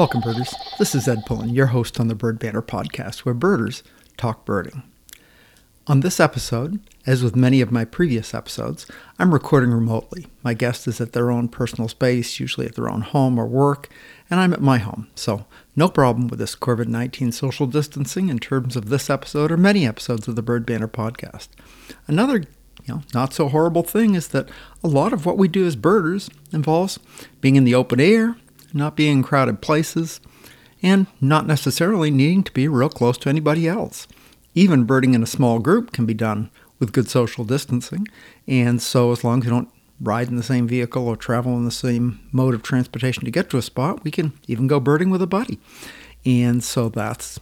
Welcome, 0.00 0.22
birders. 0.22 0.54
This 0.78 0.94
is 0.94 1.06
Ed 1.06 1.26
Pullen, 1.26 1.50
your 1.50 1.66
host 1.66 2.00
on 2.00 2.08
the 2.08 2.14
Bird 2.14 2.38
Banter 2.38 2.62
podcast, 2.62 3.18
where 3.18 3.34
birders 3.34 3.82
talk 4.16 4.46
birding. 4.46 4.82
On 5.86 6.00
this 6.00 6.18
episode, 6.18 6.80
as 7.06 7.22
with 7.22 7.36
many 7.36 7.60
of 7.60 7.70
my 7.70 7.84
previous 7.84 8.32
episodes, 8.32 8.86
I'm 9.18 9.34
recording 9.34 9.72
remotely. 9.72 10.28
My 10.42 10.54
guest 10.54 10.88
is 10.88 11.02
at 11.02 11.12
their 11.12 11.30
own 11.30 11.48
personal 11.48 11.86
space, 11.86 12.40
usually 12.40 12.66
at 12.66 12.76
their 12.76 12.88
own 12.88 13.02
home 13.02 13.38
or 13.38 13.46
work, 13.46 13.90
and 14.30 14.40
I'm 14.40 14.54
at 14.54 14.62
my 14.62 14.78
home. 14.78 15.08
So, 15.14 15.44
no 15.76 15.86
problem 15.90 16.28
with 16.28 16.38
this 16.38 16.56
COVID 16.56 16.86
19 16.86 17.30
social 17.30 17.66
distancing 17.66 18.30
in 18.30 18.38
terms 18.38 18.76
of 18.76 18.88
this 18.88 19.10
episode 19.10 19.52
or 19.52 19.58
many 19.58 19.86
episodes 19.86 20.26
of 20.26 20.34
the 20.34 20.40
Bird 20.40 20.64
Banter 20.64 20.88
podcast. 20.88 21.48
Another 22.06 22.44
you 22.86 22.94
know, 22.94 23.02
not 23.12 23.34
so 23.34 23.48
horrible 23.48 23.82
thing 23.82 24.14
is 24.14 24.28
that 24.28 24.48
a 24.82 24.88
lot 24.88 25.12
of 25.12 25.26
what 25.26 25.36
we 25.36 25.48
do 25.48 25.66
as 25.66 25.76
birders 25.76 26.30
involves 26.52 26.98
being 27.42 27.56
in 27.56 27.64
the 27.64 27.74
open 27.74 28.00
air, 28.00 28.36
not 28.74 28.96
being 28.96 29.18
in 29.18 29.22
crowded 29.22 29.60
places, 29.60 30.20
and 30.82 31.06
not 31.20 31.46
necessarily 31.46 32.10
needing 32.10 32.42
to 32.42 32.52
be 32.52 32.68
real 32.68 32.88
close 32.88 33.18
to 33.18 33.28
anybody 33.28 33.68
else. 33.68 34.06
Even 34.54 34.84
birding 34.84 35.14
in 35.14 35.22
a 35.22 35.26
small 35.26 35.58
group 35.58 35.92
can 35.92 36.06
be 36.06 36.14
done 36.14 36.50
with 36.78 36.92
good 36.92 37.08
social 37.08 37.44
distancing, 37.44 38.06
and 38.46 38.80
so 38.80 39.12
as 39.12 39.22
long 39.22 39.40
as 39.40 39.44
you 39.44 39.50
don't 39.50 39.70
ride 40.00 40.28
in 40.28 40.36
the 40.36 40.42
same 40.42 40.66
vehicle 40.66 41.06
or 41.06 41.16
travel 41.16 41.56
in 41.56 41.64
the 41.64 41.70
same 41.70 42.20
mode 42.32 42.54
of 42.54 42.62
transportation 42.62 43.24
to 43.24 43.30
get 43.30 43.50
to 43.50 43.58
a 43.58 43.62
spot, 43.62 44.02
we 44.02 44.10
can 44.10 44.32
even 44.48 44.66
go 44.66 44.80
birding 44.80 45.10
with 45.10 45.20
a 45.20 45.26
buddy. 45.26 45.58
And 46.24 46.64
so 46.64 46.88
that's 46.88 47.38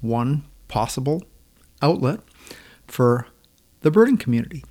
one 0.00 0.44
possible 0.68 1.22
outlet 1.80 2.20
for 2.86 3.28
the 3.80 3.90
birding 3.90 4.16
community. 4.16 4.64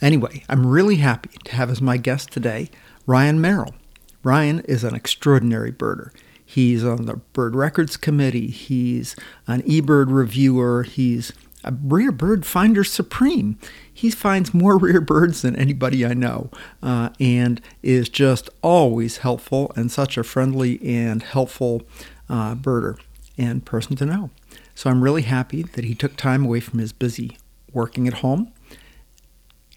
Anyway, 0.00 0.42
I'm 0.48 0.66
really 0.66 0.96
happy 0.96 1.30
to 1.44 1.52
have 1.54 1.70
as 1.70 1.80
my 1.80 1.96
guest 1.96 2.32
today 2.32 2.70
Ryan 3.06 3.40
Merrill. 3.40 3.74
Ryan 4.22 4.60
is 4.60 4.84
an 4.84 4.94
extraordinary 4.94 5.72
birder. 5.72 6.10
He's 6.44 6.84
on 6.84 7.06
the 7.06 7.16
Bird 7.32 7.56
Records 7.56 7.96
Committee. 7.96 8.48
He's 8.48 9.16
an 9.46 9.62
eBird 9.62 10.06
reviewer. 10.10 10.82
He's 10.82 11.32
a 11.64 11.72
rare 11.82 12.12
bird 12.12 12.44
finder 12.44 12.84
supreme. 12.84 13.58
He 13.92 14.10
finds 14.10 14.52
more 14.52 14.76
rare 14.78 15.00
birds 15.00 15.42
than 15.42 15.56
anybody 15.56 16.04
I 16.04 16.14
know 16.14 16.50
uh, 16.82 17.10
and 17.18 17.60
is 17.82 18.08
just 18.08 18.50
always 18.62 19.18
helpful 19.18 19.72
and 19.76 19.90
such 19.90 20.16
a 20.18 20.24
friendly 20.24 20.80
and 20.84 21.22
helpful 21.22 21.82
uh, 22.28 22.54
birder 22.54 22.98
and 23.38 23.64
person 23.64 23.96
to 23.96 24.06
know. 24.06 24.30
So 24.74 24.90
I'm 24.90 25.02
really 25.02 25.22
happy 25.22 25.62
that 25.62 25.84
he 25.84 25.94
took 25.94 26.16
time 26.16 26.44
away 26.44 26.60
from 26.60 26.78
his 26.78 26.92
busy 26.92 27.38
working 27.72 28.06
at 28.06 28.14
home, 28.14 28.52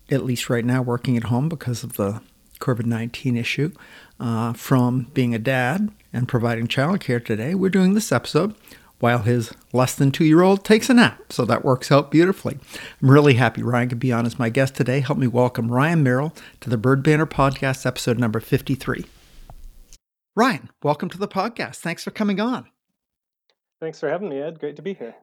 at 0.09 0.25
least 0.25 0.49
right 0.49 0.65
now, 0.65 0.81
working 0.81 1.17
at 1.17 1.25
home 1.25 1.49
because 1.49 1.83
of 1.83 1.93
the 1.93 2.21
COVID 2.59 2.85
19 2.85 3.37
issue, 3.37 3.71
uh, 4.19 4.53
from 4.53 5.07
being 5.13 5.35
a 5.35 5.39
dad 5.39 5.91
and 6.13 6.27
providing 6.27 6.67
childcare 6.67 7.23
today. 7.23 7.55
We're 7.55 7.69
doing 7.69 7.93
this 7.93 8.11
episode 8.11 8.55
while 8.99 9.19
his 9.19 9.53
less 9.73 9.95
than 9.95 10.11
two 10.11 10.25
year 10.25 10.41
old 10.41 10.63
takes 10.63 10.89
a 10.89 10.93
nap. 10.93 11.31
So 11.31 11.45
that 11.45 11.65
works 11.65 11.91
out 11.91 12.11
beautifully. 12.11 12.57
I'm 13.01 13.11
really 13.11 13.33
happy 13.35 13.61
Ryan 13.61 13.89
could 13.89 13.99
be 13.99 14.11
on 14.11 14.25
as 14.25 14.39
my 14.39 14.49
guest 14.49 14.75
today. 14.75 15.01
Help 15.01 15.17
me 15.17 15.27
welcome 15.27 15.71
Ryan 15.71 16.03
Merrill 16.03 16.33
to 16.61 16.69
the 16.69 16.77
Bird 16.77 17.03
Banter 17.03 17.27
Podcast, 17.27 17.85
episode 17.85 18.19
number 18.19 18.39
53. 18.39 19.05
Ryan, 20.35 20.69
welcome 20.83 21.09
to 21.09 21.17
the 21.17 21.27
podcast. 21.27 21.77
Thanks 21.77 22.03
for 22.03 22.11
coming 22.11 22.39
on. 22.39 22.67
Thanks 23.79 23.99
for 23.99 24.09
having 24.09 24.29
me, 24.29 24.39
Ed. 24.39 24.59
Great 24.59 24.75
to 24.77 24.81
be 24.81 24.93
here. 24.93 25.15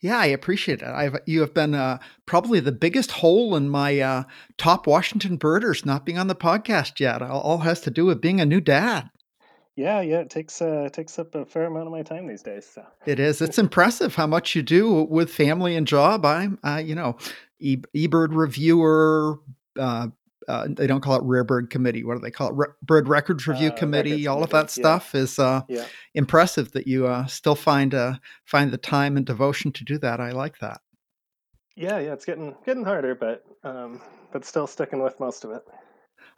Yeah, 0.00 0.18
I 0.18 0.26
appreciate 0.26 0.80
it. 0.80 0.88
I've, 0.88 1.16
you 1.26 1.40
have 1.40 1.52
been 1.52 1.74
uh, 1.74 1.98
probably 2.24 2.58
the 2.60 2.72
biggest 2.72 3.10
hole 3.10 3.54
in 3.54 3.68
my 3.68 4.00
uh, 4.00 4.24
top 4.56 4.86
Washington 4.86 5.36
birders 5.36 5.84
not 5.84 6.06
being 6.06 6.18
on 6.18 6.26
the 6.26 6.34
podcast 6.34 7.00
yet. 7.00 7.20
All, 7.20 7.40
all 7.40 7.58
has 7.58 7.80
to 7.82 7.90
do 7.90 8.06
with 8.06 8.20
being 8.20 8.40
a 8.40 8.46
new 8.46 8.60
dad. 8.60 9.10
Yeah, 9.76 10.00
yeah, 10.00 10.20
it 10.20 10.30
takes 10.30 10.60
uh, 10.60 10.88
takes 10.92 11.18
up 11.18 11.34
a 11.34 11.44
fair 11.46 11.64
amount 11.64 11.86
of 11.86 11.92
my 11.92 12.02
time 12.02 12.26
these 12.26 12.42
days. 12.42 12.66
So 12.66 12.84
it 13.06 13.20
is. 13.20 13.40
It's 13.40 13.58
impressive 13.58 14.14
how 14.14 14.26
much 14.26 14.54
you 14.54 14.62
do 14.62 15.04
with 15.04 15.32
family 15.32 15.76
and 15.76 15.86
job. 15.86 16.24
I'm, 16.24 16.58
uh, 16.64 16.82
you 16.84 16.94
know, 16.94 17.16
e- 17.58 17.82
eBird 17.94 18.28
reviewer, 18.34 19.38
uh, 20.50 20.66
they 20.68 20.86
don't 20.86 21.00
call 21.00 21.16
it 21.16 21.22
Rare 21.22 21.44
Bird 21.44 21.70
Committee. 21.70 22.02
What 22.02 22.14
do 22.14 22.20
they 22.20 22.30
call 22.30 22.48
it? 22.48 22.54
Re- 22.56 22.74
Bird 22.82 23.08
Records 23.08 23.46
Review 23.46 23.68
uh, 23.68 23.76
Committee. 23.76 24.10
Records 24.10 24.26
all 24.26 24.42
of 24.42 24.50
that 24.50 24.70
stuff 24.70 25.12
yeah. 25.14 25.20
is 25.20 25.38
uh, 25.38 25.62
yeah. 25.68 25.86
impressive 26.14 26.72
that 26.72 26.86
you 26.86 27.06
uh, 27.06 27.26
still 27.26 27.54
find 27.54 27.94
uh, 27.94 28.14
find 28.44 28.72
the 28.72 28.78
time 28.78 29.16
and 29.16 29.24
devotion 29.24 29.70
to 29.72 29.84
do 29.84 29.96
that. 29.98 30.20
I 30.20 30.32
like 30.32 30.58
that. 30.58 30.80
Yeah, 31.76 31.98
yeah, 31.98 32.12
it's 32.12 32.24
getting 32.24 32.56
getting 32.66 32.84
harder, 32.84 33.14
but 33.14 33.44
um, 33.62 34.00
but 34.32 34.44
still 34.44 34.66
sticking 34.66 35.02
with 35.02 35.20
most 35.20 35.44
of 35.44 35.52
it. 35.52 35.62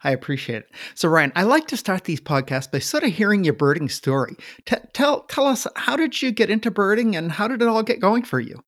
I 0.03 0.11
appreciate 0.11 0.63
it. 0.63 0.71
So, 0.95 1.07
Ryan, 1.09 1.31
I 1.35 1.43
like 1.43 1.67
to 1.67 1.77
start 1.77 2.03
these 2.03 2.21
podcasts 2.21 2.71
by 2.71 2.79
sort 2.79 3.03
of 3.03 3.11
hearing 3.13 3.43
your 3.43 3.53
birding 3.53 3.89
story. 3.89 4.35
T- 4.65 4.75
tell 4.93 5.21
tell 5.23 5.47
us 5.47 5.65
how 5.75 5.95
did 5.95 6.21
you 6.21 6.31
get 6.31 6.49
into 6.49 6.69
birding 6.69 7.15
and 7.15 7.31
how 7.31 7.47
did 7.47 7.61
it 7.61 7.67
all 7.67 7.83
get 7.83 7.99
going 7.99 8.23
for 8.23 8.39
you? 8.39 8.63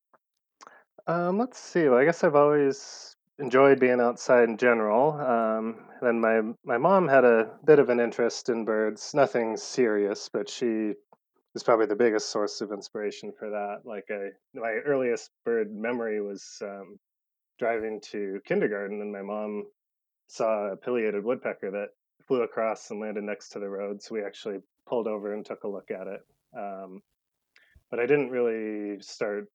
Um, 1.07 1.37
let's 1.37 1.59
see. 1.59 1.87
Well, 1.87 1.99
I 1.99 2.05
guess 2.05 2.23
I've 2.23 2.35
always 2.35 3.14
enjoyed 3.39 3.79
being 3.79 3.99
outside 3.99 4.49
in 4.49 4.57
general. 4.57 5.13
Um, 5.13 5.87
then 6.01 6.19
my 6.19 6.41
my 6.63 6.77
mom 6.77 7.07
had 7.07 7.25
a 7.25 7.51
bit 7.65 7.79
of 7.79 7.89
an 7.89 7.99
interest 7.99 8.49
in 8.49 8.65
birds, 8.65 9.13
nothing 9.13 9.57
serious, 9.57 10.29
but 10.31 10.49
she 10.49 10.93
was 11.53 11.63
probably 11.63 11.85
the 11.85 11.95
biggest 11.95 12.29
source 12.29 12.61
of 12.61 12.71
inspiration 12.71 13.31
for 13.37 13.49
that. 13.49 13.81
Like 13.85 14.05
I, 14.09 14.29
my 14.53 14.79
earliest 14.85 15.31
bird 15.45 15.73
memory 15.73 16.21
was 16.21 16.61
um, 16.61 16.97
driving 17.59 18.01
to 18.11 18.39
kindergarten, 18.45 19.01
and 19.01 19.11
my 19.11 19.21
mom 19.21 19.65
saw 20.27 20.71
a 20.71 20.75
pileated 20.75 21.23
woodpecker 21.23 21.71
that 21.71 21.89
flew 22.27 22.41
across 22.41 22.89
and 22.89 22.99
landed 22.99 23.23
next 23.23 23.49
to 23.49 23.59
the 23.59 23.69
road. 23.69 24.01
So 24.01 24.15
we 24.15 24.23
actually 24.23 24.57
pulled 24.87 25.07
over 25.07 25.33
and 25.33 25.45
took 25.45 25.63
a 25.63 25.67
look 25.67 25.91
at 25.91 26.07
it. 26.07 26.21
Um, 26.57 27.01
but 27.91 27.99
I 27.99 28.05
didn't 28.05 28.31
really 28.31 28.99
start 29.01 29.45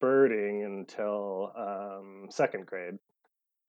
birding 0.00 0.64
until 0.64 1.52
um, 1.56 2.26
second 2.30 2.66
grade 2.66 2.98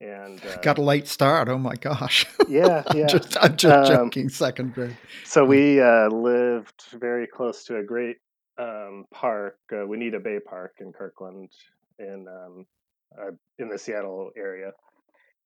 and 0.00 0.44
uh, 0.44 0.56
got 0.62 0.78
a 0.78 0.82
late 0.82 1.08
start. 1.08 1.48
Oh 1.48 1.58
my 1.58 1.74
gosh! 1.74 2.26
Yeah, 2.48 2.82
yeah. 2.94 3.02
I'm 3.02 3.08
just, 3.08 3.36
I'm 3.42 3.56
just 3.56 3.90
um, 3.90 3.96
joking. 4.10 4.28
Second 4.30 4.72
grade. 4.72 4.96
So 5.24 5.44
we 5.44 5.82
uh, 5.82 6.08
lived 6.08 6.82
very 6.94 7.26
close 7.26 7.64
to 7.64 7.76
a 7.76 7.82
great 7.82 8.16
um, 8.58 9.04
park, 9.12 9.58
uh, 9.70 9.86
Juanita 9.86 10.18
Bay 10.18 10.38
Park 10.40 10.76
in 10.80 10.92
Kirkland, 10.92 11.50
in 11.98 12.26
um, 12.26 12.64
uh, 13.20 13.32
in 13.58 13.68
the 13.68 13.78
Seattle 13.78 14.30
area, 14.36 14.72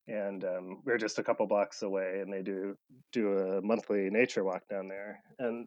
and 0.06 0.44
um, 0.44 0.82
we 0.84 0.92
are 0.92 0.98
just 0.98 1.18
a 1.18 1.24
couple 1.24 1.46
blocks 1.48 1.82
away. 1.82 2.20
And 2.20 2.32
they 2.32 2.42
do 2.42 2.76
do 3.12 3.36
a 3.38 3.62
monthly 3.62 4.08
nature 4.10 4.44
walk 4.44 4.62
down 4.70 4.86
there, 4.86 5.20
and 5.40 5.66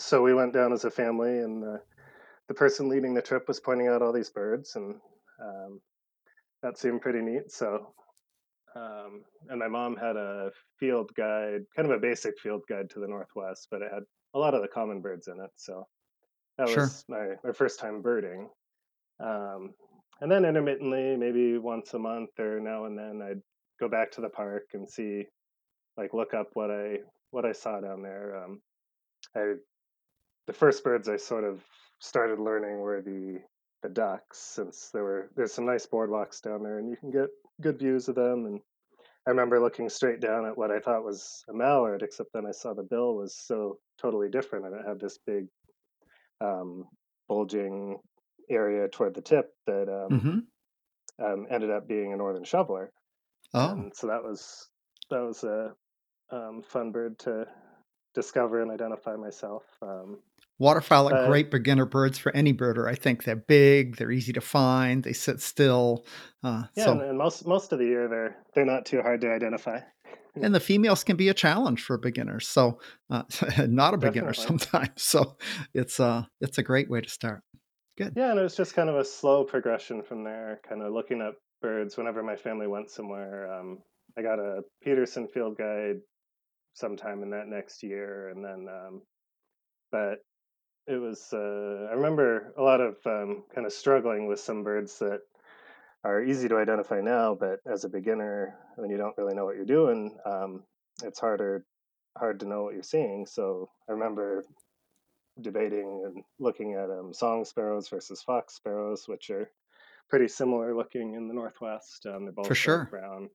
so 0.00 0.22
we 0.22 0.32
went 0.32 0.54
down 0.54 0.72
as 0.72 0.84
a 0.84 0.90
family, 0.90 1.38
and 1.40 1.62
the 1.62 1.80
the 2.48 2.54
person 2.54 2.88
leading 2.88 3.14
the 3.14 3.22
trip 3.22 3.46
was 3.46 3.60
pointing 3.60 3.88
out 3.88 4.00
all 4.00 4.12
these 4.12 4.30
birds, 4.30 4.74
and 4.76 4.94
um, 5.40 5.80
that 6.62 6.78
seemed 6.78 7.02
pretty 7.02 7.20
neat. 7.20 7.50
So 7.50 7.92
um, 8.74 9.22
and 9.48 9.58
my 9.58 9.68
mom 9.68 9.96
had 9.96 10.16
a 10.16 10.50
field 10.78 11.10
guide, 11.14 11.62
kind 11.76 11.90
of 11.90 11.96
a 11.96 12.00
basic 12.00 12.38
field 12.38 12.62
guide 12.68 12.90
to 12.90 13.00
the 13.00 13.08
Northwest, 13.08 13.68
but 13.70 13.82
it 13.82 13.90
had 13.92 14.02
a 14.34 14.38
lot 14.38 14.54
of 14.54 14.62
the 14.62 14.68
common 14.68 15.00
birds 15.00 15.28
in 15.28 15.40
it. 15.40 15.50
So 15.56 15.86
that 16.58 16.68
sure. 16.68 16.84
was 16.84 17.04
my, 17.08 17.34
my 17.44 17.52
first 17.52 17.78
time 17.78 18.02
birding. 18.02 18.48
Um, 19.20 19.74
and 20.20 20.30
then 20.30 20.44
intermittently, 20.44 21.16
maybe 21.16 21.58
once 21.58 21.94
a 21.94 21.98
month 21.98 22.30
or 22.38 22.60
now 22.60 22.84
and 22.84 22.96
then, 22.96 23.20
I'd 23.22 23.42
go 23.80 23.88
back 23.88 24.10
to 24.12 24.20
the 24.20 24.28
park 24.28 24.64
and 24.74 24.88
see, 24.88 25.26
like, 25.96 26.14
look 26.14 26.34
up 26.34 26.50
what 26.54 26.70
I 26.70 26.98
what 27.30 27.44
I 27.44 27.52
saw 27.52 27.80
down 27.80 28.02
there. 28.02 28.42
Um, 28.44 28.60
I 29.34 29.54
the 30.46 30.52
first 30.52 30.84
birds 30.84 31.08
I 31.08 31.16
sort 31.16 31.44
of 31.44 31.62
started 31.98 32.38
learning 32.38 32.78
were 32.78 33.02
the 33.02 33.40
the 33.82 33.88
ducks, 33.88 34.38
since 34.38 34.90
there 34.92 35.02
were 35.02 35.30
there's 35.34 35.52
some 35.52 35.66
nice 35.66 35.86
boardwalks 35.86 36.40
down 36.40 36.62
there, 36.62 36.78
and 36.78 36.88
you 36.88 36.96
can 36.96 37.10
get 37.10 37.28
good 37.62 37.78
views 37.78 38.08
of 38.08 38.14
them. 38.14 38.46
And 38.46 38.60
I 39.26 39.30
remember 39.30 39.60
looking 39.60 39.88
straight 39.88 40.20
down 40.20 40.46
at 40.46 40.58
what 40.58 40.70
I 40.70 40.80
thought 40.80 41.04
was 41.04 41.44
a 41.48 41.54
mallard, 41.54 42.02
except 42.02 42.32
then 42.34 42.46
I 42.46 42.52
saw 42.52 42.74
the 42.74 42.82
bill 42.82 43.14
was 43.14 43.34
so 43.36 43.78
totally 44.00 44.28
different, 44.28 44.66
and 44.66 44.74
it 44.74 44.86
had 44.86 45.00
this 45.00 45.18
big 45.26 45.46
um, 46.40 46.84
bulging 47.28 47.98
area 48.50 48.88
toward 48.88 49.14
the 49.14 49.22
tip 49.22 49.50
that 49.66 49.88
um, 49.88 50.18
mm-hmm. 50.18 51.24
um, 51.24 51.46
ended 51.50 51.70
up 51.70 51.86
being 51.86 52.12
a 52.12 52.16
northern 52.16 52.44
shoveler. 52.44 52.92
Oh, 53.54 53.70
and 53.70 53.92
so 53.94 54.08
that 54.08 54.22
was 54.22 54.68
that 55.10 55.20
was 55.20 55.44
a 55.44 55.72
um, 56.30 56.62
fun 56.62 56.90
bird 56.90 57.18
to 57.20 57.46
discover 58.14 58.60
and 58.60 58.70
identify 58.70 59.14
myself. 59.16 59.62
Um, 59.82 60.18
Waterfowl 60.62 61.12
are 61.12 61.24
uh, 61.24 61.26
great 61.26 61.50
beginner 61.50 61.86
birds 61.86 62.18
for 62.18 62.30
any 62.36 62.54
birder. 62.54 62.88
I 62.88 62.94
think 62.94 63.24
they're 63.24 63.34
big, 63.34 63.96
they're 63.96 64.12
easy 64.12 64.32
to 64.34 64.40
find, 64.40 65.02
they 65.02 65.12
sit 65.12 65.40
still. 65.40 66.06
Uh, 66.44 66.62
yeah, 66.76 66.84
so. 66.84 67.00
and, 67.00 67.18
most 67.18 67.44
most 67.48 67.72
of 67.72 67.80
the 67.80 67.84
year 67.84 68.06
they're 68.06 68.36
they're 68.54 68.64
not 68.64 68.86
too 68.86 69.02
hard 69.02 69.20
to 69.22 69.32
identify. 69.32 69.80
And 70.36 70.54
the 70.54 70.60
females 70.60 71.02
can 71.02 71.16
be 71.16 71.28
a 71.28 71.34
challenge 71.34 71.82
for 71.82 71.98
beginners, 71.98 72.46
so 72.46 72.78
uh, 73.10 73.24
not 73.66 73.92
a 73.94 73.98
beginner 73.98 74.32
sometimes. 74.32 74.90
So 74.96 75.36
it's 75.74 75.98
uh 75.98 76.26
it's 76.40 76.58
a 76.58 76.62
great 76.62 76.88
way 76.88 77.00
to 77.00 77.08
start. 77.08 77.42
Good. 77.98 78.12
Yeah, 78.16 78.30
and 78.30 78.38
it 78.38 78.42
was 78.44 78.54
just 78.54 78.74
kind 78.74 78.88
of 78.88 78.94
a 78.94 79.04
slow 79.04 79.42
progression 79.42 80.00
from 80.00 80.22
there. 80.22 80.60
Kind 80.68 80.80
of 80.80 80.92
looking 80.92 81.22
at 81.22 81.34
birds 81.60 81.96
whenever 81.96 82.22
my 82.22 82.36
family 82.36 82.68
went 82.68 82.88
somewhere. 82.88 83.52
Um, 83.52 83.78
I 84.16 84.22
got 84.22 84.38
a 84.38 84.62
Peterson 84.80 85.26
field 85.26 85.58
guide 85.58 85.96
sometime 86.74 87.24
in 87.24 87.30
that 87.30 87.48
next 87.48 87.82
year, 87.82 88.28
and 88.28 88.44
then 88.44 88.68
um, 88.72 89.02
but 89.90 90.20
it 90.86 90.96
was. 90.96 91.32
Uh, 91.32 91.88
I 91.90 91.94
remember 91.94 92.52
a 92.56 92.62
lot 92.62 92.80
of 92.80 92.96
um, 93.06 93.44
kind 93.54 93.66
of 93.66 93.72
struggling 93.72 94.26
with 94.26 94.40
some 94.40 94.62
birds 94.62 94.98
that 94.98 95.20
are 96.04 96.22
easy 96.22 96.48
to 96.48 96.56
identify 96.56 97.00
now, 97.00 97.34
but 97.34 97.60
as 97.70 97.84
a 97.84 97.88
beginner, 97.88 98.56
when 98.76 98.90
you 98.90 98.96
don't 98.96 99.16
really 99.16 99.34
know 99.34 99.44
what 99.44 99.56
you're 99.56 99.64
doing, 99.64 100.18
um, 100.26 100.64
it's 101.02 101.20
harder 101.20 101.64
hard 102.18 102.40
to 102.40 102.46
know 102.46 102.62
what 102.62 102.74
you're 102.74 102.82
seeing. 102.82 103.26
So 103.26 103.70
I 103.88 103.92
remember 103.92 104.44
debating 105.40 106.02
and 106.04 106.22
looking 106.38 106.74
at 106.74 106.90
um, 106.90 107.12
song 107.12 107.44
sparrows 107.44 107.88
versus 107.88 108.22
fox 108.22 108.54
sparrows, 108.54 109.08
which 109.08 109.30
are 109.30 109.50
pretty 110.08 110.28
similar 110.28 110.74
looking 110.74 111.14
in 111.14 111.28
the 111.28 111.34
northwest. 111.34 112.06
Um, 112.06 112.24
they're 112.24 112.32
both 112.32 112.48
For 112.48 112.54
sure. 112.54 112.88
brown. 112.90 113.30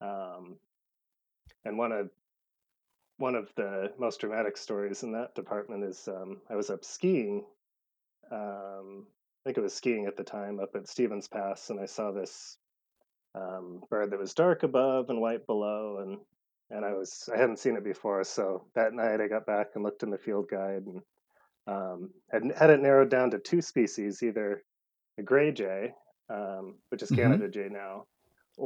Um, 0.00 0.56
and 1.64 1.76
one 1.78 1.92
of 1.92 2.10
one 3.18 3.34
of 3.34 3.52
the 3.56 3.92
most 3.98 4.20
dramatic 4.20 4.56
stories 4.56 5.02
in 5.02 5.12
that 5.12 5.34
department 5.34 5.84
is 5.84 6.08
um, 6.08 6.42
I 6.50 6.56
was 6.56 6.70
up 6.70 6.84
skiing. 6.84 7.46
Um, 8.30 9.08
I 9.44 9.50
think 9.50 9.58
it 9.58 9.62
was 9.62 9.74
skiing 9.74 10.06
at 10.06 10.16
the 10.16 10.24
time 10.24 10.60
up 10.60 10.74
at 10.76 10.88
Stevens 10.88 11.28
Pass, 11.28 11.70
and 11.70 11.80
I 11.80 11.86
saw 11.86 12.12
this 12.12 12.58
um, 13.34 13.82
bird 13.90 14.12
that 14.12 14.18
was 14.20 14.34
dark 14.34 14.62
above 14.64 15.10
and 15.10 15.20
white 15.20 15.46
below, 15.46 15.98
and 16.00 16.20
and 16.70 16.84
I 16.84 16.94
was 16.94 17.28
I 17.34 17.38
hadn't 17.38 17.58
seen 17.58 17.76
it 17.76 17.84
before. 17.84 18.24
So 18.24 18.70
that 18.74 18.94
night 18.94 19.20
I 19.20 19.28
got 19.28 19.46
back 19.46 19.68
and 19.74 19.84
looked 19.84 20.02
in 20.04 20.10
the 20.10 20.18
field 20.18 20.48
guide 20.50 20.84
and 20.86 21.02
um, 21.66 22.14
had 22.32 22.44
had 22.56 22.70
it 22.70 22.80
narrowed 22.80 23.10
down 23.10 23.30
to 23.32 23.40
two 23.40 23.62
species, 23.62 24.22
either 24.22 24.64
a 25.18 25.24
gray 25.24 25.52
jay, 25.52 25.94
um, 26.30 26.80
which 26.90 27.02
is 27.02 27.10
Mhm. 27.10 27.12
Canada 27.12 27.48
jay 27.50 27.68
now, 27.70 28.06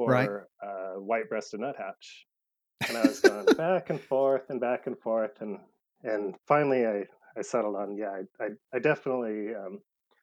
Right. 0.04 0.32
or 0.32 0.48
uh, 0.62 0.94
white-breasted 0.94 1.60
nuthatch. 1.60 2.27
And 2.88 2.96
I 2.96 3.02
was 3.06 3.20
going 3.20 3.44
back 3.56 3.90
and 3.90 4.00
forth 4.00 4.50
and 4.50 4.60
back 4.60 4.86
and 4.86 4.98
forth, 4.98 5.40
and 5.40 5.58
and 6.04 6.34
finally 6.46 6.86
I 6.86 7.04
I 7.36 7.42
settled 7.42 7.76
on 7.76 7.96
yeah 7.96 8.10
I 8.10 8.44
I, 8.44 8.48
I 8.74 8.78
definitely 8.78 9.54
um, 9.54 9.80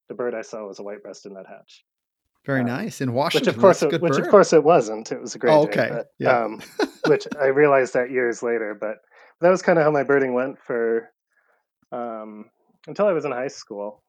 the 0.07 0.15
bird 0.15 0.33
I 0.35 0.41
saw 0.41 0.65
was 0.67 0.79
a 0.79 0.83
white-breasted 0.83 1.31
nuthatch. 1.31 1.83
Very 2.45 2.61
Um, 2.61 2.67
nice. 2.67 3.01
In 3.01 3.13
Washington. 3.13 3.47
which 3.47 3.55
of 3.55 3.61
course 3.61 3.83
it, 3.83 4.01
which 4.01 4.13
bird. 4.13 4.25
of 4.25 4.29
course 4.29 4.53
it 4.53 4.63
wasn't 4.63 5.11
it 5.11 5.19
was 5.19 5.35
a 5.35 5.39
great. 5.39 5.51
Oh, 5.53 5.63
okay. 5.63 5.89
but 5.91 6.07
Yeah. 6.19 6.43
um 6.45 6.61
which 7.07 7.27
i 7.39 7.47
realized 7.47 7.93
that 7.93 8.09
years 8.11 8.41
later 8.43 8.75
but 8.79 8.97
that 9.41 9.49
was 9.49 9.61
kind 9.61 9.77
of 9.79 9.83
how 9.85 9.91
my 9.91 10.03
birding 10.03 10.33
went 10.33 10.57
for 10.59 11.09
um 11.91 12.45
until 12.87 13.07
i 13.07 13.11
was 13.13 13.25
in 13.25 13.31
high 13.31 13.47
school 13.47 14.03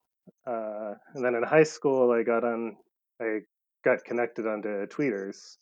uh 0.47 0.95
and 1.15 1.25
then 1.25 1.35
in 1.35 1.43
high 1.43 1.63
school 1.63 2.11
i 2.13 2.23
got 2.23 2.45
on 2.45 2.77
i 3.21 3.39
got 3.85 4.05
connected 4.05 4.47
onto 4.47 4.87
tweeters 4.87 5.57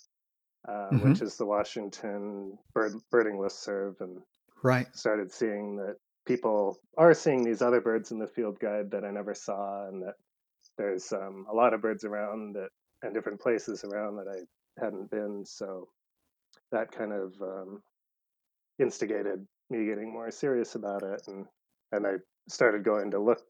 uh, 0.68 0.92
Mhm. 0.92 0.98
which 0.98 1.22
is 1.22 1.36
the 1.36 1.46
washington 1.46 2.58
bird 2.74 2.94
birding 3.10 3.36
listserv 3.36 4.00
and 4.00 4.22
Right. 4.62 4.88
started 4.94 5.32
seeing 5.32 5.76
that 5.76 5.96
people 6.26 6.78
are 6.98 7.14
seeing 7.14 7.44
these 7.44 7.62
other 7.62 7.80
birds 7.80 8.10
in 8.12 8.18
the 8.18 8.26
field 8.28 8.58
guide 8.60 8.90
that 8.92 9.04
I 9.04 9.10
never 9.10 9.34
saw, 9.34 9.88
and 9.88 10.02
that 10.02 10.14
there's 10.78 11.12
um, 11.12 11.46
a 11.50 11.54
lot 11.54 11.74
of 11.74 11.82
birds 11.82 12.04
around 12.04 12.54
that 12.54 12.70
and 13.02 13.14
different 13.14 13.40
places 13.40 13.84
around 13.84 14.16
that 14.16 14.28
I 14.28 14.82
hadn't 14.82 15.10
been. 15.10 15.44
So 15.46 15.88
that 16.72 16.92
kind 16.92 17.12
of 17.12 17.34
um, 17.42 17.82
instigated 18.78 19.46
me 19.70 19.86
getting 19.86 20.12
more 20.12 20.30
serious 20.30 20.74
about 20.74 21.02
it, 21.02 21.22
and 21.28 21.46
and 21.92 22.06
I 22.06 22.14
started 22.48 22.84
going 22.84 23.10
to 23.12 23.18
look 23.20 23.40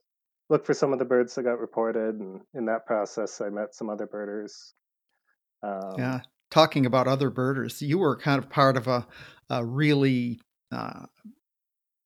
look 0.49 0.65
for 0.65 0.73
some 0.73 0.93
of 0.93 0.99
the 0.99 1.05
birds 1.05 1.35
that 1.35 1.43
got 1.43 1.59
reported, 1.59 2.15
and 2.19 2.41
in 2.53 2.65
that 2.65 2.85
process, 2.85 3.41
I 3.41 3.49
met 3.49 3.73
some 3.75 3.89
other 3.89 4.07
birders. 4.07 4.73
Um, 5.63 6.15
Yeah. 6.15 6.25
Talking 6.51 6.85
about 6.85 7.07
other 7.07 7.29
birders, 7.29 7.81
you 7.81 7.97
were 7.97 8.15
kind 8.15 8.41
of 8.41 8.49
part 8.49 8.77
of 8.77 8.87
a, 8.87 9.05
a 9.49 9.65
really, 9.65 10.39
uh, 10.71 11.05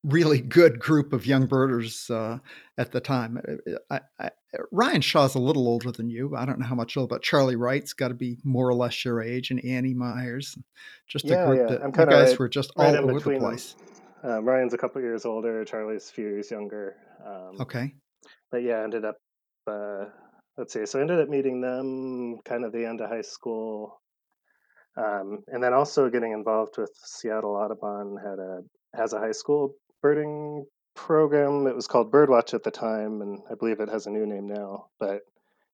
really 0.02 0.40
good 0.40 0.80
group 0.80 1.12
of 1.12 1.26
young 1.26 1.46
birders 1.46 2.08
uh, 2.10 2.38
at 2.78 2.90
the 2.90 3.00
time. 3.00 3.38
Uh, 3.70 3.76
I, 3.90 4.00
I, 4.18 4.30
Ryan 4.72 5.02
Shaw's 5.02 5.34
a 5.34 5.38
little 5.38 5.68
older 5.68 5.92
than 5.92 6.08
you. 6.10 6.34
I 6.34 6.44
don't 6.46 6.58
know 6.58 6.66
how 6.66 6.74
much 6.74 6.96
older, 6.96 7.14
but 7.14 7.22
Charlie 7.22 7.54
Wright's 7.56 7.92
got 7.92 8.08
to 8.08 8.14
be 8.14 8.38
more 8.42 8.68
or 8.68 8.74
less 8.74 9.04
your 9.04 9.22
age, 9.22 9.50
and 9.50 9.64
Annie 9.64 9.94
Myers. 9.94 10.58
Just 11.06 11.26
a 11.26 11.28
Yeah, 11.34 11.46
group 11.46 11.60
yeah, 11.60 11.66
that 11.76 11.82
I'm 11.82 11.90
you 11.90 12.06
guys 12.06 12.30
right- 12.30 12.38
were 12.38 12.48
just 12.48 12.72
right 12.76 12.86
all 12.88 12.94
in 12.94 13.10
over 13.10 13.20
the 13.20 13.38
place. 13.38 13.76
Um, 14.22 14.44
Ryan's 14.44 14.74
a 14.74 14.78
couple 14.78 15.00
years 15.00 15.24
older. 15.24 15.64
Charlie's 15.64 16.08
a 16.10 16.12
few 16.12 16.26
years 16.26 16.50
younger. 16.50 16.96
Um, 17.24 17.56
Okay. 17.60 17.94
but 18.50 18.62
yeah, 18.62 18.76
I 18.80 18.84
ended 18.84 19.04
up, 19.04 19.16
uh, 19.66 20.06
let's 20.58 20.72
see, 20.72 20.84
so 20.86 20.98
I 20.98 21.02
ended 21.02 21.20
up 21.20 21.28
meeting 21.28 21.60
them 21.60 22.38
kind 22.44 22.64
of 22.64 22.72
the 22.72 22.84
end 22.84 23.00
of 23.00 23.08
high 23.10 23.22
school. 23.22 23.99
Um, 24.96 25.44
and 25.48 25.62
then 25.62 25.72
also 25.72 26.10
getting 26.10 26.32
involved 26.32 26.76
with 26.78 26.90
Seattle 26.94 27.54
Audubon 27.54 28.16
had 28.16 28.38
a, 28.38 28.62
has 28.94 29.12
a 29.12 29.18
high 29.18 29.32
school 29.32 29.74
birding 30.02 30.66
program. 30.94 31.66
It 31.66 31.76
was 31.76 31.86
called 31.86 32.10
Birdwatch 32.10 32.54
at 32.54 32.64
the 32.64 32.70
time, 32.70 33.22
and 33.22 33.40
I 33.50 33.54
believe 33.54 33.80
it 33.80 33.88
has 33.88 34.06
a 34.06 34.10
new 34.10 34.26
name 34.26 34.48
now, 34.48 34.86
but 34.98 35.22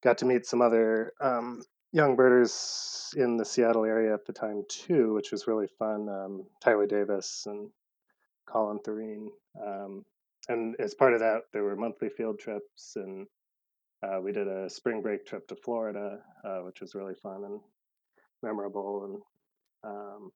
got 0.03 0.19
to 0.19 0.27
meet 0.27 0.47
some 0.47 0.61
other, 0.61 1.13
um, 1.21 1.63
young 1.93 2.15
birders 2.15 3.15
in 3.17 3.39
the 3.39 3.45
Seattle 3.45 3.85
area 3.85 4.13
at 4.13 4.27
the 4.27 4.33
time 4.33 4.65
too, 4.69 5.15
which 5.15 5.33
was 5.33 5.47
really 5.47 5.69
fun. 5.79 6.09
Um, 6.09 6.45
Tyler 6.63 6.87
Davis 6.87 7.45
and 7.47 7.71
Colin 8.47 8.81
Thurine. 8.81 9.29
Um, 9.65 10.05
and 10.49 10.77
as 10.79 10.95
part 10.95 11.15
of 11.15 11.21
that, 11.21 11.43
there 11.53 11.65
were 11.65 11.75
monthly 11.75 12.09
field 12.11 12.39
trips, 12.39 12.97
and 12.97 13.27
uh, 14.03 14.21
we 14.21 14.33
did 14.33 14.47
a 14.47 14.69
spring 14.69 15.01
break 15.01 15.27
trip 15.27 15.49
to 15.49 15.57
Florida, 15.57 16.21
uh, 16.45 16.59
which 16.59 16.81
was 16.81 16.95
really 16.95 17.15
fun 17.15 17.45
and 17.45 17.61
memorable. 18.47 19.05
And 19.05 19.93
um, 19.93 20.31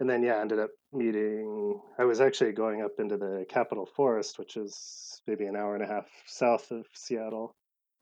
and 0.00 0.08
then 0.10 0.22
yeah, 0.22 0.40
ended 0.40 0.58
up 0.58 0.70
meeting. 0.92 1.80
I 1.98 2.04
was 2.04 2.20
actually 2.20 2.52
going 2.52 2.82
up 2.82 2.92
into 2.98 3.16
the 3.16 3.46
Capitol 3.48 3.86
Forest, 3.96 4.38
which 4.38 4.56
is 4.56 5.20
maybe 5.26 5.46
an 5.46 5.56
hour 5.56 5.74
and 5.74 5.82
a 5.82 5.86
half 5.86 6.06
south 6.26 6.70
of 6.70 6.84
Seattle. 6.94 7.54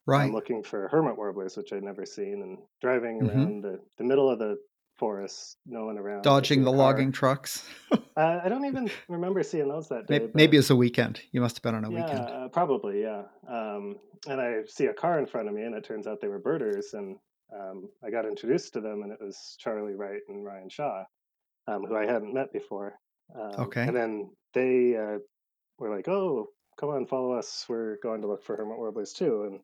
Right. 0.07 0.25
I'm 0.25 0.33
looking 0.33 0.63
for 0.63 0.89
hermit 0.89 1.17
warblers, 1.17 1.57
which 1.57 1.73
I'd 1.73 1.83
never 1.83 2.05
seen, 2.05 2.43
and 2.43 2.59
driving 2.83 3.21
Mhm. 3.21 3.29
around 3.31 3.63
the, 3.63 3.81
the 3.97 4.05
middle 4.05 4.29
of 4.29 4.39
the 4.39 4.59
forest, 4.99 5.57
no 5.67 5.87
one 5.87 5.97
around. 5.99 6.23
Dodging 6.23 6.63
the 6.63 6.71
car. 6.71 6.79
logging 6.79 7.13
trucks. 7.13 7.67
Uh, 8.17 8.41
I 8.45 8.49
don't 8.49 8.65
even 8.65 8.89
remember 9.09 9.43
seeing 9.43 9.67
those 9.67 9.89
that 9.89 10.07
day. 10.07 10.15
Maybe, 10.21 10.27
but- 10.27 10.35
maybe 10.37 10.57
it 10.57 10.61
was 10.61 10.71
a 10.71 10.77
weekend. 10.77 11.21
You 11.33 11.41
must 11.41 11.57
have 11.57 11.63
been 11.65 11.75
on 11.75 11.85
a 11.85 11.91
yeah, 11.91 12.05
weekend. 12.05 12.21
uh, 12.29 12.47
probably, 12.49 13.03
yeah. 13.03 13.23
Um, 13.49 13.97
and 14.29 14.41
I 14.41 14.61
see 14.69 14.87
a 14.87 14.95
car 14.95 15.19
in 15.19 15.27
front 15.27 15.49
of 15.49 15.55
me, 15.55 15.63
and 15.65 15.75
it 15.75 15.83
turns 15.83 16.07
out 16.07 16.21
they 16.21 16.29
were 16.29 16.39
birders, 16.39 16.95
and 16.95 17.17
um, 17.53 17.89
I 18.03 18.11
got 18.11 18.27
introduced 18.27 18.73
to 18.75 18.81
them, 18.81 19.03
and 19.03 19.13
it 19.13 19.19
was 19.21 19.57
Charlie 19.59 19.95
Wright 19.95 20.23
and 20.29 20.45
Ryan 20.45 20.69
Shaw, 20.69 21.05
um, 21.67 21.85
who 21.85 21.97
I 21.97 22.07
hadn't 22.07 22.35
met 22.35 22.53
before. 22.53 22.95
Um, 23.35 23.53
Okay. 23.59 23.83
And 23.83 23.97
then 23.97 24.31
they 24.53 24.97
uh, 24.97 25.19
were 25.79 25.95
like, 25.95 26.09
"Oh, 26.09 26.49
come 26.79 26.91
on, 26.91 27.07
follow 27.07 27.33
us. 27.33 27.67
We're 27.69 27.97
going 28.03 28.21
to 28.23 28.29
look 28.29 28.45
for 28.45 28.57
hermit 28.57 28.79
warblers 28.79 29.13
too," 29.13 29.45
and 29.45 29.61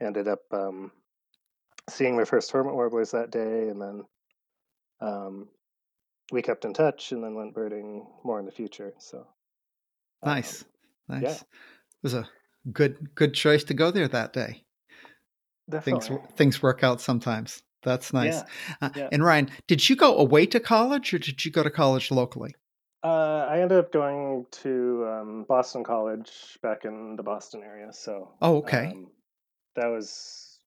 ended 0.00 0.28
up 0.28 0.40
um, 0.52 0.92
seeing 1.88 2.16
my 2.16 2.24
first 2.24 2.50
hermit 2.50 2.74
warblers 2.74 3.10
that 3.12 3.30
day, 3.30 3.68
and 3.68 3.80
then 3.80 4.04
um, 5.00 5.48
we 6.32 6.42
kept 6.42 6.64
in 6.64 6.74
touch, 6.74 7.12
and 7.12 7.22
then 7.22 7.34
went 7.34 7.54
birding 7.54 8.06
more 8.24 8.38
in 8.38 8.46
the 8.46 8.52
future. 8.52 8.94
So 8.98 9.18
um, 10.22 10.34
Nice. 10.34 10.64
Nice. 11.08 11.22
yeah. 11.22 11.30
It 11.32 12.02
was 12.02 12.14
a 12.14 12.28
good 12.72 13.14
good 13.14 13.34
choice 13.34 13.64
to 13.64 13.74
go 13.74 13.90
there 13.90 14.08
that 14.08 14.32
day. 14.32 14.64
Things 15.70 16.08
definitely. 16.08 16.28
things 16.36 16.62
work 16.62 16.82
out 16.82 17.00
sometimes. 17.00 17.62
That's 17.82 18.12
nice. 18.12 18.34
Yeah. 18.34 18.44
Uh, 18.80 18.90
yeah. 18.96 19.08
And 19.12 19.22
Ryan, 19.24 19.50
did 19.66 19.88
you 19.88 19.96
go 19.96 20.16
away 20.18 20.46
to 20.46 20.60
college 20.60 21.14
or 21.14 21.18
did 21.18 21.44
you 21.44 21.50
go 21.50 21.62
to 21.62 21.70
college 21.70 22.10
locally? 22.10 22.54
Uh, 23.04 23.46
I 23.48 23.60
ended 23.60 23.78
up 23.78 23.92
going 23.92 24.46
to 24.62 25.06
um, 25.08 25.44
Boston 25.48 25.84
College 25.84 26.58
back 26.62 26.84
in 26.84 27.14
the 27.14 27.22
Boston 27.22 27.62
area. 27.62 27.92
So, 27.92 28.32
Oh, 28.42 28.56
okay. 28.56 28.86
um, 28.88 29.06
that 29.76 29.86
was 29.86 30.58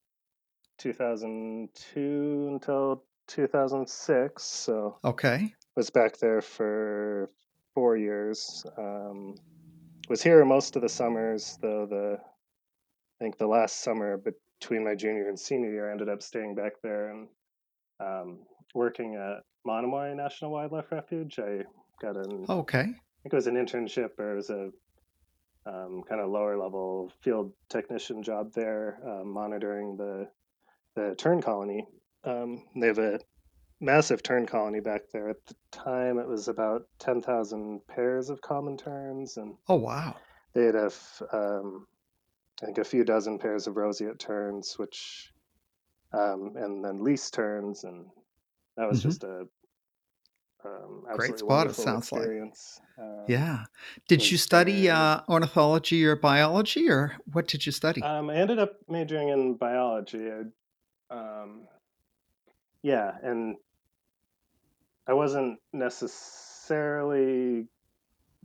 2002 0.78 2.48
until 2.52 3.04
2006. 3.28 4.44
So, 4.44 4.98
Okay. 5.04 5.54
was 5.76 5.90
back 5.90 6.18
there 6.18 6.42
for 6.42 7.30
four 7.74 7.98
years. 7.98 8.66
Um, 8.78 9.36
was 10.10 10.22
here 10.24 10.44
most 10.46 10.76
of 10.76 10.82
the 10.82 10.90
summers, 10.90 11.58
though. 11.62 11.86
The 11.86 12.20
I 13.20 13.24
think 13.24 13.38
the 13.38 13.48
last 13.48 13.82
summer 13.82 14.18
between 14.62 14.84
my 14.86 14.94
junior 14.96 15.28
and 15.28 15.40
senior 15.40 15.72
year, 15.72 15.90
I 15.90 15.92
ended 15.92 16.08
up 16.08 16.22
staying 16.22 16.54
back 16.56 16.74
there 16.84 17.10
and 17.10 17.28
um, 18.00 18.40
working 18.76 19.16
at 19.16 19.44
Monomoy 19.66 20.14
National 20.14 20.52
Wildlife 20.52 20.92
Refuge. 20.92 21.40
I 21.40 21.64
got 22.02 22.16
an 22.16 22.46
Okay. 22.48 22.80
I 22.80 22.84
think 23.24 23.34
it 23.34 23.36
was 23.36 23.48
an 23.48 23.56
internship 23.56 24.12
or 24.20 24.34
it 24.34 24.36
was 24.36 24.50
a 24.52 24.70
um, 25.66 26.04
kind 26.08 26.22
of 26.22 26.30
lower 26.30 26.58
level 26.58 27.12
field 27.22 27.54
technician 27.70 28.24
job 28.24 28.54
there, 28.54 29.00
um, 29.06 29.34
monitoring 29.34 29.98
the 29.98 30.30
the 30.96 31.16
tern 31.18 31.42
colony. 31.42 31.86
Um, 32.24 32.64
they 32.80 32.88
have 32.88 32.98
a 33.00 33.20
massive 33.80 34.22
tern 34.24 34.46
colony 34.46 34.80
back 34.80 35.02
there. 35.14 35.30
At 35.30 35.46
the 35.48 35.56
time, 35.72 36.18
it 36.20 36.28
was 36.28 36.48
about 36.48 36.84
ten 37.00 37.22
thousand 37.22 37.82
pairs 37.88 38.30
of 38.30 38.42
common 38.42 38.78
terns, 38.78 39.38
and 39.38 39.56
Oh, 39.68 39.76
wow. 39.76 40.16
they 40.54 40.66
had 40.66 40.76
a 40.76 40.86
f- 40.86 41.22
um, 41.32 41.86
I 42.62 42.66
think 42.66 42.78
a 42.78 42.84
few 42.84 43.04
dozen 43.04 43.40
pairs 43.40 43.68
of 43.68 43.76
roseate 43.76 44.20
terns, 44.20 44.76
which 44.78 45.32
um, 46.14 46.54
and 46.56 46.84
then 46.84 47.04
least 47.04 47.34
terns, 47.34 47.84
and 47.84 48.06
that 48.78 48.88
was 48.88 49.00
Mhm. 49.00 49.04
just 49.04 49.24
a 49.24 49.48
um, 50.64 51.06
Great 51.16 51.40
spot, 51.40 51.68
it 51.68 51.76
sounds 51.76 52.12
like. 52.12 52.22
experience. 52.22 52.80
Um, 52.98 53.26
Yeah. 53.28 53.66
Did 54.08 54.30
you 54.30 54.38
study 54.38 54.90
uh, 54.90 55.22
ornithology 55.28 56.06
or 56.06 56.16
biology, 56.16 56.90
or 56.90 57.18
what 57.32 57.48
did 57.48 57.66
you 57.66 57.72
study? 57.72 58.02
Um, 58.02 58.30
I 58.30 58.36
ended 58.36 58.60
up 58.60 58.74
majoring 58.88 59.30
in 59.30 59.56
biology. 59.56 60.30
I, 60.30 61.16
um, 61.16 61.68
yeah, 62.84 63.12
and 63.24 63.58
I 65.08 65.14
wasn't 65.14 65.60
necessarily 65.74 67.68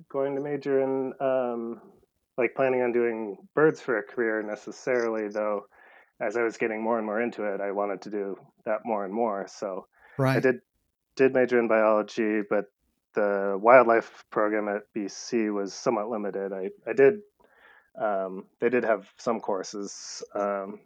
going 0.09 0.35
to 0.35 0.41
major 0.41 0.81
in 0.81 1.13
um, 1.21 1.81
like 2.39 2.55
planning 2.55 2.83
on 2.83 2.93
doing 2.93 3.37
birds 3.55 3.81
for 3.81 3.99
a 3.99 4.03
career 4.03 4.43
necessarily, 4.43 5.29
though. 5.29 5.67
As 6.21 6.37
I 6.37 6.43
was 6.43 6.57
getting 6.57 6.83
more 6.83 6.97
and 6.97 7.07
more 7.07 7.21
into 7.21 7.45
it, 7.45 7.61
I 7.61 7.73
wanted 7.73 8.01
to 8.03 8.11
do 8.11 8.37
that 8.65 8.81
more 8.87 9.05
and 9.05 9.13
more. 9.13 9.47
So 9.49 9.87
I 10.37 10.41
did 10.41 10.61
did 11.15 11.35
major 11.35 11.59
in 11.59 11.69
biology, 11.69 12.41
but 12.49 12.67
the 13.15 13.59
wildlife 13.61 14.25
program 14.31 14.69
at 14.69 14.83
BC 14.95 15.53
was 15.53 15.75
somewhat 15.75 16.09
limited. 16.09 16.53
I 16.53 16.71
I 16.89 16.93
did 16.95 17.21
um, 18.01 18.45
they 18.61 18.69
did 18.69 18.85
have 18.85 19.09
some 19.17 19.41
courses, 19.41 20.23
um, 20.35 20.81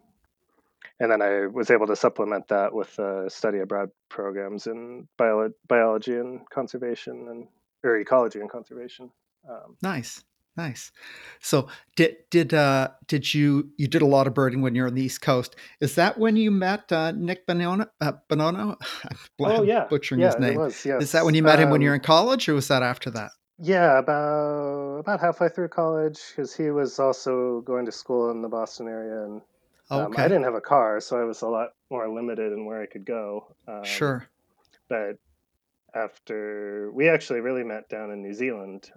and 0.99 1.11
then 1.11 1.21
I 1.21 1.47
was 1.47 1.69
able 1.69 1.87
to 1.87 1.95
supplement 1.95 2.47
that 2.47 2.73
with 2.73 2.97
uh, 2.99 3.27
study 3.29 3.59
abroad 3.59 3.89
programs 4.09 4.67
in 4.67 5.07
bio- 5.17 5.51
biology 5.67 6.15
and 6.15 6.49
conservation 6.49 7.27
and 7.29 7.47
or 7.83 7.97
ecology 7.97 8.39
and 8.39 8.49
conservation. 8.49 9.11
Um, 9.49 9.75
Nice. 9.81 10.23
Nice. 10.57 10.91
So 11.39 11.69
did 11.95 12.17
did 12.29 12.53
uh 12.53 12.89
did 13.07 13.33
you 13.33 13.71
you 13.77 13.87
did 13.87 14.01
a 14.01 14.05
lot 14.05 14.27
of 14.27 14.33
birding 14.33 14.61
when 14.61 14.75
you're 14.75 14.87
on 14.87 14.95
the 14.95 15.01
East 15.03 15.21
Coast? 15.21 15.55
Is 15.79 15.95
that 15.95 16.17
when 16.19 16.35
you 16.35 16.51
met 16.51 16.91
uh, 16.91 17.11
Nick 17.11 17.47
Bonomo? 17.47 17.87
Uh, 18.01 18.13
Bonomo? 18.29 18.75
oh 19.43 19.63
yeah, 19.63 19.85
butchering 19.89 20.19
yeah, 20.19 20.25
his 20.25 20.37
name. 20.39 20.57
was 20.57 20.85
Is 20.99 21.13
that 21.13 21.25
when 21.25 21.35
you 21.35 21.43
met 21.43 21.59
him 21.59 21.69
when 21.69 21.81
you 21.81 21.89
were 21.89 21.95
Um, 21.95 21.95
in 21.95 22.01
college, 22.01 22.49
or 22.49 22.53
was 22.53 22.67
that 22.67 22.83
after 22.83 23.09
that? 23.11 23.31
yeah, 23.57 23.99
about 23.99 24.99
about 24.99 25.19
halfway 25.19 25.49
through 25.49 25.69
college, 25.69 26.19
because 26.29 26.55
he 26.55 26.71
was 26.71 26.99
also 26.99 27.61
going 27.61 27.85
to 27.85 27.91
school 27.91 28.31
in 28.31 28.41
the 28.41 28.49
Boston 28.49 28.87
area, 28.87 29.23
and 29.25 29.41
um, 29.95 30.17
I 30.17 30.27
didn't 30.27 30.43
have 30.43 30.55
a 30.55 30.61
car, 30.61 30.99
so 30.99 31.19
I 31.19 31.23
was 31.25 31.41
a 31.41 31.47
lot 31.47 31.69
more 31.89 32.07
limited 32.13 32.51
in 32.53 32.65
where 32.65 32.81
I 32.81 32.85
could 32.87 33.05
go. 33.05 33.55
Um, 33.67 33.83
Sure. 33.83 34.27
but 34.89 35.17
after 35.95 36.91
we 36.93 37.09
actually 37.09 37.41
really 37.41 37.63
met 37.63 37.89
down 37.89 38.11
in 38.11 38.21
New 38.21 38.33
Zealand, 38.33 38.91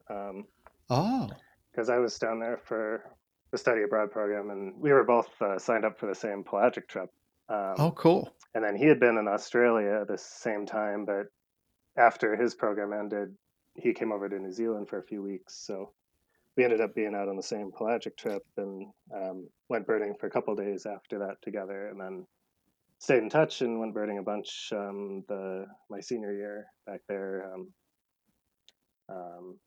Oh, 0.91 1.31
because 1.71 1.89
I 1.89 1.99
was 1.99 2.19
down 2.19 2.39
there 2.41 2.59
for 2.59 3.05
the 3.51 3.59
study 3.59 3.83
abroad 3.83 4.11
program, 4.11 4.51
and 4.51 4.75
we 4.81 4.93
were 4.93 5.05
both 5.05 5.31
uh, 5.41 5.59
signed 5.59 5.85
up 5.85 5.99
for 5.99 6.07
the 6.07 6.15
same 6.15 6.45
pelagic 6.45 6.89
trip. 6.89 7.11
oh, 7.49 7.75
Um, 7.79 7.91
cool. 7.93 8.33
and 8.55 8.65
then 8.65 8.77
he 8.77 8.87
had 8.87 9.01
been 9.01 9.17
in 9.19 9.29
Australia 9.29 9.99
at 10.03 10.09
the 10.09 10.19
same 10.19 10.67
time, 10.67 11.05
but 11.05 11.27
after 11.97 12.37
his 12.37 12.55
program 12.55 12.93
ended, 12.93 13.35
he 13.77 13.93
came 13.93 14.13
over 14.13 14.29
to 14.29 14.39
New 14.39 14.53
Zealand 14.53 14.89
for 14.89 14.99
a 14.99 15.03
few 15.05 15.23
weeks. 15.23 15.55
So 15.55 15.93
we 16.57 16.65
ended 16.65 16.81
up 16.81 16.95
being 16.95 17.15
out 17.15 17.29
on 17.29 17.37
the 17.37 17.43
same 17.43 17.73
pelagic 17.77 18.17
trip 18.17 18.43
and 18.57 18.87
um, 19.15 19.49
went 19.69 19.87
birding 19.87 20.15
for 20.19 20.27
a 20.27 20.31
couple 20.31 20.55
days 20.55 20.87
after 20.87 21.19
that 21.21 21.41
together, 21.43 21.89
and 21.89 22.01
then 22.01 22.27
stayed 22.99 23.23
in 23.23 23.29
touch 23.29 23.61
and 23.63 23.81
went 23.81 23.95
birding 23.95 24.19
a 24.19 24.23
bunch 24.23 24.73
um, 24.73 25.25
the 25.29 25.67
my 25.91 26.01
senior 26.01 26.33
year 26.33 26.67
back 26.87 27.01
there. 27.09 27.53
Um, 27.53 27.69
um, 29.09 29.59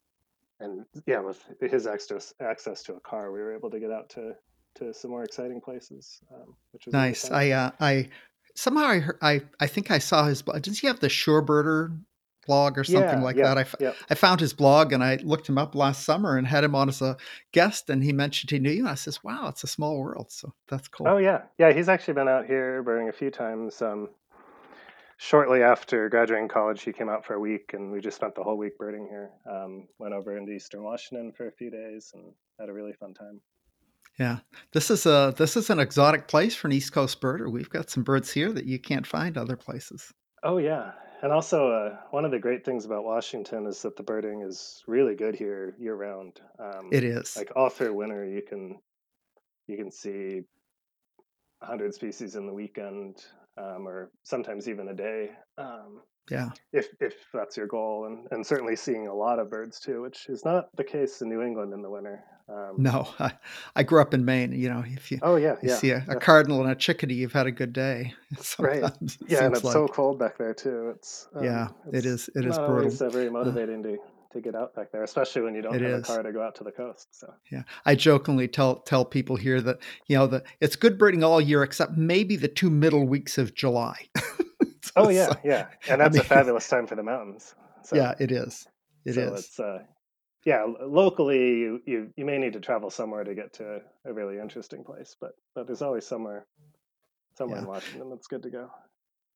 and 0.59 0.85
yeah, 1.05 1.19
with 1.19 1.43
his 1.61 1.87
access 1.87 2.33
access 2.41 2.83
to 2.83 2.95
a 2.95 2.99
car, 2.99 3.31
we 3.31 3.39
were 3.39 3.55
able 3.55 3.69
to 3.69 3.79
get 3.79 3.91
out 3.91 4.09
to 4.11 4.33
to 4.75 4.93
some 4.93 5.11
more 5.11 5.23
exciting 5.23 5.61
places, 5.61 6.19
um, 6.33 6.55
which 6.71 6.85
was 6.85 6.93
Nice. 6.93 7.31
I 7.31 7.51
uh, 7.51 7.71
I 7.79 8.09
somehow 8.55 8.85
I 8.85 8.99
heard, 8.99 9.19
I 9.21 9.41
I 9.59 9.67
think 9.67 9.91
I 9.91 9.99
saw 9.99 10.25
his 10.25 10.41
blog. 10.41 10.61
Does 10.61 10.79
he 10.79 10.87
have 10.87 10.99
the 10.99 11.07
Shorebirder 11.07 11.97
blog 12.45 12.77
or 12.77 12.83
something 12.83 13.19
Yeah, 13.19 13.23
like 13.23 13.35
yeah, 13.35 13.43
that? 13.43 13.57
I, 13.57 13.61
f- 13.61 13.75
yeah. 13.79 13.91
I 14.09 14.15
found 14.15 14.39
his 14.39 14.53
blog 14.53 14.93
and 14.93 15.03
I 15.03 15.17
looked 15.17 15.49
him 15.49 15.57
up 15.57 15.75
last 15.75 16.05
summer 16.05 16.37
and 16.37 16.47
had 16.47 16.63
him 16.63 16.75
on 16.75 16.87
as 16.89 17.01
a 17.01 17.17
guest 17.51 17.89
and 17.89 18.03
he 18.03 18.13
mentioned 18.13 18.49
he 18.51 18.59
knew 18.59 18.71
you. 18.71 18.79
And 18.83 18.89
I 18.89 18.95
says, 18.95 19.23
"Wow, 19.23 19.47
it's 19.49 19.63
a 19.63 19.67
small 19.67 19.99
world." 19.99 20.31
So 20.31 20.53
that's 20.69 20.87
cool. 20.87 21.07
Oh 21.07 21.17
yeah, 21.17 21.41
yeah. 21.57 21.73
He's 21.73 21.89
actually 21.89 22.15
been 22.15 22.27
out 22.29 22.45
here 22.45 22.81
birding 22.83 23.09
a 23.09 23.13
few 23.13 23.29
times. 23.31 23.81
Um, 23.81 24.09
shortly 25.17 25.61
after 25.63 26.09
graduating 26.09 26.47
college, 26.47 26.81
he 26.83 26.93
came 26.93 27.09
out 27.09 27.25
for 27.25 27.33
a 27.33 27.39
week, 27.39 27.71
and 27.73 27.91
we 27.91 27.99
just 27.99 28.17
spent 28.17 28.35
the 28.35 28.43
whole 28.43 28.57
week 28.57 28.77
birding 28.77 29.07
here. 29.09 29.31
Um, 29.49 29.87
went 29.99 30.13
over 30.13 30.37
into 30.37 30.51
Eastern 30.53 30.83
Washington 30.83 31.31
for 31.35 31.47
a 31.47 31.51
few 31.51 31.69
days 31.69 32.11
and 32.13 32.33
had 32.59 32.69
a 32.69 32.73
really 32.73 32.93
fun 32.93 33.13
time. 33.13 33.41
Yeah, 34.19 34.39
this 34.73 34.89
is 34.89 35.05
a 35.05 35.33
this 35.37 35.55
is 35.55 35.69
an 35.69 35.79
exotic 35.79 36.27
place 36.27 36.55
for 36.55 36.67
an 36.67 36.73
East 36.73 36.91
Coast 36.91 37.21
birder. 37.21 37.51
We've 37.51 37.69
got 37.69 37.89
some 37.89 38.03
birds 38.03 38.31
here 38.31 38.51
that 38.51 38.65
you 38.65 38.79
can't 38.79 39.05
find 39.05 39.37
other 39.37 39.55
places. 39.55 40.11
Oh 40.43 40.57
yeah, 40.57 40.93
and 41.21 41.31
also 41.31 41.69
uh, 41.71 41.97
one 42.09 42.25
of 42.25 42.31
the 42.31 42.39
great 42.39 42.65
things 42.65 42.85
about 42.85 43.03
Washington 43.03 43.67
is 43.67 43.81
that 43.83 43.95
the 43.95 44.03
birding 44.03 44.41
is 44.41 44.83
really 44.87 45.13
good 45.15 45.35
here 45.35 45.75
year 45.79 45.95
round. 45.95 46.39
Um, 46.59 46.89
It 46.91 47.03
is. 47.03 47.35
like 47.37 47.51
all 47.55 47.69
through 47.69 47.93
winter, 47.93 48.25
you 48.25 48.41
can 48.41 48.79
you 49.67 49.77
can 49.77 49.91
see 49.91 50.41
hundred 51.61 51.93
species 51.93 52.35
in 52.35 52.47
the 52.47 52.53
weekend, 52.53 53.23
um, 53.57 53.87
or 53.87 54.11
sometimes 54.23 54.67
even 54.69 54.87
a 54.89 54.93
day. 54.93 55.31
Um, 55.57 56.01
Yeah. 56.29 56.49
if 56.73 56.87
if 56.99 57.13
that's 57.33 57.55
your 57.57 57.67
goal, 57.67 58.05
and 58.05 58.27
and 58.31 58.45
certainly 58.45 58.75
seeing 58.75 59.07
a 59.07 59.13
lot 59.13 59.39
of 59.39 59.49
birds 59.49 59.79
too, 59.79 60.01
which 60.01 60.27
is 60.29 60.43
not 60.45 60.65
the 60.75 60.83
case 60.83 61.21
in 61.21 61.29
New 61.29 61.41
England 61.41 61.73
in 61.73 61.81
the 61.81 61.89
winter. 61.89 62.23
Um, 62.49 62.77
No, 62.79 63.07
I, 63.19 63.31
I 63.75 63.83
grew 63.83 64.01
up 64.01 64.13
in 64.13 64.25
Maine. 64.25 64.51
You 64.53 64.69
know, 64.69 64.83
if 64.85 65.11
you 65.11 65.19
oh 65.21 65.35
yeah, 65.37 65.55
you 65.61 65.69
yeah, 65.69 65.75
see 65.75 65.91
a, 65.91 65.97
a 65.97 66.15
yeah, 66.15 66.19
cardinal 66.19 66.61
and 66.61 66.71
a 66.71 66.75
chickadee, 66.75 67.15
you've 67.15 67.33
had 67.33 67.47
a 67.47 67.51
good 67.51 67.73
day. 67.73 68.13
right. 68.59 68.83
It 68.83 69.17
Yeah, 69.27 69.45
and 69.45 69.55
it's 69.55 69.71
so 69.71 69.87
cold 69.87 70.19
back 70.19 70.37
there 70.37 70.53
too. 70.53 70.93
It's 70.95 71.27
Yeah, 71.39 71.67
um, 71.67 71.75
it 71.93 71.95
it's 71.99 72.05
is. 72.05 72.29
It 72.35 72.45
is 72.45 72.57
brutal. 72.59 72.91
always 72.91 73.01
uh, 73.01 73.09
very 73.09 73.29
Uh, 73.29 73.31
motivating 73.31 73.83
to 73.83 73.97
to 74.37 74.41
get 74.41 74.55
out 74.55 74.75
back 74.75 74.91
there, 74.91 75.03
especially 75.03 75.41
when 75.41 75.55
you 75.55 75.61
don't 75.61 75.75
it 75.75 75.81
have 75.81 75.99
a 75.99 76.01
car 76.01 76.23
to 76.23 76.31
go 76.31 76.41
out 76.41 76.55
to 76.55 76.63
the 76.63 76.71
coast. 76.71 77.07
So 77.11 77.33
Yeah, 77.51 77.63
I 77.85 77.95
jokingly 77.95 78.47
tell 78.47 78.77
tell 78.77 79.03
people 79.05 79.35
here 79.35 79.61
that 79.61 79.79
you 80.07 80.17
know 80.17 80.27
that 80.27 80.43
it's 80.61 80.75
good 80.75 80.97
birding 80.97 81.23
all 81.23 81.41
year 81.41 81.63
except 81.63 81.97
maybe 81.97 82.35
the 82.35 82.47
two 82.47 82.69
middle 82.69 83.05
weeks 83.05 83.37
of 83.37 83.53
July. 83.53 84.07
so 84.17 84.91
oh 84.95 85.09
yeah, 85.09 85.27
like, 85.27 85.41
yeah, 85.43 85.67
and 85.89 86.01
I 86.01 86.07
that's 86.07 86.17
a 86.17 86.23
fabulous 86.35 86.67
time 86.67 86.87
for 86.87 86.95
the 86.95 87.03
mountains. 87.03 87.53
So 87.83 87.95
yeah, 87.95 88.15
it 88.19 88.31
is. 88.31 88.67
It 89.05 89.15
so 89.15 89.21
is. 89.21 89.39
it's 89.39 89.59
uh 89.59 89.79
yeah, 90.45 90.65
locally 90.81 91.59
you, 91.59 91.81
you 91.85 92.13
you 92.15 92.25
may 92.25 92.37
need 92.37 92.53
to 92.53 92.61
travel 92.61 92.89
somewhere 92.89 93.23
to 93.23 93.35
get 93.35 93.53
to 93.53 93.81
a 94.05 94.13
really 94.13 94.39
interesting 94.39 94.83
place, 94.83 95.15
but 95.19 95.31
but 95.55 95.67
there's 95.67 95.81
always 95.81 96.05
somewhere 96.05 96.45
somewhere 97.37 97.59
in 97.59 97.65
Washington 97.65 98.09
that's 98.09 98.27
good 98.27 98.43
to 98.43 98.49
go. 98.49 98.69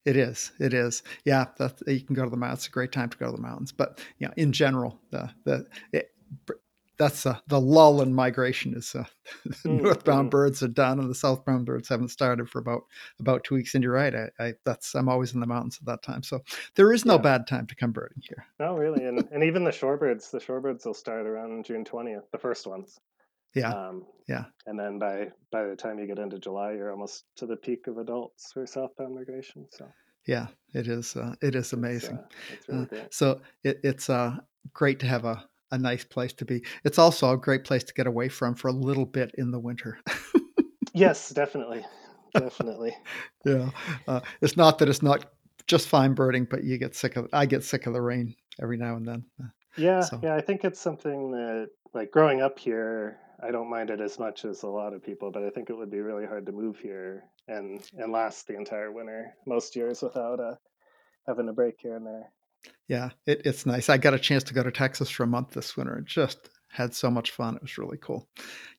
It 0.06 0.18
is. 0.18 0.52
It 0.60 0.74
is. 0.74 1.04
Yeah, 1.26 1.46
that 1.58 1.82
you 1.88 2.02
can 2.02 2.16
go 2.16 2.24
to 2.24 2.30
the 2.30 2.38
mountains. 2.38 2.60
It's 2.60 2.68
a 2.68 2.72
great 2.72 2.92
time 2.92 3.10
to 3.10 3.18
go 3.18 3.28
to 3.28 3.32
the 3.36 3.42
mountains. 3.42 3.72
But 3.72 4.00
you 4.18 4.28
know, 4.28 4.34
in 4.38 4.52
general, 4.52 5.00
the 5.12 5.30
the 5.44 5.66
it, 5.94 6.10
that's 6.98 7.26
uh, 7.26 7.40
the 7.48 7.60
lull 7.60 8.02
in 8.02 8.14
migration 8.14 8.76
is 8.76 8.94
uh, 8.96 9.06
the 9.46 9.56
Mm, 9.68 9.80
northbound 9.84 10.30
mm. 10.30 10.32
birds 10.32 10.62
are 10.64 10.68
done 10.68 11.00
and 11.00 11.10
the 11.10 11.16
southbound 11.16 11.66
birds 11.66 11.90
haven't 11.90 12.10
started 12.10 12.50
for 12.50 12.60
about 12.60 12.84
about 13.20 13.44
two 13.44 13.56
weeks. 13.56 13.76
And 13.76 13.84
you're 13.84 13.94
right. 13.94 14.14
I, 14.16 14.30
I 14.40 14.54
that's 14.66 14.96
I'm 14.96 15.10
always 15.10 15.34
in 15.34 15.40
the 15.40 15.48
mountains 15.48 15.78
at 15.82 15.86
that 15.88 16.04
time, 16.04 16.24
so 16.24 16.42
there 16.76 16.92
is 16.94 17.06
no 17.06 17.18
Yeah. 17.18 17.20
bad 17.20 17.48
time 17.48 17.68
to 17.68 17.76
come 17.76 17.92
birding 17.92 18.22
here. 18.28 18.46
Oh 18.62 18.76
really? 18.78 19.04
And 19.06 19.28
and 19.32 19.44
even 19.44 19.66
the 19.66 19.72
shorebirds, 19.72 20.32
the 20.32 20.40
shorebirds 20.40 20.86
will 20.86 20.94
start 20.94 21.26
around 21.26 21.66
June 21.66 21.84
twentieth, 21.84 22.32
the 22.32 22.38
first 22.38 22.66
ones. 22.66 22.98
Yeah, 23.56 23.74
Um, 23.74 24.06
yeah. 24.28 24.46
and 24.66 24.80
then 24.80 24.98
by 25.00 25.30
by 25.52 25.64
the 25.66 25.76
time 25.76 26.00
you 26.00 26.08
get 26.08 26.20
into 26.20 26.40
July, 26.40 26.74
you're 26.74 26.92
almost 26.92 27.26
to 27.38 27.46
the 27.46 27.58
peak 27.58 27.88
of 27.88 27.98
adults 27.98 28.52
for 28.54 28.66
southbound 28.66 29.16
migration. 29.16 29.68
So 29.72 29.88
Yeah, 30.28 30.48
it 30.74 30.88
is. 30.88 31.16
Uh, 31.16 31.36
it 31.42 31.56
is 31.56 31.66
it's 31.66 31.74
amazing. 31.74 32.18
uh, 32.18 32.28
it's 32.54 32.70
Uh, 32.70 32.74
really 32.74 32.86
great. 32.86 33.14
so 33.14 33.42
it, 33.64 33.80
it's 33.84 34.10
uh, 34.10 34.38
great 34.74 35.00
to 35.00 35.06
have 35.08 35.26
a, 35.26 35.44
a 35.72 35.78
nice 35.78 36.06
place 36.06 36.34
to 36.34 36.46
be. 36.46 36.64
It's 36.84 37.00
also 37.00 37.32
a 37.32 37.38
great 37.38 37.64
place 37.66 37.84
to 37.84 37.94
get 37.94 38.08
away 38.08 38.30
from 38.30 38.56
for 38.56 38.70
a 38.70 38.74
little 38.74 39.06
bit 39.06 39.32
in 39.38 39.52
the 39.52 39.60
winter. 39.60 40.00
Yes, 40.94 41.30
definitely, 41.30 41.86
definitely. 42.34 42.94
yeah, 43.46 43.70
uh, 44.08 44.20
it's 44.42 44.58
not 44.58 44.78
that 44.80 44.90
it's 44.90 45.02
not 45.02 45.26
just 45.68 45.88
fine 45.88 46.14
birding, 46.14 46.46
but 46.50 46.64
you 46.66 46.78
get 46.78 46.96
sick 46.96 47.16
of. 47.16 47.28
I 47.32 47.46
get 47.46 47.64
sick 47.64 47.88
of 47.88 47.94
the 47.94 48.02
rain 48.02 48.36
every 48.62 48.78
now 48.78 48.96
and 48.98 49.06
then. 49.08 49.26
Uh, 49.42 49.48
Yeah, 49.78 50.02
So 50.02 50.20
yeah. 50.22 50.36
I 50.36 50.42
think 50.42 50.66
it's 50.66 50.82
something 50.82 51.32
that, 51.32 51.70
like, 51.94 52.12
growing 52.12 52.42
up 52.42 52.60
here, 52.60 53.20
I 53.44 53.52
don't 53.52 53.70
mind 53.70 53.90
it 53.90 54.02
as 54.02 54.20
much 54.20 54.46
as 54.46 54.64
a 54.64 54.68
lot 54.68 54.94
of 54.94 55.04
people, 55.04 55.32
but 55.32 55.44
I 55.44 55.50
think 55.50 55.70
it 55.70 55.78
would 55.78 55.90
be 55.92 56.00
really 56.02 56.26
hard 56.26 56.46
to 56.46 56.52
move 56.52 56.78
here 56.80 57.24
and 57.48 57.82
and 57.98 58.12
last 58.12 58.48
the 58.48 58.56
entire 58.56 58.92
winter 58.92 59.34
most 59.46 59.76
years 59.76 60.02
without 60.02 60.40
uh, 60.40 60.56
having 61.28 61.50
a 61.50 61.54
break 61.54 61.76
here 61.80 61.96
and 61.96 62.06
there. 62.06 62.32
yeah, 62.88 63.10
it, 63.26 63.42
it's 63.46 63.66
nice. 63.66 63.90
I 63.90 63.98
got 63.98 64.14
a 64.14 64.20
chance 64.20 64.44
to 64.44 64.54
go 64.54 64.64
to 64.64 64.72
Texas 64.72 65.10
for 65.10 65.24
a 65.24 65.28
month 65.28 65.52
this 65.52 65.76
winter. 65.76 65.96
and 65.96 66.06
just 66.06 66.50
had 66.70 66.94
so 66.94 67.10
much 67.12 67.32
fun. 67.32 67.56
It 67.56 67.62
was 67.64 67.78
really 67.78 67.98
cool. 67.98 68.28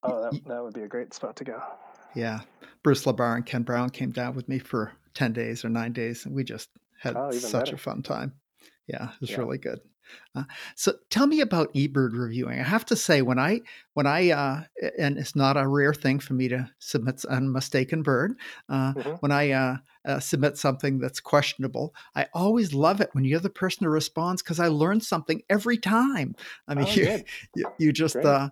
Oh, 0.03 0.23
that 0.23 0.45
that 0.47 0.63
would 0.63 0.75
be 0.75 0.83
a 0.83 0.89
great 0.89 1.13
spot 1.13 1.37
to 1.37 1.45
go. 1.45 1.61
Yeah, 2.15 2.41
Bruce 2.83 3.05
LaBar 3.05 3.37
and 3.37 3.47
Ken 3.47 3.63
Brown 3.63 3.91
came 3.91 4.11
down 4.11 4.35
with 4.35 4.49
me 4.49 4.59
for 4.59 4.93
ten 5.15 5.33
days 5.33 5.65
or 5.65 5.69
nine 5.71 5.93
days, 5.93 6.25
and 6.27 6.35
we 6.35 6.45
just 6.45 6.71
had 7.01 7.17
Oh, 7.17 7.31
such 7.33 7.73
a 7.73 7.77
fun 7.77 8.03
time. 8.03 8.33
Yeah, 8.87 9.11
it 9.15 9.21
was 9.21 9.31
Yeah. 9.31 9.39
really 9.39 9.59
good. 9.59 9.81
Uh, 10.35 10.45
so 10.77 10.95
tell 11.11 11.27
me 11.27 11.41
about 11.41 11.73
eBird 11.75 12.13
reviewing. 12.13 12.59
I 12.59 12.63
have 12.63 12.87
to 12.87 12.97
say, 12.97 13.23
when 13.23 13.39
I 13.39 13.61
when 13.95 14.07
I 14.07 14.31
uh, 14.31 14.63
and 14.99 15.19
it's 15.19 15.37
not 15.37 15.57
a 15.57 15.67
rare 15.67 15.93
thing 15.93 16.19
for 16.19 16.35
me 16.35 16.49
to 16.49 16.71
submit 16.79 17.23
a 17.29 17.41
mistaken 17.41 18.03
bird. 18.03 18.35
Uh, 18.69 18.93
hmm 18.93 19.15
when 19.21 19.31
I 19.31 19.51
uh, 19.51 19.77
uh, 20.07 20.21
submit 20.21 20.57
something 20.57 20.99
that's 20.99 21.21
questionable, 21.21 21.95
I 22.17 22.27
always 22.33 22.73
love 22.73 23.01
it 23.01 23.11
when 23.13 23.25
you're 23.25 23.41
the 23.41 23.51
person 23.51 23.85
who 23.85 23.91
responds 23.91 24.43
because 24.43 24.59
I 24.59 24.69
learn 24.69 25.01
something 25.01 25.43
every 25.51 25.77
time. 25.77 26.35
I 26.67 26.75
mean, 26.75 26.87
Oh, 26.89 26.95
you 26.95 27.25
you, 27.55 27.67
you 27.79 27.93
just 27.93 28.17
uh, 28.17 28.49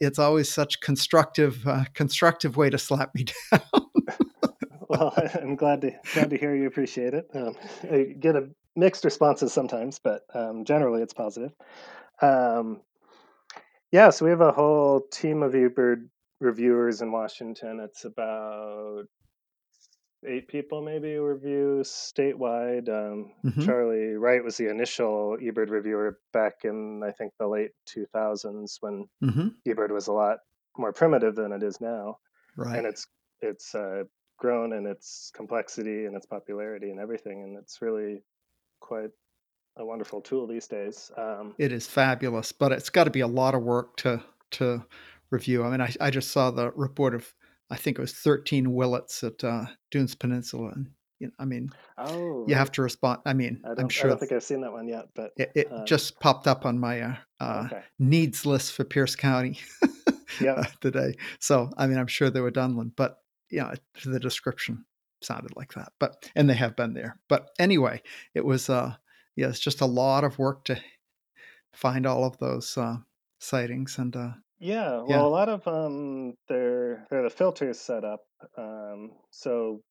it's 0.00 0.18
always 0.18 0.52
such 0.52 0.80
constructive 0.80 1.66
uh, 1.66 1.84
constructive 1.94 2.56
way 2.56 2.70
to 2.70 2.78
slap 2.78 3.14
me 3.14 3.24
down. 3.50 3.60
Well, 4.88 5.14
I'm 5.40 5.54
glad 5.54 5.82
to 5.82 5.92
glad 6.12 6.30
to 6.30 6.36
hear 6.36 6.54
you 6.54 6.66
appreciate 6.66 7.14
it. 7.14 7.28
Um, 7.32 7.54
I 7.84 8.14
get 8.18 8.34
a 8.34 8.50
mixed 8.76 9.04
responses 9.04 9.52
sometimes, 9.52 9.98
but 9.98 10.22
um, 10.34 10.64
generally 10.64 11.02
it's 11.02 11.14
positive. 11.14 11.54
Um, 12.22 12.82
yeah, 13.92 14.10
so 14.10 14.24
we 14.24 14.30
have 14.30 14.40
a 14.40 14.52
whole 14.52 15.00
team 15.12 15.42
of 15.42 15.52
eBird 15.52 16.08
reviewers 16.40 17.02
in 17.02 17.12
Washington. 17.12 17.80
It's 17.80 18.04
about 18.04 19.06
eight 20.26 20.48
people 20.48 20.82
maybe 20.82 21.16
review 21.16 21.80
statewide. 21.84 22.88
Um, 22.88 23.32
hmm 23.44 23.60
Charlie 23.60 24.14
Wright 24.14 24.42
was 24.44 24.56
the 24.56 24.68
initial 24.68 25.36
eBird 25.40 25.70
reviewer 25.70 26.18
back 26.32 26.64
in 26.64 27.02
I 27.04 27.12
think 27.12 27.32
the 27.38 27.48
late 27.48 27.72
2000s 27.86 28.78
when 28.80 29.06
hmm 29.22 29.60
eBird 29.68 29.90
was 29.92 30.08
a 30.08 30.12
lot 30.12 30.38
more 30.78 30.92
primitive 30.92 31.36
than 31.36 31.52
it 31.52 31.62
is 31.62 31.80
now, 31.80 32.18
Right. 32.56 32.76
and 32.78 32.86
it's 32.86 33.06
it's 33.40 33.74
uh, 33.74 34.04
grown 34.38 34.72
in 34.74 34.86
its 34.86 35.32
complexity 35.34 36.06
and 36.06 36.16
its 36.16 36.26
popularity 36.26 36.90
and 36.90 37.00
everything, 37.00 37.42
and 37.42 37.58
it's 37.58 37.82
really 37.82 38.24
quite 38.80 39.10
a 39.76 39.84
wonderful 39.84 40.20
tool 40.20 40.46
these 40.46 40.66
days. 40.66 41.10
Um, 41.16 41.54
It 41.58 41.72
is 41.72 41.86
fabulous, 41.86 42.52
but 42.52 42.72
it's 42.72 42.90
got 42.90 43.04
to 43.04 43.10
be 43.10 43.20
a 43.20 43.26
lot 43.26 43.54
of 43.54 43.62
work 43.62 43.96
to 43.98 44.22
to 44.52 44.84
review. 45.30 45.64
I 45.64 45.70
mean, 45.70 45.80
I, 45.80 45.94
I 46.00 46.10
just 46.10 46.32
saw 46.32 46.50
the 46.50 46.72
report 46.72 47.14
of 47.14 47.32
I 47.70 47.76
think 47.76 47.98
it 47.98 48.00
was 48.00 48.12
13 48.12 48.74
willets 48.74 49.22
at 49.22 49.44
uh, 49.44 49.66
Dunes 49.92 50.16
Peninsula, 50.16 50.72
and 50.74 50.90
you 51.20 51.28
know, 51.28 51.32
I 51.38 51.44
mean, 51.44 51.70
oh, 51.98 52.44
you 52.48 52.54
have 52.56 52.72
to 52.72 52.82
respond. 52.82 53.20
I 53.24 53.32
mean, 53.32 53.60
I 53.64 53.70
I'm 53.70 53.74
don't 53.76 54.04
I 54.04 54.08
don't 54.08 54.18
think 54.18 54.32
I've 54.32 54.42
seen 54.42 54.62
that 54.62 54.72
one 54.72 54.88
yet, 54.88 55.06
but 55.14 55.32
it, 55.36 55.52
it 55.54 55.72
um, 55.72 55.86
just 55.86 56.18
popped 56.18 56.46
up 56.48 56.66
on 56.66 56.78
my 56.78 57.00
uh, 57.00 57.14
uh, 57.38 57.62
okay. 57.66 57.82
needs 57.98 58.44
list 58.44 58.72
for 58.72 58.84
Pierce 58.84 59.14
County 59.14 59.58
Yep. 60.40 60.58
uh, 60.58 60.64
today. 60.80 61.14
So, 61.38 61.70
I 61.76 61.86
mean, 61.86 61.98
I'm 61.98 62.06
sure 62.06 62.30
they 62.30 62.40
were 62.40 62.50
Dunlin, 62.50 62.92
but 62.96 63.18
yeah, 63.50 63.74
the 64.04 64.20
description 64.20 64.84
sounded 65.22 65.56
like 65.56 65.74
that. 65.74 65.92
But 65.98 66.30
and 66.34 66.48
they 66.48 66.54
have 66.54 66.76
been 66.76 66.94
there. 66.94 67.18
But 67.28 67.50
anyway, 67.58 68.02
it 68.34 68.44
was 68.44 68.68
uh, 68.68 68.94
yeah, 69.36 69.48
it's 69.48 69.60
just 69.60 69.80
a 69.80 69.86
lot 69.86 70.24
of 70.24 70.38
work 70.38 70.64
to 70.66 70.80
find 71.72 72.06
all 72.06 72.24
of 72.24 72.38
those 72.38 72.76
uh, 72.76 72.98
sightings 73.38 73.98
and 73.98 74.14
uh, 74.16 74.32
Yeah, 74.58 75.02
yeah. 75.06 75.16
well, 75.16 75.26
a 75.26 75.28
lot 75.28 75.48
of 75.48 75.66
um, 75.66 76.34
they're 76.48 77.06
they're 77.10 77.22
the 77.22 77.30
filters 77.30 77.78
set 77.80 78.04
up. 78.04 78.20
Um, 78.56 79.12
so 79.30 79.82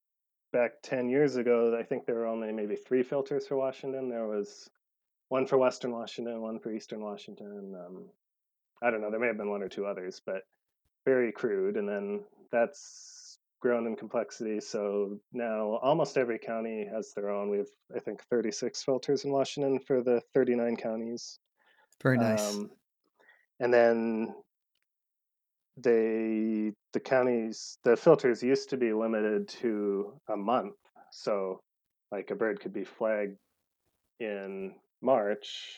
back 0.52 0.72
10 0.84 1.10
years 1.10 1.36
ago, 1.36 1.78
I 1.80 1.84
think 1.84 2.06
there 2.06 2.16
were 2.16 2.26
only 2.26 2.52
maybe 2.52 2.76
three 2.76 3.04
filters 3.04 3.48
for 3.48 3.56
Washington. 3.56 4.10
There 4.10 4.28
was 4.28 4.70
one 5.30 5.46
for 5.46 5.58
Western 5.58 5.92
Washington, 5.92 6.42
one 6.42 6.60
for 6.60 6.72
Eastern 6.72 7.02
Washington. 7.02 7.76
Um, 7.76 8.10
I 8.82 8.90
don't 8.90 9.02
know, 9.02 9.12
there 9.12 9.20
may 9.20 9.28
have 9.28 9.38
been 9.38 9.50
one 9.50 9.62
or 9.62 9.70
two 9.70 9.86
others, 9.86 10.22
but 10.26 10.44
very 11.06 11.32
crude. 11.32 11.78
And 11.78 11.88
then 11.88 12.24
that's 12.52 13.19
grown 13.60 13.88
in 13.88 13.96
complexity. 13.96 14.60
So 14.60 15.20
now 15.34 15.80
almost 15.82 16.18
every 16.18 16.40
county 16.40 16.88
has 16.94 17.14
their 17.16 17.30
own. 17.30 17.50
We 17.50 17.58
have, 17.58 17.68
I 17.96 18.00
think, 18.00 18.22
36 18.30 18.84
filters 18.84 19.26
in 19.26 19.32
Washington 19.32 19.80
for 19.80 20.02
the 20.02 20.22
39 20.34 20.78
counties. 20.78 21.40
Very 22.02 22.18
nice. 22.18 22.56
Um, 22.56 22.72
and 23.60 23.74
then 23.74 24.34
they 25.82 26.72
the 26.94 27.00
counties 27.00 27.78
the 27.84 27.96
filters 27.96 28.44
used 28.44 28.70
to 28.70 28.78
be 28.78 28.92
limited 28.92 29.48
to 29.48 30.14
a 30.30 30.36
month 30.36 30.76
so 31.12 31.62
like 32.12 32.32
a 32.32 32.36
bird 32.36 32.60
could 32.60 32.74
be 32.74 32.84
flagged 32.84 33.38
in 34.20 34.74
march 35.02 35.76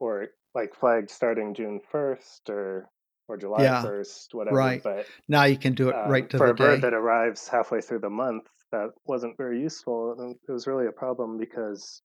or 0.00 0.28
like 0.54 0.74
flagged 0.74 1.10
starting 1.10 1.54
june 1.54 1.80
1st 1.92 2.48
or 2.48 2.88
or 3.32 3.36
july 3.36 3.62
Yeah, 3.62 3.82
1st 3.82 4.34
whatever 4.34 4.56
right. 4.56 4.82
but 4.82 5.06
Now 5.28 5.44
you 5.44 5.56
can 5.56 5.74
do 5.74 5.88
it 5.88 5.94
um, 5.94 6.10
right 6.10 6.28
to 6.30 6.38
for 6.38 6.46
the 6.48 6.52
a 6.52 6.56
bird 6.56 6.82
that 6.82 6.94
arrives 6.94 7.48
halfway 7.48 7.80
through 7.80 8.00
the 8.00 8.10
month 8.10 8.44
that 8.70 8.90
wasn't 9.06 9.36
very 9.36 9.60
useful 9.60 10.14
and 10.18 10.36
it 10.48 10.52
was 10.52 10.66
really 10.66 10.86
a 10.86 10.92
problem 10.92 11.38
because 11.38 12.02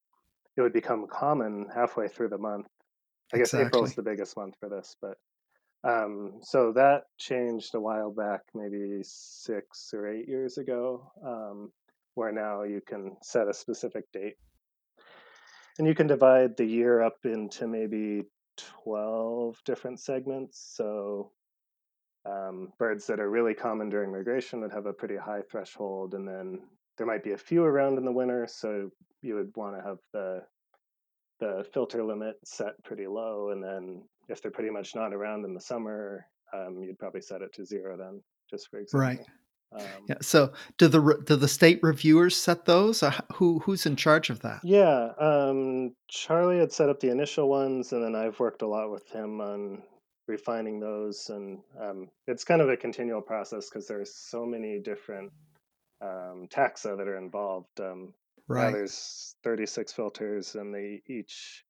it 0.56 0.62
would 0.62 0.72
become 0.72 1.06
common 1.06 1.66
halfway 1.74 2.08
through 2.08 2.28
the 2.28 2.38
month 2.38 2.66
i 3.34 3.38
guess 3.38 3.54
april 3.54 3.84
is 3.84 3.94
the 3.94 4.02
biggest 4.02 4.36
month 4.36 4.54
for 4.60 4.68
this 4.68 4.96
but 5.00 5.16
um, 5.84 6.40
so 6.42 6.72
that 6.72 7.02
changed 7.18 7.74
a 7.74 7.80
while 7.80 8.10
back, 8.10 8.40
maybe 8.54 9.00
six 9.02 9.90
or 9.94 10.08
eight 10.08 10.28
years 10.28 10.58
ago, 10.58 11.12
um, 11.24 11.70
where 12.14 12.32
now 12.32 12.64
you 12.64 12.80
can 12.86 13.16
set 13.22 13.48
a 13.48 13.54
specific 13.54 14.04
date. 14.12 14.34
And 15.78 15.86
you 15.86 15.94
can 15.94 16.08
divide 16.08 16.56
the 16.56 16.64
year 16.64 17.00
up 17.02 17.18
into 17.24 17.68
maybe 17.68 18.24
12 18.84 19.62
different 19.64 20.00
segments. 20.00 20.72
So 20.76 21.30
um, 22.24 22.72
birds 22.78 23.06
that 23.06 23.20
are 23.20 23.30
really 23.30 23.54
common 23.54 23.88
during 23.88 24.12
migration 24.12 24.60
would 24.60 24.72
have 24.72 24.86
a 24.86 24.92
pretty 24.92 25.16
high 25.16 25.42
threshold, 25.50 26.14
and 26.14 26.26
then 26.26 26.60
there 26.96 27.06
might 27.06 27.24
be 27.24 27.32
a 27.32 27.38
few 27.38 27.64
around 27.64 27.98
in 27.98 28.04
the 28.04 28.12
winter, 28.12 28.46
so 28.48 28.90
you 29.22 29.34
would 29.34 29.52
want 29.56 29.76
to 29.76 29.82
have 29.82 29.98
the 30.12 30.42
the 31.40 31.64
filter 31.72 32.02
limit 32.02 32.36
set 32.44 32.82
pretty 32.82 33.06
low, 33.06 33.50
and 33.50 33.62
then 33.62 34.02
if 34.28 34.42
they're 34.42 34.50
pretty 34.50 34.70
much 34.70 34.96
not 34.96 35.14
around 35.14 35.44
in 35.44 35.54
the 35.54 35.60
summer, 35.60 36.26
um, 36.52 36.82
you'd 36.82 36.98
probably 36.98 37.20
set 37.20 37.42
it 37.42 37.52
to 37.52 37.64
zero 37.64 37.96
then, 37.96 38.20
just 38.50 38.68
for 38.68 38.80
example. 38.80 39.08
Right. 39.08 39.26
Um, 39.72 39.86
Yeah. 40.08 40.16
So 40.22 40.52
do 40.78 40.88
the 40.88 41.22
do 41.26 41.36
the 41.36 41.48
state 41.48 41.80
reviewers 41.82 42.36
set 42.36 42.64
those? 42.64 43.02
Who 43.34 43.58
who's 43.60 43.86
in 43.86 43.96
charge 43.96 44.30
of 44.30 44.40
that? 44.40 44.60
yeah, 44.64 45.12
um, 45.18 45.94
Charlie 46.08 46.58
had 46.58 46.72
set 46.72 46.88
up 46.88 47.00
the 47.00 47.10
initial 47.10 47.48
ones, 47.48 47.92
and 47.92 48.02
then 48.02 48.14
I've 48.14 48.40
worked 48.40 48.62
a 48.62 48.66
lot 48.66 48.90
with 48.90 49.08
him 49.10 49.40
on 49.40 49.82
refining 50.26 50.80
those, 50.80 51.30
and 51.30 51.60
um, 51.80 52.08
it's 52.26 52.44
kind 52.44 52.60
of 52.60 52.68
a 52.68 52.76
continual 52.76 53.20
process 53.22 53.68
because 53.68 53.86
there's 53.86 54.14
so 54.14 54.44
many 54.46 54.78
different 54.78 55.32
um, 56.00 56.48
taxa 56.50 56.96
that 56.96 57.08
are 57.08 57.16
involved. 57.18 57.80
Um, 57.80 58.14
Right. 58.50 58.72
there's 58.72 59.36
36 59.44 59.92
filters, 59.92 60.54
and 60.54 60.74
they 60.74 61.02
each 61.06 61.66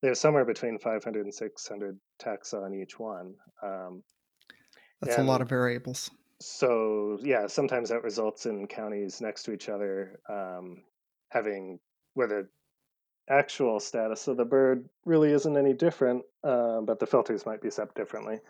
there's 0.00 0.18
somewhere 0.18 0.46
between 0.46 0.78
500 0.78 1.24
and 1.24 1.34
600 1.34 1.98
taxa 2.18 2.64
on 2.64 2.74
each 2.74 2.98
one. 2.98 3.34
Um, 3.62 4.02
That's 5.02 5.18
a 5.18 5.22
lot 5.22 5.42
of 5.42 5.48
variables. 5.50 6.10
So, 6.46 7.18
yeah, 7.22 7.46
sometimes 7.46 7.88
that 7.88 8.04
results 8.04 8.44
in 8.44 8.66
counties 8.66 9.22
next 9.22 9.44
to 9.44 9.52
each 9.52 9.70
other 9.70 10.20
um, 10.28 10.82
having 11.30 11.80
where 12.12 12.26
the 12.26 12.48
actual 13.30 13.80
status 13.80 14.28
of 14.28 14.36
the 14.36 14.44
bird 14.44 14.86
really 15.06 15.32
isn't 15.32 15.56
any 15.56 15.72
different, 15.72 16.22
uh, 16.44 16.82
but 16.82 17.00
the 17.00 17.06
filters 17.06 17.46
might 17.46 17.62
be 17.62 17.70
set 17.70 17.94
differently. 17.94 18.40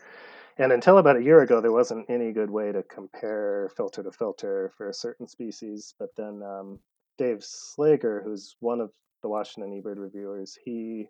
And 0.58 0.72
until 0.72 0.98
about 0.98 1.18
a 1.18 1.22
year 1.22 1.42
ago, 1.42 1.60
there 1.60 1.70
wasn't 1.70 2.10
any 2.10 2.32
good 2.32 2.50
way 2.50 2.72
to 2.72 2.82
compare 2.82 3.70
filter 3.76 4.02
to 4.02 4.10
filter 4.10 4.72
for 4.76 4.88
a 4.88 4.94
certain 4.94 5.28
species. 5.28 5.94
But 5.96 6.08
then 6.16 6.42
um, 6.42 6.80
Dave 7.16 7.44
Slager, 7.44 8.24
who's 8.24 8.56
one 8.58 8.80
of 8.80 8.90
the 9.22 9.28
Washington 9.28 9.70
eBird 9.70 9.98
reviewers, 9.98 10.58
he 10.64 11.06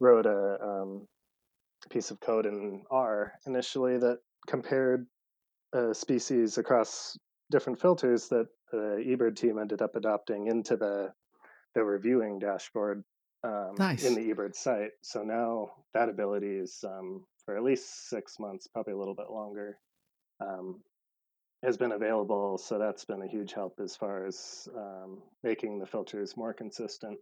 wrote 0.00 0.26
a 0.26 0.58
um, 0.60 1.06
piece 1.88 2.10
of 2.10 2.18
code 2.18 2.46
in 2.46 2.82
R 2.90 3.34
initially 3.46 3.96
that 3.98 4.18
compared 4.48 5.06
uh, 5.74 5.92
species 5.92 6.58
across 6.58 7.18
different 7.50 7.80
filters 7.80 8.28
that 8.28 8.46
the 8.72 9.04
eBird 9.06 9.36
team 9.36 9.58
ended 9.58 9.82
up 9.82 9.96
adopting 9.96 10.46
into 10.46 10.76
the 10.76 11.12
the 11.74 11.84
reviewing 11.84 12.38
dashboard 12.38 13.02
um, 13.42 13.74
in 14.04 14.14
the 14.14 14.32
eBird 14.32 14.54
site. 14.54 14.92
So 15.02 15.22
now 15.22 15.70
that 15.92 16.08
ability 16.08 16.56
is 16.56 16.84
um, 16.84 17.24
for 17.44 17.56
at 17.56 17.64
least 17.64 18.08
six 18.08 18.38
months, 18.38 18.68
probably 18.68 18.94
a 18.94 18.96
little 18.96 19.14
bit 19.14 19.30
longer, 19.30 19.76
um, 20.40 20.80
has 21.64 21.76
been 21.76 21.92
available. 21.92 22.58
So 22.58 22.78
that's 22.78 23.04
been 23.04 23.22
a 23.22 23.26
huge 23.26 23.52
help 23.52 23.80
as 23.82 23.96
far 23.96 24.24
as 24.24 24.68
um, 24.76 25.22
making 25.42 25.80
the 25.80 25.86
filters 25.86 26.36
more 26.36 26.54
consistent. 26.54 27.18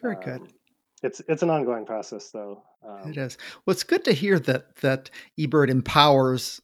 Very 0.00 0.16
good. 0.16 0.40
Um, 0.42 0.48
it's 1.02 1.20
it's 1.28 1.42
an 1.42 1.50
ongoing 1.50 1.84
process 1.86 2.30
though. 2.30 2.62
It 2.82 3.18
Um, 3.18 3.24
is. 3.24 3.38
Well, 3.64 3.72
it's 3.72 3.84
good 3.84 4.04
to 4.04 4.12
hear 4.12 4.38
that 4.40 4.76
that 4.76 5.10
eBird 5.38 5.68
empowers 5.68 6.60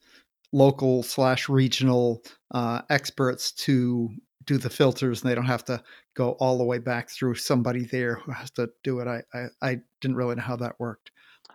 local 0.53 1.03
slash 1.03 1.49
regional 1.49 2.23
uh, 2.53 2.83
experts 2.91 3.53
to 3.53 4.11
do 4.45 4.57
the 4.57 4.71
filters, 4.71 5.23
and 5.23 5.31
they 5.31 5.35
don't 5.35 5.45
have 5.45 5.65
to 5.67 5.83
go 6.15 6.33
all 6.41 6.57
the 6.59 6.65
way 6.65 6.79
back 6.79 7.11
through 7.11 7.35
somebody 7.35 7.85
there 7.85 8.17
who 8.17 8.33
has 8.33 8.51
to 8.53 8.71
do 8.83 9.01
it. 9.01 9.07
I 9.07 9.23
I, 9.35 9.47
I 9.63 9.81
didn't 10.01 10.17
really 10.17 10.37
know 10.37 10.43
how 10.43 10.57
that 10.57 10.81
worked. 10.81 11.11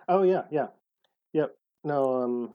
oh 0.08 0.22
yeah, 0.22 0.42
yeah, 0.50 0.68
yep. 1.32 1.56
No, 1.82 2.22
um, 2.22 2.54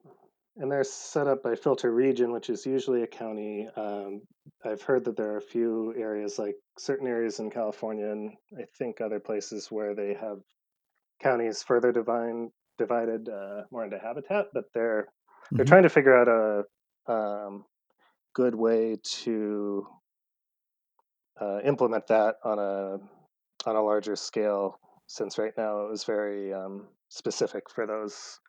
and 0.57 0.71
they're 0.71 0.83
set 0.83 1.27
up 1.27 1.43
by 1.43 1.55
filter 1.55 1.91
region, 1.91 2.31
which 2.31 2.49
is 2.49 2.65
usually 2.65 3.03
a 3.03 3.07
county. 3.07 3.67
Um, 3.75 4.21
I've 4.65 4.81
heard 4.81 5.05
that 5.05 5.15
there 5.15 5.31
are 5.31 5.37
a 5.37 5.41
few 5.41 5.93
areas, 5.97 6.39
like 6.39 6.55
certain 6.77 7.07
areas 7.07 7.39
in 7.39 7.49
California, 7.49 8.09
and 8.09 8.33
I 8.57 8.63
think 8.77 8.99
other 8.99 9.19
places 9.19 9.71
where 9.71 9.93
they 9.93 10.15
have 10.15 10.39
counties 11.21 11.63
further 11.63 11.91
divine, 11.91 12.51
divided 12.77 13.29
uh, 13.29 13.63
more 13.71 13.83
into 13.83 13.99
habitat, 13.99 14.47
but 14.53 14.65
they're 14.73 15.07
they're 15.55 15.65
Mhm. 15.65 15.65
trying 15.65 15.83
to 15.83 15.89
figure 15.89 16.15
out 16.15 16.27
a 16.27 17.11
um, 17.11 17.65
good 18.35 18.55
way 18.55 18.97
to 19.03 19.87
uh, 21.41 21.59
implement 21.63 22.07
that 22.07 22.35
on 22.43 22.59
a 22.59 22.97
on 23.69 23.75
a 23.75 23.81
larger 23.81 24.15
scale. 24.15 24.79
Since 25.07 25.37
right 25.37 25.53
now 25.57 25.85
it 25.85 25.89
was 25.89 26.03
very 26.03 26.53
um, 26.53 26.87
specific 27.09 27.69
for 27.69 27.87
those 27.87 28.39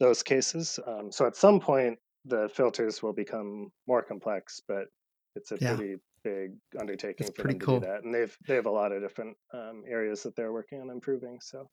those 0.00 0.22
cases. 0.22 0.78
Um, 0.86 1.10
so 1.12 1.26
at 1.26 1.36
some 1.36 1.60
point 1.60 1.98
the 2.24 2.48
filters 2.54 3.02
will 3.02 3.12
become 3.12 3.70
more 3.86 4.02
complex, 4.02 4.60
but 4.66 4.86
it's 5.34 5.52
a 5.52 5.58
Yeah. 5.60 5.76
pretty 5.76 5.96
big 6.24 6.52
undertaking 6.78 7.28
It's 7.28 7.36
for 7.36 7.44
them 7.44 7.58
to 7.60 7.66
cool. 7.66 7.80
do 7.80 7.86
that, 7.86 8.02
and 8.04 8.14
they've 8.14 8.36
they 8.48 8.54
have 8.54 8.66
a 8.66 8.70
lot 8.70 8.92
of 8.92 9.02
different 9.02 9.36
um, 9.52 9.84
areas 9.86 10.22
that 10.22 10.34
they're 10.36 10.52
working 10.52 10.80
on 10.80 10.90
improving. 10.90 11.38
So 11.40 11.68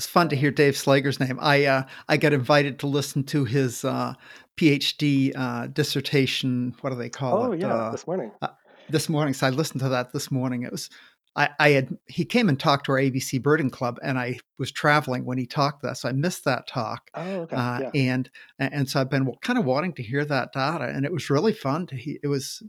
It's 0.00 0.06
fun 0.06 0.30
to 0.30 0.34
hear 0.36 0.50
Dave 0.50 0.78
Slager's 0.78 1.20
name. 1.20 1.38
I 1.42 1.66
uh, 1.66 1.82
I 2.08 2.16
got 2.16 2.32
invited 2.32 2.78
to 2.78 2.86
listen 2.86 3.22
to 3.24 3.44
his 3.44 3.84
uh, 3.84 4.14
PhD 4.56 5.30
uh, 5.36 5.66
dissertation. 5.66 6.74
What 6.80 6.88
do 6.88 6.96
they 6.96 7.10
call 7.10 7.42
oh 7.42 7.52
it? 7.52 7.60
yeah, 7.60 7.74
Uh, 7.74 7.90
this 7.92 8.06
morning. 8.06 8.30
uh, 8.40 8.48
this 8.88 9.10
morning. 9.10 9.34
So 9.34 9.46
I 9.46 9.50
listened 9.50 9.82
to 9.82 9.90
that 9.90 10.14
this 10.14 10.30
morning. 10.30 10.62
It 10.62 10.72
was 10.72 10.88
I, 11.36 11.50
I 11.58 11.68
had 11.72 11.98
he 12.06 12.24
came 12.24 12.48
and 12.48 12.58
talked 12.58 12.86
to 12.86 12.92
our 12.92 12.98
ABC 12.98 13.42
Birding 13.42 13.68
Club, 13.68 13.98
and 14.02 14.18
I 14.18 14.38
was 14.58 14.72
traveling 14.72 15.26
when 15.26 15.36
he 15.36 15.44
talked 15.44 15.82
that, 15.82 15.98
so 15.98 16.08
I 16.08 16.12
missed 16.12 16.46
that 16.46 16.66
talk. 16.66 17.10
Oh 17.12 17.40
okay, 17.42 17.56
Uh, 17.56 17.80
yeah. 17.82 17.90
and 17.94 18.30
and 18.58 18.88
so 18.88 19.02
I've 19.02 19.10
been 19.10 19.30
kind 19.42 19.58
of 19.58 19.66
wanting 19.66 19.92
to 19.96 20.02
hear 20.02 20.24
that 20.24 20.54
data, 20.54 20.84
and 20.84 21.04
it 21.04 21.12
was 21.12 21.28
really 21.28 21.52
fun 21.52 21.86
to 21.88 21.94
he, 21.96 22.18
it 22.22 22.28
was 22.28 22.62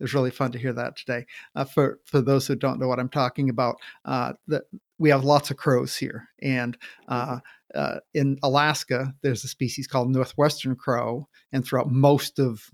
it 0.00 0.04
was 0.04 0.14
really 0.14 0.30
fun 0.30 0.50
to 0.52 0.58
hear 0.58 0.72
that 0.72 0.96
today. 0.96 1.26
Uh, 1.54 1.64
for 1.64 2.00
for 2.06 2.20
those 2.22 2.46
who 2.46 2.56
don't 2.56 2.80
know 2.80 2.88
what 2.88 2.98
I'm 2.98 3.08
talking 3.10 3.50
about, 3.50 3.76
uh, 4.06 4.32
we 4.98 5.10
have 5.10 5.24
lots 5.24 5.50
of 5.50 5.58
crows 5.58 5.96
here, 5.96 6.28
and 6.42 6.76
uh, 7.08 7.38
uh, 7.74 7.96
in 8.14 8.38
Alaska, 8.42 9.14
there's 9.22 9.44
a 9.44 9.48
species 9.48 9.86
called 9.86 10.10
northwestern 10.10 10.74
crow, 10.74 11.28
and 11.52 11.64
throughout 11.64 11.90
most 11.90 12.38
of 12.38 12.68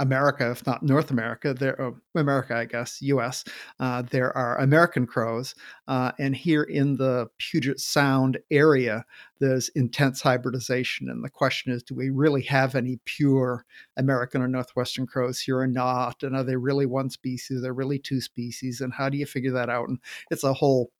America, 0.00 0.50
if 0.50 0.66
not 0.66 0.82
North 0.82 1.10
America, 1.10 1.52
there 1.52 1.80
uh, 1.80 1.90
America, 2.14 2.56
I 2.56 2.64
guess, 2.64 3.00
U.S. 3.02 3.44
Uh, 3.78 4.02
there 4.02 4.36
are 4.36 4.58
American 4.58 5.06
crows, 5.06 5.54
uh, 5.88 6.12
and 6.18 6.34
here 6.34 6.62
in 6.62 6.96
the 6.96 7.28
Puget 7.38 7.78
Sound 7.78 8.38
area, 8.50 9.04
there's 9.40 9.68
intense 9.70 10.22
hybridization. 10.22 11.10
And 11.10 11.22
the 11.22 11.28
question 11.28 11.70
is, 11.70 11.82
do 11.82 11.94
we 11.94 12.08
really 12.08 12.42
have 12.42 12.74
any 12.74 12.98
pure 13.04 13.66
American 13.98 14.40
or 14.40 14.48
Northwestern 14.48 15.06
crows 15.06 15.38
here 15.38 15.58
or 15.58 15.66
not? 15.66 16.22
And 16.22 16.34
are 16.34 16.44
they 16.44 16.56
really 16.56 16.86
one 16.86 17.10
species? 17.10 17.58
Are 17.58 17.60
they 17.60 17.70
really 17.70 17.98
two 17.98 18.22
species? 18.22 18.80
And 18.80 18.94
how 18.94 19.10
do 19.10 19.18
you 19.18 19.26
figure 19.26 19.52
that 19.52 19.68
out? 19.68 19.88
And 19.88 19.98
it's 20.30 20.44
a 20.44 20.54
whole 20.54 20.90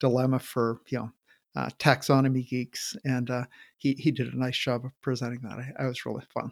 dilemma 0.00 0.38
for 0.38 0.80
you 0.88 0.98
know. 0.98 1.10
Uh, 1.56 1.68
taxonomy 1.78 2.44
geeks, 2.44 2.96
and 3.04 3.30
uh, 3.30 3.44
he 3.76 3.92
he 3.92 4.10
did 4.10 4.26
a 4.34 4.36
nice 4.36 4.58
job 4.58 4.84
of 4.84 4.90
presenting 5.02 5.38
that. 5.42 5.56
I, 5.56 5.84
I 5.84 5.86
was 5.86 6.04
really 6.04 6.24
fun. 6.34 6.50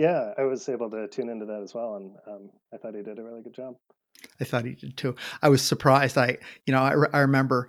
Yeah, 0.00 0.32
I 0.38 0.44
was 0.44 0.66
able 0.70 0.90
to 0.92 1.06
tune 1.08 1.28
into 1.28 1.44
that 1.44 1.62
as 1.62 1.74
well, 1.74 1.96
and 1.96 2.16
um, 2.26 2.50
I 2.72 2.78
thought 2.78 2.94
he 2.94 3.02
did 3.02 3.18
a 3.18 3.22
really 3.22 3.42
good 3.42 3.52
job. 3.52 3.76
I 4.40 4.44
thought 4.44 4.64
he 4.64 4.74
did 4.74 4.96
too. 4.96 5.14
I 5.42 5.48
was 5.48 5.62
surprised. 5.62 6.16
I, 6.18 6.38
you 6.66 6.72
know, 6.72 6.82
I, 6.82 6.92
re- 6.92 7.08
I 7.12 7.20
remember 7.20 7.68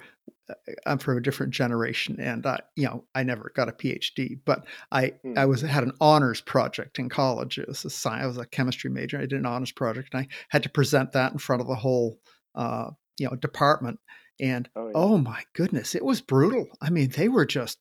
uh, 0.50 0.54
I'm 0.86 0.98
from 0.98 1.18
a 1.18 1.22
different 1.22 1.54
generation, 1.54 2.20
and 2.20 2.46
uh, 2.46 2.58
you 2.76 2.86
know, 2.86 3.06
I 3.16 3.24
never 3.24 3.52
got 3.56 3.70
a 3.70 3.74
PhD, 3.74 4.40
but 4.46 4.66
I, 4.92 5.14
I 5.36 5.46
was 5.46 5.62
hmm 5.62 5.68
had 5.68 5.84
an 5.84 5.94
honors 6.02 6.42
project 6.42 7.00
in 7.00 7.10
college. 7.10 7.58
It 7.58 7.68
was 7.68 7.86
a 7.86 7.90
science. 7.90 8.24
I 8.24 8.28
was 8.28 8.38
a 8.38 8.46
chemistry 8.46 8.90
major. 8.90 9.18
I 9.18 9.22
did 9.22 9.34
an 9.34 9.46
honors 9.46 9.72
project, 9.72 10.10
and 10.14 10.24
I 10.24 10.28
had 10.50 10.64
to 10.64 10.70
present 10.70 11.12
that 11.14 11.32
in 11.32 11.38
front 11.38 11.62
of 11.62 11.68
the 11.68 11.76
whole, 11.76 12.20
uh, 12.56 12.92
you 13.18 13.30
know, 13.30 13.36
department. 13.36 14.00
And 14.40 14.70
Oh 14.76 14.90
yeah. 14.90 14.96
oh 14.96 15.18
my 15.18 15.44
goodness, 15.54 15.96
it 15.96 16.04
was 16.04 16.22
brutal. 16.22 16.68
I 16.82 16.90
mean, 16.90 17.10
they 17.10 17.30
were 17.30 17.46
just 17.46 17.80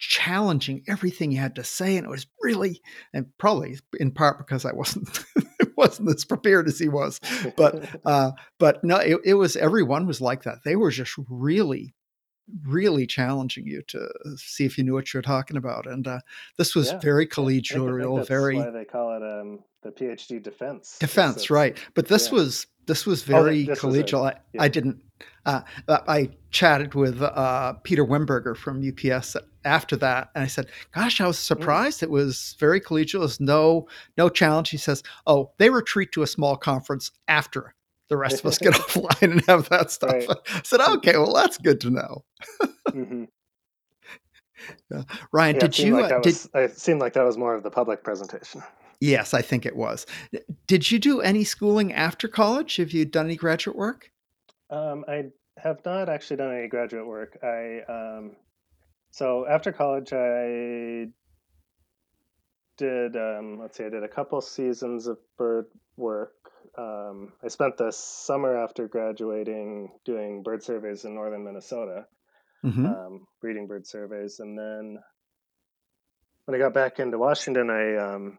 challenging 0.00 0.82
everything 0.88 1.30
you 1.30 1.38
had 1.38 1.54
to 1.54 1.62
say, 1.64 1.96
and 1.96 2.06
it 2.06 2.10
was 2.10 2.26
really, 2.42 2.80
and 3.12 3.26
probably 3.38 3.78
in 3.98 4.10
part 4.10 4.38
because 4.38 4.64
I 4.64 4.72
wasn't 4.72 5.24
wasn't 5.76 6.08
as 6.08 6.24
prepared 6.24 6.66
as 6.66 6.78
he 6.78 6.88
was, 6.88 7.20
but 7.56 7.88
uh, 8.04 8.32
but 8.58 8.82
no, 8.82 8.96
it, 8.96 9.18
it 9.24 9.34
was 9.34 9.56
everyone 9.56 10.06
was 10.06 10.20
like 10.20 10.42
that. 10.44 10.64
They 10.64 10.74
were 10.74 10.90
just 10.90 11.14
really, 11.28 11.94
really 12.66 13.06
challenging 13.06 13.66
you 13.66 13.82
to 13.88 14.08
see 14.36 14.64
if 14.64 14.78
you 14.78 14.84
knew 14.84 14.94
what 14.94 15.12
you 15.12 15.18
were 15.18 15.22
talking 15.22 15.58
about. 15.58 15.86
And 15.86 16.08
uh, 16.08 16.20
this 16.56 16.74
was 16.74 16.90
yeah, 16.90 16.98
very 16.98 17.24
yeah. 17.24 17.28
I 17.28 17.44
think 17.44 17.62
I 17.62 17.76
collegial, 17.76 18.26
very 18.26 18.56
why 18.56 18.70
they 18.70 18.84
call 18.86 19.16
it 19.16 19.22
um, 19.22 19.60
the 19.82 19.90
PhD 19.90 20.42
defense. 20.42 20.96
Defense, 20.98 21.36
it's 21.36 21.50
right? 21.50 21.76
But 21.94 22.08
this 22.08 22.28
yeah. 22.28 22.38
was 22.38 22.66
this 22.86 23.06
was 23.06 23.22
Oh, 23.22 23.26
very 23.26 23.64
this 23.64 23.82
was 23.82 23.96
a 23.96 24.02
collegial. 24.02 24.26
I. 24.26 24.64
I 24.64 24.68
didn't. 24.68 25.02
Uh, 25.46 25.62
uh, 25.88 25.98
I 26.06 26.30
chatted 26.50 26.94
with 26.94 27.20
uh, 27.22 27.74
Peter 27.84 28.04
Wimberger 28.04 28.56
from 28.56 28.82
UPS 28.86 29.36
after 29.64 29.96
that, 29.96 30.30
and 30.34 30.44
I 30.44 30.46
said, 30.46 30.66
"Gosh, 30.92 31.20
I 31.20 31.26
was 31.26 31.36
Mm. 31.38 31.42
surprised. 31.42 32.02
It 32.02 32.10
was 32.10 32.56
very 32.58 32.80
collegial. 32.80 33.20
There's 33.20 33.40
no 33.40 33.88
no 34.16 34.28
challenge." 34.28 34.70
He 34.70 34.76
says, 34.76 35.02
"Oh, 35.26 35.52
they 35.58 35.70
retreat 35.70 36.12
to 36.12 36.22
a 36.22 36.26
small 36.26 36.56
conference 36.56 37.10
after 37.28 37.74
the 38.08 38.16
rest 38.16 38.40
of 38.40 38.46
us 38.46 38.58
get 38.58 38.72
offline 38.74 39.32
and 39.32 39.44
have 39.46 39.68
that 39.70 39.90
stuff." 39.90 40.12
right. 40.12 40.28
I 40.28 40.60
said, 40.64 40.80
"Okay, 40.80 41.16
well, 41.16 41.34
that's 41.34 41.58
good 41.58 41.80
to 41.82 41.90
know." 41.90 42.24
hmm 42.90 43.24
Yeah. 44.90 45.02
Ryan, 45.32 45.56
Yeah, 45.56 45.60
did 45.60 45.78
you 45.78 45.94
like 45.94 46.12
uh, 46.12 46.20
did? 46.20 46.26
was. 46.26 46.50
It 46.54 46.78
seemed 46.78 47.00
like 47.00 47.14
that 47.14 47.24
was 47.24 47.38
more 47.38 47.54
of 47.54 47.62
the 47.62 47.70
public 47.70 48.02
presentation. 48.04 48.62
Yes, 49.00 49.32
I 49.32 49.40
think 49.40 49.64
it 49.64 49.76
was. 49.76 50.04
Did 50.66 50.90
you 50.90 50.98
do 50.98 51.20
any 51.22 51.42
schooling 51.42 51.90
after 51.92 52.28
college? 52.28 52.76
Have 52.76 52.92
you 52.92 53.06
done 53.06 53.24
any 53.26 53.36
graduate 53.36 53.74
work? 53.76 54.10
Um, 54.70 55.04
I 55.08 55.24
have 55.58 55.84
not 55.84 56.08
actually 56.08 56.36
done 56.36 56.56
any 56.56 56.68
graduate 56.68 57.06
work. 57.06 57.38
I 57.42 57.80
um, 57.88 58.36
so 59.10 59.46
after 59.46 59.72
college, 59.72 60.12
I 60.12 61.08
did. 62.78 63.16
Um, 63.16 63.58
let's 63.60 63.76
see, 63.76 63.84
I 63.84 63.88
did 63.88 64.04
a 64.04 64.08
couple 64.08 64.40
seasons 64.40 65.06
of 65.06 65.18
bird 65.36 65.66
work. 65.96 66.32
Um, 66.78 67.32
I 67.44 67.48
spent 67.48 67.76
the 67.76 67.90
summer 67.90 68.56
after 68.56 68.86
graduating 68.86 69.90
doing 70.04 70.42
bird 70.42 70.62
surveys 70.62 71.04
in 71.04 71.14
northern 71.14 71.44
Minnesota, 71.44 72.06
hmm 72.62 72.86
um, 72.86 73.26
breeding 73.40 73.66
bird 73.66 73.86
surveys, 73.86 74.38
and 74.38 74.56
then 74.56 74.98
when 76.44 76.54
I 76.54 76.64
got 76.64 76.74
back 76.74 77.00
into 77.00 77.18
Washington, 77.18 77.70
I 77.70 77.96
um, 77.96 78.38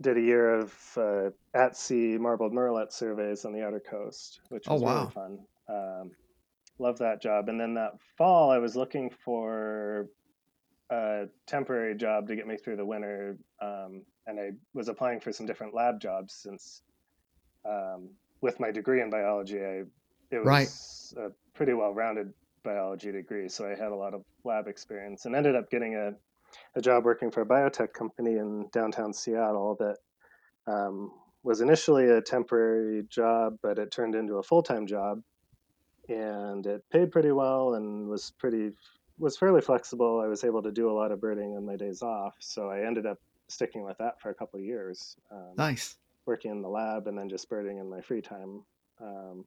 did 0.00 0.16
a 0.16 0.20
year 0.20 0.54
of 0.54 0.74
uh, 0.96 1.30
at 1.54 1.76
sea 1.76 2.16
marbled 2.18 2.52
murrelet 2.52 2.92
surveys 2.92 3.44
on 3.44 3.52
the 3.52 3.62
outer 3.64 3.80
coast, 3.80 4.40
which 4.48 4.66
Oh 4.68 4.74
was 4.74 4.84
really 4.84 5.10
fun. 5.12 5.38
Um, 5.68 6.10
loved 6.78 7.00
that 7.00 7.20
job. 7.20 7.48
And 7.48 7.60
then 7.60 7.74
that 7.74 7.92
fall, 8.16 8.50
I 8.50 8.58
was 8.58 8.76
looking 8.76 9.10
for 9.24 10.08
a 10.90 11.26
temporary 11.46 11.96
job 11.96 12.28
to 12.28 12.36
get 12.36 12.46
me 12.46 12.56
through 12.56 12.76
the 12.76 12.84
winter, 12.84 13.36
um, 13.60 14.02
and 14.26 14.38
I 14.40 14.50
was 14.74 14.88
applying 14.88 15.20
for 15.20 15.32
some 15.32 15.46
different 15.46 15.74
lab 15.74 16.00
jobs 16.00 16.34
since 16.34 16.82
um, 17.68 18.10
with 18.40 18.60
my 18.60 18.70
degree 18.70 19.02
in 19.02 19.10
biology, 19.10 19.60
I 19.60 19.82
it 20.30 20.44
Right. 20.44 20.66
was 20.66 21.14
a 21.16 21.30
pretty 21.54 21.72
well-rounded 21.72 22.32
biology 22.62 23.10
degree, 23.12 23.48
so 23.48 23.66
I 23.66 23.70
had 23.70 23.92
a 23.92 23.96
lot 23.96 24.14
of 24.14 24.22
lab 24.44 24.68
experience, 24.68 25.24
and 25.24 25.34
ended 25.34 25.56
up 25.56 25.70
getting 25.70 25.94
a 25.94 26.12
a 26.74 26.80
job 26.80 27.04
working 27.04 27.30
for 27.30 27.42
a 27.42 27.46
biotech 27.46 27.92
company 27.92 28.36
in 28.36 28.68
downtown 28.72 29.12
Seattle 29.12 29.76
that 29.78 29.96
um, 30.66 31.12
was 31.42 31.60
initially 31.60 32.08
a 32.10 32.20
temporary 32.20 33.04
job, 33.08 33.56
but 33.62 33.78
it 33.78 33.90
turned 33.90 34.14
into 34.14 34.34
a 34.36 34.42
full 34.42 34.62
time 34.62 34.86
job, 34.86 35.22
and 36.08 36.66
it 36.66 36.82
paid 36.90 37.10
pretty 37.10 37.32
well 37.32 37.74
and 37.74 38.08
was 38.08 38.32
pretty 38.38 38.70
was 39.18 39.36
fairly 39.36 39.60
flexible. 39.60 40.20
I 40.24 40.28
was 40.28 40.44
able 40.44 40.62
to 40.62 40.70
do 40.70 40.90
a 40.90 40.92
lot 40.92 41.10
of 41.10 41.20
birding 41.20 41.56
on 41.56 41.66
my 41.66 41.76
days 41.76 42.02
off, 42.02 42.34
so 42.40 42.70
I 42.70 42.86
ended 42.86 43.06
up 43.06 43.18
sticking 43.48 43.82
with 43.82 43.98
that 43.98 44.20
for 44.20 44.30
a 44.30 44.34
couple 44.34 44.58
of 44.60 44.64
years, 44.64 45.16
um, 45.32 45.54
Nice. 45.56 45.96
working 46.26 46.50
in 46.50 46.62
the 46.62 46.68
lab 46.68 47.06
and 47.06 47.18
then 47.18 47.28
just 47.28 47.48
birding 47.48 47.78
in 47.78 47.88
my 47.88 48.00
free 48.00 48.20
time. 48.20 48.62
Um, 49.00 49.44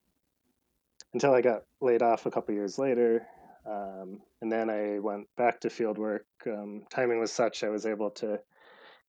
until 1.13 1.33
I 1.33 1.41
got 1.41 1.63
laid 1.81 2.01
off 2.01 2.25
a 2.25 2.31
couple 2.31 2.53
years 2.55 2.79
later. 2.79 3.27
Um, 3.65 4.21
and 4.41 4.51
then 4.51 4.69
I 4.69 4.99
went 4.99 5.27
back 5.37 5.61
to 5.61 5.69
field 5.69 5.97
work. 5.97 6.25
Um, 6.47 6.83
timing 6.89 7.19
was 7.19 7.31
such 7.31 7.63
I 7.63 7.69
was 7.69 7.85
able 7.85 8.09
to 8.11 8.39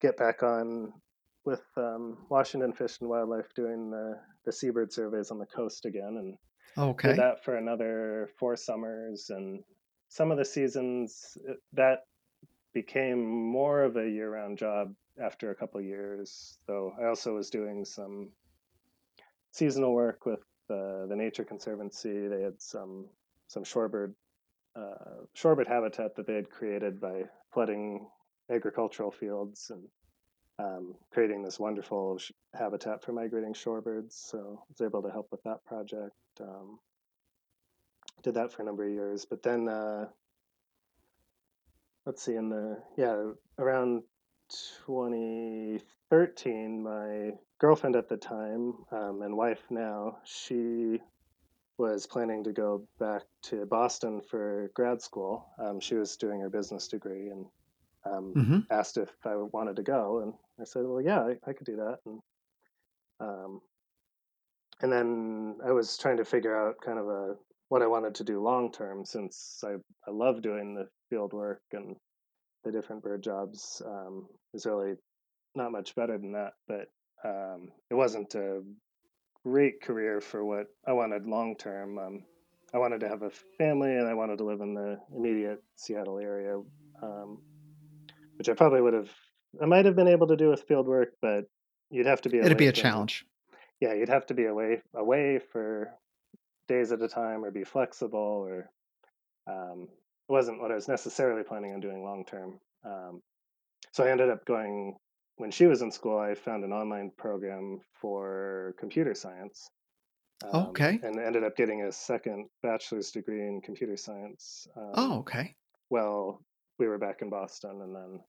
get 0.01 0.17
back 0.17 0.43
on 0.43 0.93
with 1.45 1.63
um, 1.77 2.19
Washington 2.29 2.73
Fish 2.73 2.99
and 3.01 3.09
Wildlife 3.09 3.55
doing 3.55 3.91
the, 3.91 4.19
the 4.45 4.53
seabird 4.53 4.93
surveys 4.93 5.31
on 5.31 5.39
the 5.39 5.47
coast 5.47 5.87
again 5.87 6.17
and 6.19 6.37
did 7.09 7.19
that 7.19 7.45
for 7.45 7.57
another 7.57 8.31
four 8.39 8.57
summers. 8.57 9.31
And 9.31 9.63
some 10.09 10.31
of 10.31 10.39
the 10.39 10.45
seasons 10.45 11.37
uh, 11.49 11.55
that 11.73 12.01
became 12.75 13.25
more 13.25 13.83
of 13.83 13.97
a 13.97 14.09
year 14.09 14.31
round 14.31 14.59
job 14.59 14.95
after 15.23 15.51
a 15.51 15.55
couple 15.55 15.81
of 15.81 15.87
years, 15.87 16.59
though 16.67 16.93
I 17.01 17.07
also 17.07 17.35
was 17.35 17.51
doing 17.51 17.85
some 17.85 18.31
seasonal 19.51 19.93
work 19.93 20.25
with 20.25 20.41
uh, 20.71 21.07
the 21.07 21.17
Nature 21.17 21.45
Conservancy. 21.45 22.29
They 22.29 22.43
had 22.43 22.61
some 22.61 23.09
some 23.49 23.65
shorebird 23.65 24.15
uh, 24.77 25.25
shorebird 25.37 25.69
habitat 25.69 26.17
that 26.17 26.27
they 26.27 26.35
had 26.35 26.51
created 26.51 27.01
by 27.01 27.25
flooding 27.53 28.07
agricultural 28.51 29.11
fields 29.11 29.71
and 29.71 29.89
um, 30.59 30.95
creating 31.11 31.43
this 31.43 31.59
wonderful 31.59 32.19
sh- 32.19 32.33
habitat 32.55 33.03
for 33.03 33.13
migrating 33.13 33.55
shorebirds. 33.55 34.13
So 34.13 34.39
I 34.39 34.65
was 34.69 34.81
able 34.83 35.03
to 35.03 35.11
help 35.11 35.29
with 35.31 35.43
that 35.45 35.65
project. 35.65 36.15
Um, 36.41 36.79
did 38.23 38.35
that 38.35 38.53
for 38.53 38.63
a 38.63 38.65
number 38.65 38.85
of 38.87 38.93
years, 38.93 39.25
but 39.25 39.43
then 39.43 39.69
uh, 39.69 40.07
let's 42.07 42.23
see, 42.23 42.37
in 42.37 42.49
the 42.49 42.79
yeah 42.97 43.33
around 43.59 44.03
2013, 44.87 46.83
my 46.83 47.31
girlfriend 47.59 47.97
at 47.97 48.09
the 48.09 48.17
time 48.17 48.75
um, 48.93 49.23
and 49.23 49.37
wife 49.37 49.65
now, 49.71 50.19
she 50.25 51.01
was 51.83 52.07
planning 52.07 52.45
to 52.45 52.53
go 52.53 52.89
back 52.99 53.25
to 53.45 53.67
Boston 53.67 54.23
for 54.23 54.71
grad 54.75 55.03
school. 55.03 55.53
Um, 55.59 55.81
she 55.81 55.97
was 55.97 56.17
doing 56.17 56.41
her 56.41 56.51
business 56.51 56.89
degree 56.89 57.29
and 57.31 57.47
um, 58.07 58.37
hmm 58.37 58.61
asked 58.71 58.99
if 58.99 59.11
I 59.27 59.37
wanted 59.37 59.77
to 59.77 59.83
go, 59.83 60.21
and 60.21 60.35
I 60.61 60.65
said, 60.65 60.85
"Well, 60.87 61.03
yeah, 61.03 61.21
I, 61.21 61.51
I 61.51 61.53
could 61.55 61.67
do 61.67 61.77
that." 61.77 61.99
And 62.07 62.21
um, 63.21 63.63
and 64.81 64.93
then 64.93 65.59
I 65.65 65.73
was 65.73 65.97
trying 65.97 66.17
to 66.19 66.25
figure 66.25 66.57
out 66.57 66.81
kind 66.85 66.99
of 66.99 67.09
a 67.09 67.37
what 67.69 67.83
I 67.83 67.87
wanted 67.87 68.15
to 68.17 68.25
do 68.25 68.41
long 68.43 68.73
term, 68.73 69.05
since 69.05 69.63
I 69.65 69.75
I 70.07 70.11
love 70.11 70.43
doing 70.43 70.75
the 70.75 70.89
field 71.11 71.33
work 71.33 71.63
and 71.73 71.97
the 72.65 72.73
different 72.73 73.03
bird 73.03 73.23
jobs. 73.23 73.83
Um, 73.85 74.29
is 74.55 74.67
really 74.67 74.97
not 75.55 75.73
much 75.73 75.95
better 75.95 76.19
than 76.19 76.33
that, 76.33 76.55
but 76.69 76.89
um, 77.25 77.73
it 77.91 77.95
wasn't 77.95 78.35
a 78.37 78.63
great 79.45 79.81
career 79.83 80.21
for 80.21 80.45
what 80.45 80.67
I 80.87 80.93
wanted 80.93 81.27
long 81.27 81.57
term. 81.57 81.99
Um, 81.99 82.25
I 82.75 82.79
wanted 82.79 83.01
to 83.01 83.09
have 83.09 83.23
a 83.23 83.31
family 83.59 83.91
and 83.97 84.09
I 84.09 84.15
wanted 84.15 84.39
to 84.39 84.45
live 84.45 84.61
in 84.61 84.75
the 84.75 84.99
immediate 85.15 85.63
Seattle 85.77 86.19
area, 86.19 86.59
um, 87.03 87.39
which 88.37 88.49
I 88.49 88.55
probably 88.55 88.81
would 88.81 88.95
have, 88.95 89.11
I 89.61 89.67
might 89.67 89.85
have 89.85 89.97
been 89.97 90.09
able 90.09 90.29
to 90.29 90.37
do 90.37 90.49
with 90.49 90.63
field 90.63 90.87
work, 90.87 91.11
but 91.21 91.45
you'd 91.91 92.07
have 92.07 92.23
to 92.23 92.31
be 92.31 92.39
It'd 92.39 92.57
be 92.57 92.69
a 92.69 92.73
from, 92.73 92.81
challenge. 92.81 93.27
yeah, 93.81 93.93
you'd 93.93 94.09
have 94.09 94.27
to 94.27 94.35
be 94.35 94.47
away 94.47 94.81
away 94.95 95.39
for 95.53 95.91
days 96.69 96.93
at 96.93 97.03
a 97.03 97.09
time 97.09 97.45
or 97.45 97.51
be 97.51 97.65
flexible 97.65 98.47
or 98.49 98.71
um, 99.47 99.89
it 100.29 100.33
wasn't 100.33 100.61
what 100.61 100.71
I 100.71 100.77
was 100.77 100.89
necessarily 100.89 101.43
planning 101.43 101.75
on 101.75 101.81
doing 101.81 102.03
long 102.03 102.25
term. 102.25 102.59
Um, 102.85 103.21
so 103.91 104.05
I 104.05 104.11
ended 104.11 104.31
up 104.31 104.47
going 104.47 104.97
when 105.37 105.51
she 105.51 105.67
was 105.67 105.83
in 105.83 105.91
school. 105.91 106.19
I 106.19 106.35
found 106.35 106.65
an 106.65 106.73
online 106.73 107.11
program 107.17 107.81
for 108.01 108.75
computer 108.79 109.15
science, 109.15 109.69
Oh, 110.45 110.61
um, 110.61 110.67
okay. 110.69 110.99
and 111.03 111.19
ended 111.21 111.45
up 111.45 111.57
getting 111.57 111.83
a 111.83 111.93
second 111.93 112.49
bachelor's 112.63 113.11
degree 113.13 113.43
in 113.47 113.61
computer 113.61 113.97
science. 113.97 114.67
Oh, 114.77 115.05
Um, 115.05 115.13
okay. 115.21 115.55
well, 115.91 116.43
we 116.79 116.87
were 116.89 116.99
back 116.99 117.23
in 117.23 117.31
Boston, 117.31 117.81
and 117.83 117.95
then 117.95 118.21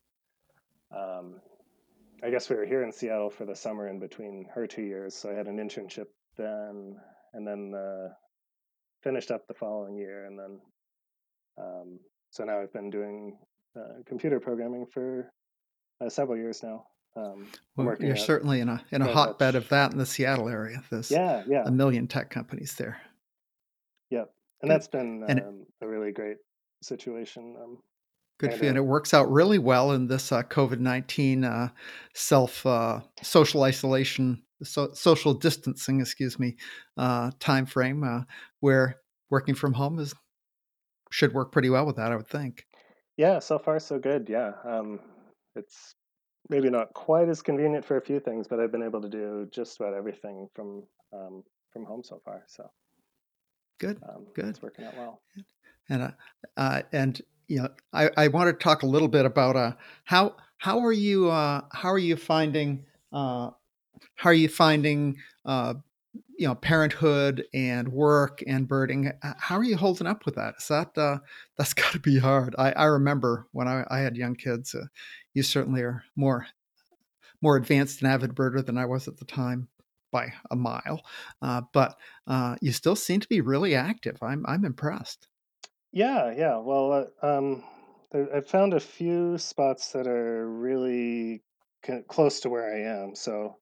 um, 1.00 1.42
I 2.24 2.30
guess 2.30 2.50
we 2.50 2.56
were 2.56 2.66
here 2.66 2.84
in 2.84 2.92
Seattle 2.92 3.30
for 3.32 3.46
the 3.46 3.56
summer 3.56 3.88
in 3.88 4.00
between 4.00 4.46
her 4.54 4.68
two 4.68 4.84
years. 4.84 5.16
So 5.16 5.30
I 5.32 5.34
had 5.34 5.48
an 5.48 5.58
internship 5.58 6.06
then, 6.38 6.96
and 7.34 7.48
then 7.48 7.74
uh, 7.76 8.14
finished 9.02 9.32
up 9.32 9.48
the 9.48 9.54
following 9.56 9.96
year, 9.98 10.26
and 10.26 10.38
then 10.40 10.62
um, 11.58 12.00
so 12.32 12.44
now 12.44 12.60
I've 12.62 12.74
been 12.74 12.90
doing 12.90 13.38
uh, 13.76 14.02
computer 14.06 14.40
programming 14.40 14.86
for 14.86 15.32
uh, 16.02 16.10
several 16.10 16.38
years 16.38 16.62
now. 16.64 16.86
Um, 17.16 17.48
Well, 17.76 17.88
working 17.88 18.08
you're 18.08 18.16
certainly 18.16 18.60
in 18.60 18.70
a 18.70 18.84
in 18.92 19.02
a 19.02 19.12
hotbed 19.12 19.56
of 19.56 19.70
that 19.70 19.92
in 19.92 19.98
the 20.00 20.06
Seattle 20.06 20.50
area. 20.50 20.84
There's 20.90 21.12
yeah, 21.12 21.44
yeah, 21.48 21.64
a 21.66 21.72
million 21.72 22.08
tech 22.08 22.30
companies 22.30 22.76
there. 22.76 23.02
yep, 24.10 24.34
and 24.62 24.72
that's 24.72 24.88
been 24.88 25.24
And 25.28 25.40
it, 25.40 25.46
um, 25.46 25.66
a 25.82 25.88
really 25.88 26.12
great 26.12 26.38
situation. 26.82 27.56
Um, 27.62 27.78
good 28.40 28.54
for 28.54 28.64
you. 28.64 28.70
And 28.70 28.78
it 28.78 28.82
works 28.82 29.14
out 29.14 29.32
really 29.32 29.60
well 29.60 29.92
in 29.92 30.08
this 30.08 30.32
uh, 30.32 30.44
COVID 30.44 30.80
19 30.80 31.44
uh, 31.44 31.70
self 32.14 32.66
uh, 32.66 33.02
social 33.22 33.64
isolation, 33.64 34.44
so, 34.64 34.92
social 34.94 35.34
distancing, 35.34 36.02
excuse 36.02 36.40
me, 36.40 36.56
uh, 36.98 37.32
time 37.40 37.66
frame 37.66 38.04
uh, 38.04 38.22
where 38.60 38.98
working 39.30 39.56
from 39.56 39.74
home 39.74 40.00
is 40.00 40.14
should 41.12 41.34
work 41.34 41.52
pretty 41.52 41.70
well 41.70 41.86
with 41.86 41.98
that, 41.98 42.12
I 42.12 42.16
would 42.16 42.28
think. 42.28 42.66
yeah, 43.18 43.38
so 43.40 43.60
far 43.60 43.80
so 43.80 44.00
good. 44.00 44.28
Yeah, 44.30 44.54
um, 44.66 45.00
it's 45.56 45.94
maybe 46.50 46.70
not 46.70 46.94
quite 46.94 47.30
as 47.30 47.42
convenient 47.42 47.86
for 47.86 47.98
a 47.98 48.02
few 48.02 48.20
things, 48.20 48.48
but 48.48 48.60
I've 48.60 48.72
been 48.72 48.84
able 48.84 49.02
to 49.02 49.10
do 49.10 49.48
just 49.52 49.80
about 49.80 49.94
everything 49.94 50.48
from 50.54 50.84
um, 51.14 51.44
from 51.72 51.86
home 51.86 52.04
so 52.04 52.22
far. 52.24 52.44
So 52.48 52.70
Good, 53.80 54.00
um, 54.08 54.28
good. 54.34 54.46
it's 54.46 54.62
working 54.62 54.86
out 54.86 54.96
well. 54.96 55.22
And 55.90 56.04
uh, 56.04 56.12
uh, 56.56 56.82
and 56.92 57.22
you 57.48 57.62
know, 57.62 57.68
I, 57.92 58.10
I 58.16 58.28
want 58.30 58.48
to 58.48 58.64
talk 58.64 58.84
a 58.84 58.88
little 58.88 59.08
bit 59.08 59.26
about 59.26 59.56
uh, 59.56 59.74
how 60.06 60.38
how 60.58 60.80
are 60.80 60.94
you 60.94 61.30
uh, 61.30 61.62
how 61.72 61.90
are 61.90 62.00
you 62.00 62.16
finding 62.16 62.86
uh, 63.12 63.50
how 64.16 64.30
are 64.30 64.34
you 64.34 64.48
finding 64.48 65.18
uh, 65.46 65.74
you 66.38 66.48
know 66.48 66.56
parenthood 66.56 67.46
and 67.54 67.90
work 67.90 68.42
and 68.48 68.68
birding 68.68 69.12
how 69.40 69.58
are 69.58 69.64
you 69.64 69.76
holding 69.76 70.08
up 70.08 70.26
with 70.26 70.36
that 70.36 70.56
is 70.58 70.68
that 70.68 70.98
uh, 70.98 71.18
that's 71.58 71.74
got 71.74 71.92
to 71.92 72.00
be 72.00 72.18
hard 72.18 72.56
I, 72.58 72.72
I 72.72 72.86
remember 72.86 73.48
when 73.52 73.68
I, 73.68 73.84
I 73.90 74.00
had 74.00 74.16
young 74.16 74.36
kids 74.36 74.74
uh, 74.76 74.86
you 75.34 75.44
certainly 75.44 75.82
are 75.82 76.04
more 76.16 76.48
more 77.42 77.58
advanced 77.58 78.02
and 78.02 78.12
avid 78.12 78.34
birder 78.34 78.66
than 78.66 78.78
I 78.78 78.86
was 78.86 79.08
at 79.08 79.18
the 79.18 79.26
time 79.26 79.68
by 80.12 80.34
a 80.52 80.56
mile 80.56 81.02
uh, 81.42 81.62
but 81.74 81.98
uh, 82.28 82.56
you 82.62 82.72
still 82.72 82.96
seem 82.96 83.20
to 83.20 83.28
be 83.28 83.42
really 83.42 83.76
active 83.76 84.18
I'm 84.22 84.46
I'm 84.48 84.66
impressed 84.66 85.28
Yeah, 85.94 86.34
yeah. 86.36 86.58
Well, 86.58 87.08
uh, 87.22 87.26
um, 87.26 87.64
I've 88.34 88.48
found 88.48 88.74
a 88.74 88.80
few 88.80 89.38
spots 89.38 89.92
that 89.92 90.08
are 90.08 90.50
really 90.50 91.44
close 92.08 92.40
to 92.42 92.50
where 92.50 92.74
I 92.74 93.04
am. 93.04 93.16
So 93.16 93.58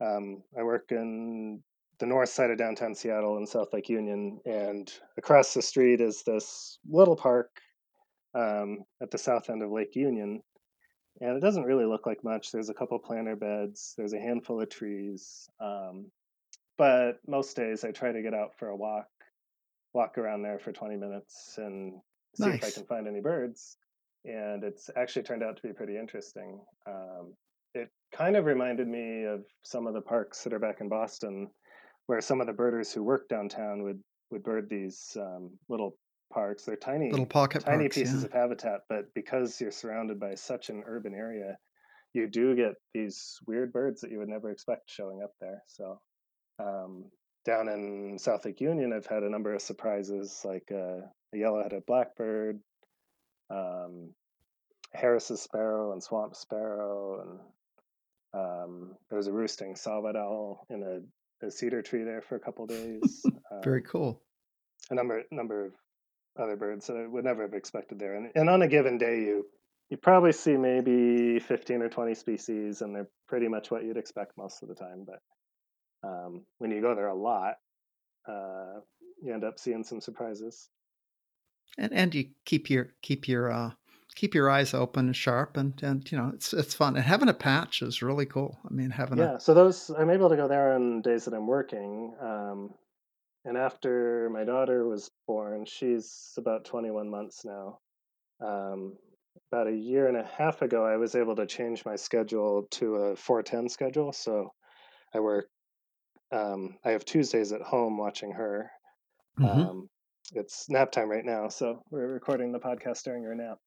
um, 0.00 0.44
I 0.58 0.62
work 0.62 0.92
in 0.92 1.62
the 1.98 2.06
north 2.06 2.28
side 2.28 2.50
of 2.50 2.58
downtown 2.58 2.94
Seattle 2.94 3.38
in 3.38 3.46
South 3.46 3.72
Lake 3.72 3.88
Union, 3.88 4.38
and 4.46 4.92
across 5.18 5.52
the 5.52 5.62
street 5.62 6.00
is 6.00 6.22
this 6.22 6.78
little 6.88 7.16
park 7.16 7.50
um, 8.34 8.84
at 9.02 9.10
the 9.10 9.18
south 9.18 9.50
end 9.50 9.62
of 9.62 9.70
Lake 9.70 9.96
Union. 9.96 10.42
And 11.24 11.38
it 11.38 11.40
doesn't 11.40 11.64
really 11.64 11.86
look 11.86 12.04
like 12.04 12.22
much. 12.22 12.52
There's 12.52 12.68
a 12.68 12.74
couple 12.74 12.98
planter 12.98 13.34
beds, 13.34 13.94
there's 13.96 14.12
a 14.12 14.20
handful 14.20 14.60
of 14.60 14.68
trees. 14.68 15.48
Um, 15.58 16.10
but 16.76 17.12
most 17.26 17.56
days 17.56 17.82
I 17.82 17.92
try 17.92 18.12
to 18.12 18.20
get 18.20 18.34
out 18.34 18.54
for 18.58 18.68
a 18.68 18.76
walk, 18.76 19.08
walk 19.94 20.18
around 20.18 20.42
there 20.42 20.58
for 20.58 20.70
20 20.70 20.96
minutes 20.96 21.54
and 21.56 21.94
see 22.34 22.50
if 22.50 22.62
I 22.62 22.70
can 22.70 22.84
find 22.84 23.08
any 23.08 23.22
birds. 23.22 23.78
And 24.26 24.62
it's 24.64 24.90
actually 24.96 25.22
turned 25.22 25.42
out 25.42 25.56
to 25.56 25.62
be 25.62 25.72
pretty 25.72 25.96
interesting. 25.96 26.60
Um, 26.86 27.32
it 27.74 27.88
kind 28.12 28.36
of 28.36 28.44
reminded 28.44 28.86
me 28.86 29.24
of 29.24 29.44
some 29.62 29.86
of 29.86 29.94
the 29.94 30.02
parks 30.02 30.44
that 30.44 30.52
are 30.52 30.58
back 30.58 30.82
in 30.82 30.90
Boston, 30.90 31.48
where 32.04 32.20
some 32.20 32.42
of 32.42 32.46
the 32.46 32.52
birders 32.52 32.92
who 32.92 33.02
work 33.02 33.30
downtown 33.30 33.82
would 33.82 34.00
would 34.30 34.42
bird 34.42 34.68
these 34.68 35.16
um, 35.18 35.52
little 35.70 35.96
parks. 36.32 36.64
They're 36.64 36.76
tiny, 36.76 37.10
little 37.10 37.26
pocket 37.26 37.64
tiny 37.64 37.84
parks 37.84 37.96
pieces 37.96 38.22
yeah 38.22 38.26
of 38.26 38.32
habitat, 38.32 38.80
but 38.88 39.12
because 39.14 39.60
you're 39.60 39.70
surrounded 39.70 40.18
by 40.20 40.34
such 40.34 40.68
an 40.70 40.82
urban 40.86 41.14
area, 41.14 41.56
you 42.12 42.28
do 42.28 42.54
get 42.54 42.74
these 42.92 43.38
weird 43.46 43.72
birds 43.72 44.00
that 44.00 44.10
you 44.10 44.18
would 44.18 44.28
never 44.28 44.50
expect 44.50 44.90
showing 44.90 45.22
up 45.22 45.32
there. 45.40 45.62
So 45.66 46.00
um, 46.58 47.04
down 47.44 47.68
in 47.68 48.18
South 48.18 48.44
Lake 48.44 48.60
Union, 48.60 48.92
I've 48.92 49.06
had 49.06 49.22
a 49.22 49.30
number 49.30 49.54
of 49.54 49.62
surprises, 49.62 50.40
like 50.44 50.68
uh, 50.72 51.06
a 51.34 51.36
yellow-headed 51.36 51.84
blackbird, 51.86 52.60
um, 53.50 54.10
Harris's 54.92 55.42
sparrow, 55.42 55.92
and 55.92 56.02
swamp 56.02 56.36
sparrow, 56.36 57.20
and 57.22 57.40
um, 58.32 58.94
there 59.08 59.18
was 59.18 59.26
a 59.26 59.32
roosting 59.32 59.74
saw-whet 59.74 60.16
owl 60.16 60.66
in 60.70 60.82
a, 60.82 61.46
a 61.46 61.50
cedar 61.50 61.82
tree 61.82 62.04
there 62.04 62.22
for 62.22 62.36
a 62.36 62.40
couple 62.40 62.66
days. 62.66 63.24
very 63.62 63.80
Um, 63.80 63.86
cool 63.86 64.22
a 64.90 64.94
number 64.94 65.22
number 65.30 65.66
of 65.66 65.72
other 66.38 66.56
birds 66.56 66.86
that 66.86 66.96
I 66.96 67.06
would 67.06 67.24
never 67.24 67.42
have 67.42 67.54
expected 67.54 67.98
there. 67.98 68.14
And, 68.14 68.30
and 68.34 68.48
on 68.50 68.62
a 68.62 68.68
given 68.68 68.98
day, 68.98 69.18
you 69.20 69.46
you 69.90 69.96
probably 69.98 70.32
see 70.32 70.56
maybe 70.56 71.38
15 71.38 71.82
or 71.82 71.88
20 71.88 72.14
species, 72.14 72.80
and 72.80 72.94
they're 72.94 73.08
pretty 73.28 73.48
much 73.48 73.70
what 73.70 73.84
you'd 73.84 73.98
expect 73.98 74.32
most 74.38 74.62
of 74.62 74.68
the 74.68 74.74
time. 74.74 75.06
But 75.06 76.08
um, 76.08 76.44
when 76.58 76.70
you 76.70 76.80
go 76.80 76.94
there 76.94 77.08
a 77.08 77.14
lot, 77.14 77.54
uh, 78.26 78.80
you 79.22 79.32
end 79.34 79.44
up 79.44 79.58
seeing 79.58 79.84
some 79.84 80.00
surprises. 80.00 80.68
and 81.78 81.92
and 81.92 82.14
you 82.14 82.26
keep 82.44 82.70
your 82.70 82.94
keep 83.02 83.28
your 83.28 83.50
uh 83.52 83.70
keep 84.14 84.34
your 84.34 84.48
eyes 84.48 84.74
open 84.74 85.06
and 85.06 85.16
sharp 85.16 85.56
and 85.56 85.82
and 85.82 86.10
you 86.10 86.16
know 86.16 86.30
it's 86.34 86.52
it's 86.52 86.72
fun 86.74 86.94
and 86.94 87.04
having 87.04 87.28
a 87.28 87.34
patch 87.34 87.82
is 87.82 88.00
really 88.00 88.26
cool 88.26 88.56
i 88.68 88.72
mean 88.72 88.90
having 88.90 89.18
a 89.18 89.22
Yeah, 89.22 89.38
so 89.38 89.54
those 89.54 89.90
I'm 89.90 90.10
able 90.10 90.28
to 90.28 90.36
go 90.36 90.46
there 90.46 90.74
on 90.74 91.02
days 91.02 91.24
that 91.24 91.34
I'm 91.34 91.46
working. 91.48 92.14
Um, 92.20 92.74
and 93.44 93.56
after 93.56 94.30
my 94.30 94.44
daughter 94.44 94.86
was 94.86 95.10
born, 95.26 95.64
she's 95.66 96.32
about 96.36 96.64
21 96.64 97.10
months 97.10 97.44
now. 97.44 97.78
Um, 98.40 98.96
about 99.52 99.66
a 99.68 99.72
year 99.76 100.08
and 100.08 100.16
a 100.16 100.24
half 100.24 100.62
ago, 100.62 100.84
I 100.84 100.96
was 100.96 101.14
able 101.14 101.36
to 101.36 101.46
change 101.46 101.84
my 101.84 101.96
schedule 101.96 102.66
to 102.72 102.96
a 102.96 103.16
410 103.16 103.68
schedule. 103.68 104.12
So 104.12 104.52
I 105.14 105.20
work, 105.20 105.48
um, 106.32 106.78
I 106.84 106.90
have 106.90 107.04
Tuesdays 107.04 107.52
at 107.52 107.62
home 107.62 107.98
watching 107.98 108.32
her. 108.32 108.70
Mhm. 109.38 109.68
Um, 109.68 109.90
it's 110.32 110.68
nap 110.70 110.90
time 110.90 111.10
right 111.10 111.24
now, 111.24 111.48
so 111.48 111.82
we're 111.90 112.12
recording 112.12 112.52
the 112.52 112.60
podcast 112.60 113.02
during 113.04 113.24
her 113.24 113.34
nap. 113.34 113.58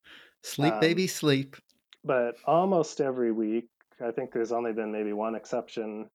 sleep 0.43 0.73
Um, 0.73 0.79
baby 0.79 1.07
sleep 1.07 1.55
but 2.03 2.35
almost 2.45 3.01
every 3.01 3.31
week, 3.31 3.67
I 4.01 4.11
think 4.11 4.31
there's 4.31 4.51
only 4.51 4.73
been 4.73 4.91
maybe 4.91 5.13
one 5.13 5.35
exception. 5.35 6.09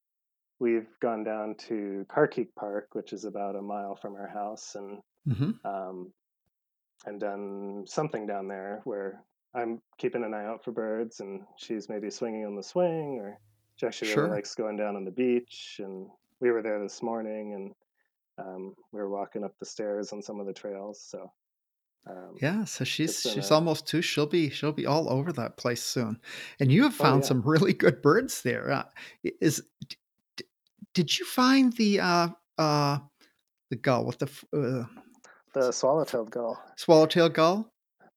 We've 0.62 0.88
gone 1.01 1.25
down 1.25 1.57
to 1.68 2.07
Carkeek 2.09 2.55
Park, 2.55 2.90
which 2.94 3.12
is 3.12 3.25
about 3.25 3.57
a 3.57 3.62
mile 3.62 3.96
from 3.96 4.14
our 4.14 4.29
house, 4.29 4.77
and 4.77 5.03
hmm 5.27 5.62
um, 5.64 6.14
and 7.07 7.20
done 7.20 7.85
something 7.87 8.27
down 8.27 8.48
there 8.48 8.81
where 8.85 9.25
I'm 9.55 9.83
keeping 9.98 10.25
an 10.25 10.35
eye 10.35 10.46
out 10.46 10.64
for 10.64 10.72
birds, 10.72 11.20
and 11.20 11.46
she's 11.59 11.88
maybe 11.88 12.11
swinging 12.11 12.46
on 12.46 12.57
the 12.57 12.62
swing, 12.62 13.18
or 13.20 13.38
she 13.77 13.87
actually 13.87 14.09
really 14.09 14.29
likes 14.29 14.55
going 14.55 14.77
down 14.77 14.96
on 14.96 15.05
the 15.05 15.11
beach. 15.11 15.81
And 15.83 16.11
we 16.40 16.51
were 16.53 16.62
there 16.62 16.81
this 16.83 17.03
morning, 17.03 17.55
and 17.55 17.75
um, 18.46 18.75
we 18.92 19.01
were 19.01 19.11
walking 19.11 19.44
up 19.44 19.55
the 19.59 19.66
stairs 19.66 20.12
on 20.12 20.22
some 20.22 20.40
of 20.40 20.46
the 20.46 20.55
trails. 20.55 21.03
So 21.03 21.33
um, 22.09 22.40
Yeah, 22.40 22.64
so 22.64 22.85
she's 22.85 23.27
she's 23.27 23.51
a 23.51 23.51
almost 23.51 23.87
2, 23.87 24.01
she'll 24.03 24.27
be 24.27 24.48
she'll 24.51 24.72
be 24.72 24.87
all 24.87 25.11
over 25.11 25.33
that 25.35 25.59
place 25.59 25.83
soon, 25.83 26.20
and 26.59 26.72
you 26.72 26.83
have 26.85 26.94
oh 26.98 27.12
found 27.12 27.25
yeah, 27.25 27.27
some 27.27 27.42
really 27.42 27.75
good 27.75 28.01
birds 28.03 28.42
there, 28.42 28.70
uh, 28.70 28.85
is 29.40 29.62
did 30.94 31.18
you 31.18 31.24
find 31.24 31.72
the, 31.74 32.00
uh, 32.00 32.28
uh, 32.59 32.98
the 33.70 33.76
gull 33.76 34.05
with 34.05 34.18
the 34.18 34.31
uh, 34.55 34.87
the 35.55 35.72
swallow-tailed 35.72 36.31
gull. 36.31 36.62
swallowtail 36.76 37.28
gull? 37.28 37.70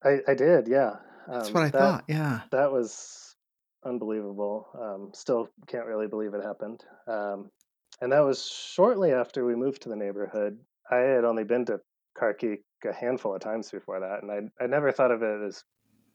I, 0.03 0.19
I 0.27 0.33
did, 0.33 0.67
yeah. 0.67 0.95
That's 1.27 1.47
Um, 1.49 1.53
what 1.53 1.63
I 1.63 1.69
that 1.69 1.79
thought, 1.79 2.03
yeah. 2.07 2.41
that 2.51 2.71
was 2.71 3.35
unbelievable. 3.85 4.67
Um, 4.79 5.11
still 5.13 5.49
can't 5.67 5.85
really 5.85 6.07
believe 6.07 6.33
it 6.33 6.43
happened. 6.43 6.83
Um, 7.07 7.49
and 8.01 8.11
that 8.11 8.19
was 8.21 8.45
shortly 8.45 9.11
after 9.11 9.45
we 9.45 9.55
moved 9.55 9.81
to 9.83 9.89
the 9.89 9.95
neighborhood. 9.95 10.59
I 10.89 10.97
had 10.97 11.23
only 11.25 11.43
been 11.43 11.65
to 11.65 11.79
Carkeek 12.17 12.59
a 12.85 12.93
handful 12.93 13.33
of 13.35 13.41
times 13.41 13.71
before 13.71 13.99
that, 13.99 14.21
and 14.21 14.31
I 14.31 14.63
I 14.63 14.67
never 14.67 14.91
thought 14.91 15.11
of 15.11 15.23
it 15.23 15.41
as 15.47 15.63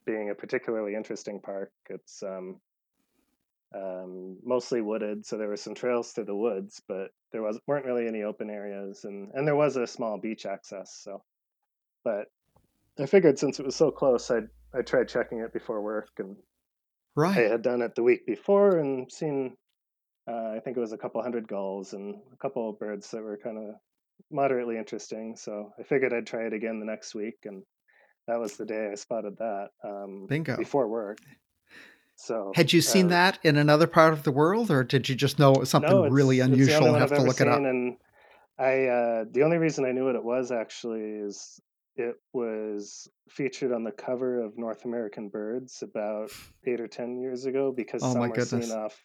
being 0.07 0.31
a 0.31 0.35
particularly 0.35 0.95
interesting 0.95 1.41
park. 1.41 1.71
It's 1.89 2.23
um, 2.23 2.61
um, 3.75 4.39
mostly 4.45 4.81
wooded, 4.81 5.25
so 5.25 5.37
there 5.37 5.49
were 5.49 5.57
some 5.57 5.75
trails 5.75 6.13
through 6.13 6.25
the 6.25 6.35
woods, 6.35 6.83
but 6.89 7.11
there 7.33 7.43
was 7.43 7.59
weren't 7.67 7.87
really 7.87 8.07
any 8.07 8.23
open 8.23 8.51
areas, 8.51 9.05
and 9.05 9.31
and 9.35 9.47
there 9.47 9.57
was 9.57 9.77
a 9.77 9.87
small 9.87 10.19
beach 10.19 10.47
access. 10.47 11.01
So, 11.03 11.23
but 12.05 12.27
I 12.99 13.07
figured 13.07 13.39
since 13.39 13.61
it 13.61 13.67
was 13.67 13.77
so 13.77 13.91
close, 13.91 14.31
I'd 14.31 14.49
I 14.75 14.83
tried 14.83 15.09
checking 15.09 15.39
it 15.41 15.53
before 15.53 15.81
work, 15.83 16.11
and 16.19 16.37
I 17.37 17.43
had 17.43 17.63
done 17.63 17.83
it 17.83 17.95
the 17.95 18.03
week 18.03 18.27
before 18.27 18.79
and 18.79 19.11
seen 19.11 19.57
uh, 20.31 20.53
I 20.57 20.61
think 20.61 20.77
it 20.77 20.81
was 20.81 20.93
a 20.93 20.99
couple 20.99 21.23
hundred 21.23 21.49
gulls 21.49 21.93
and 21.93 22.17
a 22.33 22.37
couple 22.37 22.69
of 22.69 22.79
birds 22.79 23.11
that 23.11 23.23
were 23.23 23.39
kind 23.43 23.59
of 23.59 23.75
moderately 24.31 24.77
interesting. 24.77 25.37
So 25.37 25.73
I 25.79 25.83
figured 25.83 26.13
I'd 26.13 26.27
try 26.27 26.45
it 26.45 26.53
again 26.53 26.79
the 26.79 26.87
next 26.87 27.15
week, 27.15 27.39
and 27.45 27.63
that 28.29 28.39
was 28.39 28.57
the 28.57 28.67
day 28.67 28.91
I 28.93 28.95
spotted 28.95 29.39
that 29.39 29.69
um, 29.83 30.27
Bingo. 30.29 30.57
before 30.57 30.89
work. 30.89 31.19
So 32.21 32.53
Had 32.55 32.73
you 32.73 32.81
seen 32.83 33.07
uh, 33.07 33.11
that 33.11 33.39
in 33.43 33.57
another 33.57 33.87
part 33.87 34.13
of 34.13 34.25
the 34.25 34.31
world, 34.33 34.71
or 34.71 34.85
did 34.85 35.09
you 35.09 35.15
just 35.15 35.39
know 35.39 35.55
it 35.55 35.61
was 35.61 35.71
no, 35.71 35.71
something 35.71 36.11
really 36.11 36.39
it's 36.39 36.47
the 36.47 36.53
unusual 36.53 36.89
and 36.89 36.97
have 36.97 37.13
I've 37.13 37.17
to 37.17 37.23
look 37.23 37.41
it 37.41 37.49
up? 37.49 37.59
and 37.67 37.97
I 38.59 38.87
uh, 38.87 39.25
the 39.31 39.43
only 39.43 39.57
reason 39.57 39.85
I 39.87 39.93
knew 39.93 40.05
what 40.05 40.17
it 40.17 40.25
was 40.25 40.53
actually 40.53 41.01
is 41.01 41.61
it 41.97 42.17
was 42.33 43.09
featured 43.31 43.73
on 43.73 43.85
the 43.85 43.93
cover 43.93 44.41
of 44.41 44.59
North 44.59 44.85
American 44.85 45.29
Birds 45.29 45.83
about 45.83 46.31
eight 46.67 46.81
or 46.81 46.89
ten 46.89 47.19
years 47.21 47.47
ago 47.47 47.73
because 47.73 48.03
Oh 48.03 48.13
some 48.13 48.29
were 48.29 48.39
seen 48.41 48.71
off 48.71 49.03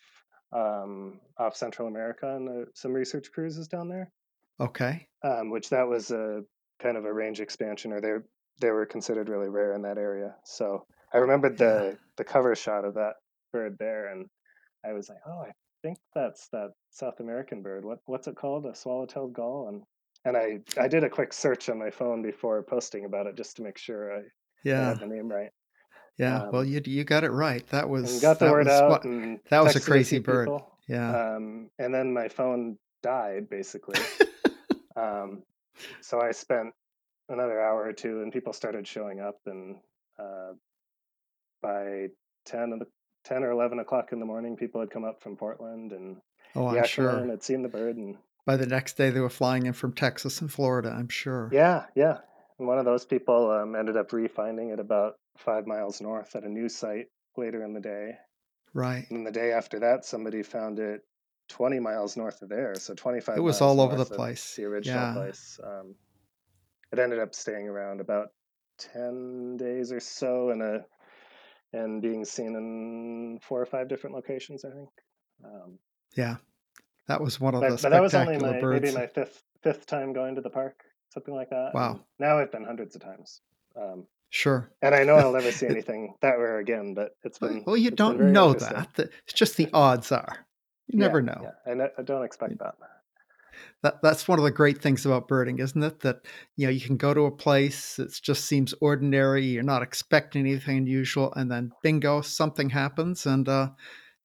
um, 0.51 1.19
off 1.37 1.55
Central 1.55 1.87
America 1.87 2.27
on 2.27 2.47
uh, 2.47 2.65
some 2.73 2.93
research 2.93 3.31
cruises 3.31 3.67
down 3.67 3.87
there, 3.87 4.11
Okay. 4.59 5.07
um, 5.23 5.49
which 5.51 5.69
that 5.69 5.87
was 5.87 6.11
a 6.11 6.41
kind 6.79 6.97
of 6.97 7.05
a 7.05 7.13
range 7.13 7.39
expansion, 7.39 7.93
or 7.93 8.01
they 8.01 8.13
they 8.59 8.71
were 8.71 8.85
considered 8.85 9.29
really 9.29 9.49
rare 9.49 9.73
in 9.73 9.81
that 9.83 9.97
area. 9.97 10.35
So 10.43 10.85
I 11.15 11.19
remembered 11.19 11.57
the 11.57 11.97
the 12.17 12.23
cover 12.25 12.53
shot 12.55 12.83
of 12.85 12.95
that 12.95 13.13
bird 13.53 13.77
there, 13.79 14.07
and 14.11 14.25
I 14.85 14.91
was 14.93 15.07
like, 15.09 15.19
oh, 15.25 15.39
I 15.39 15.51
think 15.81 15.97
that's 16.13 16.47
that 16.49 16.71
South 16.91 17.19
American 17.21 17.61
bird. 17.61 17.85
What 17.85 17.99
what's 18.05 18.27
it 18.27 18.35
called? 18.35 18.65
A 18.65 18.75
swallow-tailed 18.75 19.33
gull? 19.33 19.69
And 19.69 19.83
and 20.25 20.35
I 20.35 20.59
I 20.81 20.87
did 20.89 21.03
a 21.05 21.09
quick 21.09 21.31
search 21.31 21.69
on 21.69 21.79
my 21.79 21.89
phone 21.89 22.21
before 22.21 22.61
posting 22.63 23.05
about 23.05 23.27
it 23.27 23.35
just 23.37 23.55
to 23.57 23.63
make 23.63 23.77
sure 23.77 24.13
I, 24.13 24.17
I 24.17 24.21
Yeah. 24.63 24.89
had 24.89 24.99
the 24.99 25.07
name 25.07 25.29
right. 25.31 25.51
Yeah. 26.17 26.49
Well, 26.51 26.61
Um, 26.63 26.67
you 26.67 26.81
you 26.85 27.03
got 27.05 27.23
it 27.23 27.31
right. 27.31 27.65
That 27.67 27.87
was 27.89 28.21
got 28.21 28.39
the 28.39 28.51
word 28.51 28.67
was 28.67 28.81
out 28.81 29.03
that 29.49 29.61
was 29.61 29.75
a 29.75 29.81
crazy 29.81 30.19
bird. 30.19 30.47
people. 30.47 30.77
Yeah. 30.87 31.35
Um, 31.35 31.69
and 31.79 31.93
then 31.93 32.13
my 32.13 32.27
phone 32.27 32.77
died 33.01 33.49
basically. 33.49 33.99
Um, 34.97 35.43
so 36.01 36.21
I 36.21 36.31
spent 36.31 36.73
another 37.27 37.59
hour 37.59 37.83
or 37.83 37.91
two, 37.91 38.21
and 38.21 38.31
people 38.31 38.53
started 38.53 38.87
showing 38.87 39.19
up, 39.19 39.35
and 39.45 39.75
uh, 40.17 40.53
by 41.65 42.07
ten 42.45 42.71
of 42.73 42.79
the 42.79 42.85
ten 43.23 43.43
or 43.43 43.51
eleven 43.51 43.79
o'clock 43.79 44.11
in 44.11 44.19
the 44.19 44.25
morning, 44.25 44.55
people 44.55 44.79
had 44.81 44.91
come 44.91 45.03
up 45.03 45.21
from 45.21 45.35
Portland 45.35 45.91
and 45.91 46.17
Oh, 46.55 46.67
I'm 46.67 46.75
Yakima 46.75 47.17
and 47.17 47.29
had 47.31 47.43
seen 47.43 47.63
the 47.63 47.67
bird, 47.69 47.97
and 47.97 48.15
By 48.45 48.55
the 48.55 48.67
next 48.67 48.95
day, 48.97 49.09
they 49.09 49.19
were 49.19 49.29
flying 49.29 49.65
in 49.65 49.73
from 49.73 49.91
Texas 49.93 50.39
and 50.41 50.51
Florida, 50.51 50.89
I'm 50.97 51.09
sure. 51.09 51.49
yeah, 51.51 51.85
yeah. 51.95 52.19
And 52.59 52.67
one 52.67 52.77
of 52.79 52.85
those 52.85 53.03
people 53.05 53.51
um, 53.51 53.75
ended 53.75 53.97
up 53.97 54.13
re-finding 54.13 54.69
it 54.69 54.79
about 54.79 55.15
five 55.37 55.67
miles 55.67 55.99
north 55.99 56.33
at 56.35 56.43
a 56.43 56.49
new 56.49 56.69
site 56.69 57.07
later 57.35 57.63
in 57.65 57.73
the 57.73 57.81
day. 57.81 58.15
Right. 58.73 59.05
And 59.09 59.25
the 59.27 59.31
day 59.31 59.51
after 59.51 59.79
that, 59.79 60.05
somebody 60.05 60.43
found 60.43 60.79
it 60.79 61.01
20 61.49 61.79
miles 61.79 62.15
north 62.15 62.41
of 62.41 62.47
there, 62.49 62.75
so 62.75 62.93
25 62.93 63.37
It 63.37 63.41
was 63.41 63.59
all 63.59 63.81
over 63.81 63.95
the 63.97 64.05
place. 64.05 64.55
the 64.55 64.63
original 64.65 65.01
Yeah. 65.01 65.13
place. 65.13 65.59
Um, 65.61 65.95
it 66.93 66.99
ended 66.99 67.19
up 67.19 67.33
staying 67.35 67.67
around 67.67 67.99
about 67.99 68.29
10 68.77 69.57
days 69.57 69.91
or 69.91 69.99
so 69.99 70.51
and 70.51 70.61
a 70.61 70.85
and 71.75 72.01
being 72.01 72.25
seen 72.25 72.55
in 72.55 73.39
four 73.41 73.61
or 73.61 73.65
five 73.65 73.87
different 73.87 74.15
locations, 74.15 74.63
I 74.65 74.69
think. 74.71 74.89
Um, 75.43 75.79
Yeah. 76.15 76.37
That 77.07 77.21
was 77.21 77.39
one 77.39 77.53
of 77.53 77.61
the 77.61 77.69
but 77.69 77.81
but 77.83 77.89
that 77.89 78.01
was 78.01 78.15
only 78.15 78.37
my 78.37 78.59
maybe 78.61 78.91
my 78.91 79.05
fifth 79.07 79.43
fifth 79.61 79.85
time 79.85 80.13
going 80.13 80.35
to 80.35 80.41
the 80.41 80.49
park, 80.49 80.83
something 81.13 81.33
like 81.35 81.49
that. 81.49 81.65
And 81.65 81.73
Wow. 81.73 81.99
now 82.19 82.39
I've 82.39 82.51
been 82.51 82.63
hundreds 82.63 82.95
of 82.95 83.01
times. 83.01 83.41
Um, 83.75 84.07
Sure. 84.31 84.69
and 84.81 84.93
I 84.95 85.03
know 85.03 85.15
I'll 85.15 85.31
never 85.33 85.51
see 85.51 85.67
anything 85.75 86.15
that 86.21 86.39
rare 86.39 86.57
again, 86.59 86.93
but 86.93 87.15
it's 87.23 87.37
been 87.39 87.63
well, 87.65 87.77
you 87.77 87.91
don't 87.91 88.19
know 88.31 88.53
that. 88.53 88.93
that- 88.95 89.11
It's 89.25 89.33
just 89.33 89.55
the 89.57 89.69
odds 89.73 90.11
are. 90.11 90.45
You 90.87 90.99
Yeah, 90.99 91.05
never 91.07 91.21
know. 91.21 91.51
yeah. 91.67 91.73
I, 91.73 91.89
I 91.99 92.03
don't 92.03 92.23
expect 92.23 92.57
that. 92.59 92.75
That 93.81 94.01
that's 94.01 94.27
one 94.27 94.39
of 94.39 94.45
the 94.45 94.51
great 94.51 94.81
things 94.81 95.05
about 95.05 95.27
birding, 95.27 95.59
isn't 95.59 95.81
it? 95.83 95.99
That 96.01 96.25
you 96.55 96.67
know 96.67 96.71
you 96.71 96.81
can 96.81 96.97
go 96.97 97.13
to 97.13 97.21
a 97.25 97.31
place 97.31 97.99
it 97.99 98.11
just 98.21 98.45
seems 98.45 98.73
ordinary. 98.81 99.45
You're 99.45 99.63
not 99.63 99.83
expecting 99.83 100.41
anything 100.41 100.77
unusual, 100.77 101.33
and 101.33 101.51
then 101.51 101.71
bingo, 101.83 102.21
something 102.21 102.69
happens. 102.69 103.25
And 103.25 103.47
uh, 103.49 103.71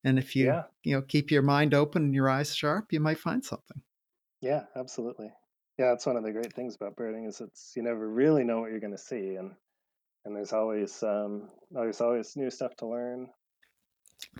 and 0.04 0.18
if 0.18 0.36
you 0.36 0.46
Yeah, 0.46 0.64
you 0.84 0.96
know 0.96 1.02
keep 1.02 1.30
your 1.30 1.42
mind 1.42 1.74
open 1.74 2.04
and 2.04 2.14
your 2.14 2.30
eyes 2.30 2.54
sharp, 2.54 2.92
you 2.92 3.00
might 3.00 3.18
find 3.18 3.44
something. 3.44 3.82
yeah, 4.40 4.64
absolutely. 4.76 5.32
Yeah, 5.78 5.90
that's 5.90 6.06
one 6.06 6.16
of 6.16 6.24
the 6.24 6.32
great 6.32 6.52
things 6.52 6.74
about 6.76 6.96
birding 6.96 7.24
is 7.24 7.40
it's 7.40 7.72
you 7.76 7.82
never 7.82 8.08
really 8.08 8.44
know 8.44 8.60
what 8.60 8.70
you're 8.70 8.80
going 8.80 8.92
to 8.92 8.98
see, 8.98 9.36
and 9.36 9.54
and 10.24 10.36
there's 10.36 10.52
always 10.52 11.02
um, 11.02 11.50
there's 11.70 12.00
always 12.00 12.36
new 12.36 12.50
stuff 12.50 12.76
to 12.76 12.86
learn. 12.86 13.30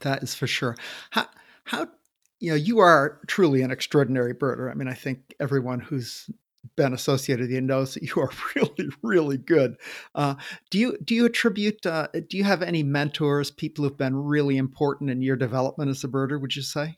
That 0.03 0.22
is 0.22 0.35
for 0.35 0.46
sure. 0.46 0.76
How 1.11 1.29
how 1.64 1.88
you 2.40 2.50
know 2.50 2.57
you 2.57 2.81
are 2.81 3.20
truly 3.26 3.62
an 3.62 3.70
extraordinary 3.70 4.35
birder. 4.35 4.70
I 4.70 4.74
mean, 4.74 4.88
I 4.88 4.94
think 4.94 5.35
everyone 5.38 5.81
who's 5.81 6.29
been 6.76 6.92
associated 6.92 7.44
with 7.44 7.50
you 7.50 7.61
knows 7.61 7.94
that 7.94 8.03
you 8.14 8.14
are 8.16 8.31
really 8.57 8.88
really 9.03 9.37
good. 9.37 9.76
Uh, 10.14 10.35
do 10.70 10.79
you 10.79 10.98
do 11.05 11.14
you 11.14 11.26
attribute? 11.26 11.85
Uh, 11.87 12.09
do 12.29 12.37
you 12.37 12.44
have 12.44 12.62
any 12.62 12.83
mentors, 12.83 13.50
people 13.50 13.85
who've 13.85 13.96
been 13.96 14.16
really 14.16 14.57
important 14.57 15.11
in 15.11 15.22
your 15.22 15.37
development 15.37 15.90
as 15.90 16.03
a 16.03 16.09
birder? 16.09 16.40
Would 16.40 16.57
you 16.57 16.62
say? 16.62 16.96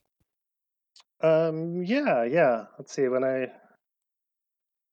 Um, 1.23 1.83
yeah, 1.85 2.25
yeah. 2.25 2.65
Let's 2.79 2.93
see. 2.93 3.09
When 3.09 3.25
I 3.25 3.47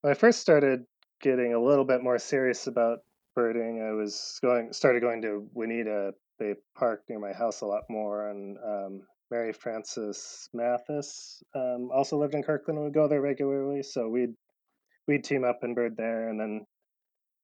when 0.02 0.12
I 0.12 0.14
first 0.14 0.40
started 0.40 0.86
getting 1.22 1.54
a 1.54 1.60
little 1.60 1.86
bit 1.86 2.04
more 2.04 2.18
serious 2.18 2.68
about 2.68 3.00
birding, 3.36 3.82
I 3.82 3.92
was 3.92 4.40
going 4.42 4.74
started 4.74 5.02
going 5.02 5.22
to 5.24 5.48
Juanita 5.54 6.14
Bay 6.38 6.56
Park 6.76 7.04
near 7.10 7.20
my 7.20 7.34
house 7.34 7.62
a 7.62 7.66
lot 7.66 7.84
more, 7.90 8.30
and 8.30 8.58
um, 8.58 9.02
Mary 9.32 9.54
Frances 9.54 10.50
Mathis 10.54 11.44
um, 11.56 11.90
also 11.94 12.18
lived 12.18 12.34
in 12.34 12.44
Kirkland 12.44 12.78
and 12.78 12.86
would 12.86 12.94
go 12.94 13.08
there 13.08 13.22
regularly. 13.22 13.84
So 13.84 14.10
we'd 14.10 14.34
we'd 15.08 15.24
team 15.24 15.44
up 15.44 15.60
and 15.64 15.76
bird 15.76 15.96
there, 15.98 16.30
and 16.30 16.40
then 16.40 16.66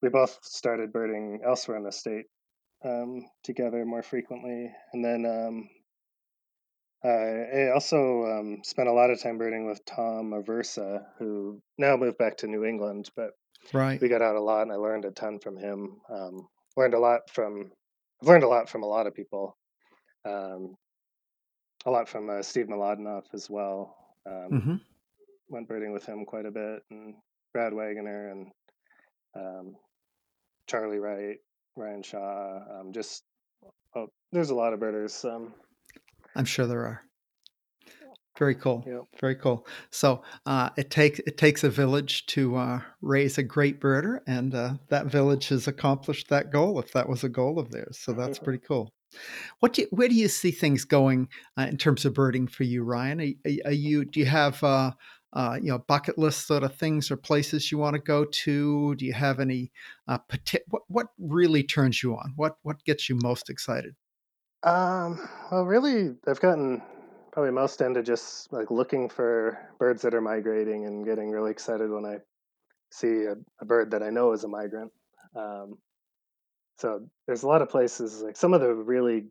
we 0.01 0.09
both 0.09 0.37
started 0.43 0.91
birding 0.93 1.41
elsewhere 1.45 1.77
in 1.77 1.83
the 1.83 1.91
state 1.91 2.25
um, 2.83 3.25
together 3.43 3.85
more 3.85 4.03
frequently. 4.03 4.71
And 4.93 5.03
then 5.03 5.25
um, 5.25 5.69
I 7.03 7.69
also 7.73 8.23
um, 8.25 8.61
spent 8.63 8.89
a 8.89 8.93
lot 8.93 9.11
of 9.11 9.21
time 9.21 9.37
birding 9.37 9.67
with 9.67 9.83
Tom 9.85 10.31
Aversa, 10.31 11.05
who 11.19 11.61
now 11.77 11.97
moved 11.97 12.17
back 12.17 12.37
to 12.37 12.47
New 12.47 12.65
England, 12.65 13.09
but 13.15 13.31
Right. 13.73 13.99
we 13.99 14.09
got 14.09 14.21
out 14.21 14.35
a 14.35 14.41
lot, 14.41 14.61
and 14.63 14.71
I 14.71 14.75
learned 14.75 15.05
a 15.05 15.11
ton 15.11 15.39
from 15.39 15.57
him. 15.57 15.97
Um, 16.09 16.47
learned 16.77 16.93
a 16.93 16.99
lot 16.99 17.21
from 17.31 17.71
I've 18.21 18.27
learned 18.27 18.43
a 18.43 18.47
lot 18.47 18.69
from 18.69 18.83
a 18.83 18.87
lot 18.87 19.07
of 19.07 19.15
people. 19.15 19.57
Um, 20.23 20.75
a 21.85 21.91
lot 21.91 22.09
from 22.09 22.29
uh, 22.29 22.41
Steve 22.41 22.67
Mlodinow 22.67 23.23
as 23.33 23.49
well. 23.49 23.95
Um, 24.25 24.61
hmm 24.61 24.75
went 25.49 25.67
birding 25.67 25.91
with 25.91 26.05
him 26.05 26.25
quite 26.25 26.45
a 26.45 26.51
bit, 26.51 26.83
and 26.89 27.15
Brad 27.53 27.73
Waggoner 27.73 28.29
and 28.29 28.47
um, 29.35 29.75
Charlie 30.67 30.99
Wright, 30.99 31.37
Ryan 31.75 32.03
Shaw. 32.03 32.59
Um, 32.79 32.91
just 32.91 33.23
oh, 33.95 34.07
there's 34.31 34.49
a 34.49 34.55
lot 34.55 34.73
of 34.73 34.79
birders. 34.79 35.23
Um, 35.25 35.53
I'm 36.35 36.45
sure 36.45 36.65
there 36.65 36.85
are. 36.85 37.01
Very 38.37 38.55
cool. 38.55 38.83
Yep. 38.85 39.03
Very 39.21 39.35
cool. 39.35 39.65
So 39.91 40.21
uh, 40.45 40.69
it 40.75 40.91
takes 40.91 41.19
it 41.19 41.37
takes 41.37 41.63
a 41.63 41.69
village 41.69 42.25
to 42.27 42.57
uh, 42.57 42.81
raise 43.01 43.37
a 43.37 43.43
great 43.43 43.79
birder, 43.79 44.19
and 44.27 44.53
uh, 44.53 44.73
that 44.89 45.05
village 45.05 45.47
has 45.49 45.67
accomplished 45.67 46.27
that 46.29 46.51
goal. 46.51 46.79
If 46.79 46.91
that 46.91 47.07
was 47.07 47.23
a 47.23 47.29
goal 47.29 47.59
of 47.59 47.71
theirs, 47.71 47.97
so 47.97 48.11
that's 48.11 48.39
pretty 48.43 48.59
cool. 48.67 48.91
What 49.59 49.73
do 49.73 49.83
you, 49.83 49.87
where 49.91 50.07
do 50.07 50.15
you 50.15 50.27
see 50.27 50.51
things 50.51 50.85
going 50.85 51.29
uh, 51.57 51.67
in 51.69 51.77
terms 51.77 52.05
of 52.05 52.13
birding 52.13 52.47
for 52.47 52.63
you, 52.63 52.83
Ryan? 52.83 53.35
Are, 53.45 53.51
are 53.65 53.71
you 53.71 54.05
do 54.05 54.19
you 54.19 54.25
have 54.25 54.63
uh, 54.63 54.91
uh, 55.33 55.59
you 55.61 55.69
know 55.69 55.79
bucket 55.79 56.17
list 56.17 56.47
sort 56.47 56.63
of 56.63 56.75
things 56.75 57.11
or 57.11 57.17
places 57.17 57.71
you 57.71 57.77
want 57.77 57.95
to 57.95 58.01
go 58.01 58.25
to? 58.25 58.95
Do 58.95 59.05
you 59.05 59.13
have 59.13 59.39
any 59.39 59.71
uh, 60.07 60.19
what 60.69 60.83
what 60.87 61.07
really 61.19 61.63
turns 61.63 62.01
you 62.01 62.15
on? 62.15 62.33
What 62.35 62.57
what 62.63 62.83
gets 62.83 63.09
you 63.09 63.17
most 63.21 63.49
excited? 63.49 63.95
Um, 64.63 65.27
well, 65.51 65.65
really, 65.65 66.15
I've 66.27 66.39
gotten 66.39 66.81
probably 67.31 67.51
most 67.51 67.81
into 67.81 68.01
just 68.01 68.51
like 68.51 68.71
looking 68.71 69.09
for 69.09 69.59
birds 69.77 70.01
that 70.01 70.15
are 70.15 70.21
migrating 70.21 70.85
and 70.85 71.05
getting 71.05 71.29
really 71.29 71.51
excited 71.51 71.91
when 71.91 72.05
I 72.05 72.17
see 72.91 73.25
a, 73.25 73.35
a 73.61 73.65
bird 73.65 73.91
that 73.91 74.01
I 74.01 74.09
know 74.09 74.31
is 74.31 74.43
a 74.43 74.47
migrant. 74.47 74.91
Um, 75.35 75.77
so 76.77 77.01
there's 77.27 77.43
a 77.43 77.47
lot 77.47 77.61
of 77.61 77.69
places 77.69 78.21
like 78.21 78.37
some 78.37 78.53
of 78.53 78.61
the 78.61 78.73
really 78.73 79.25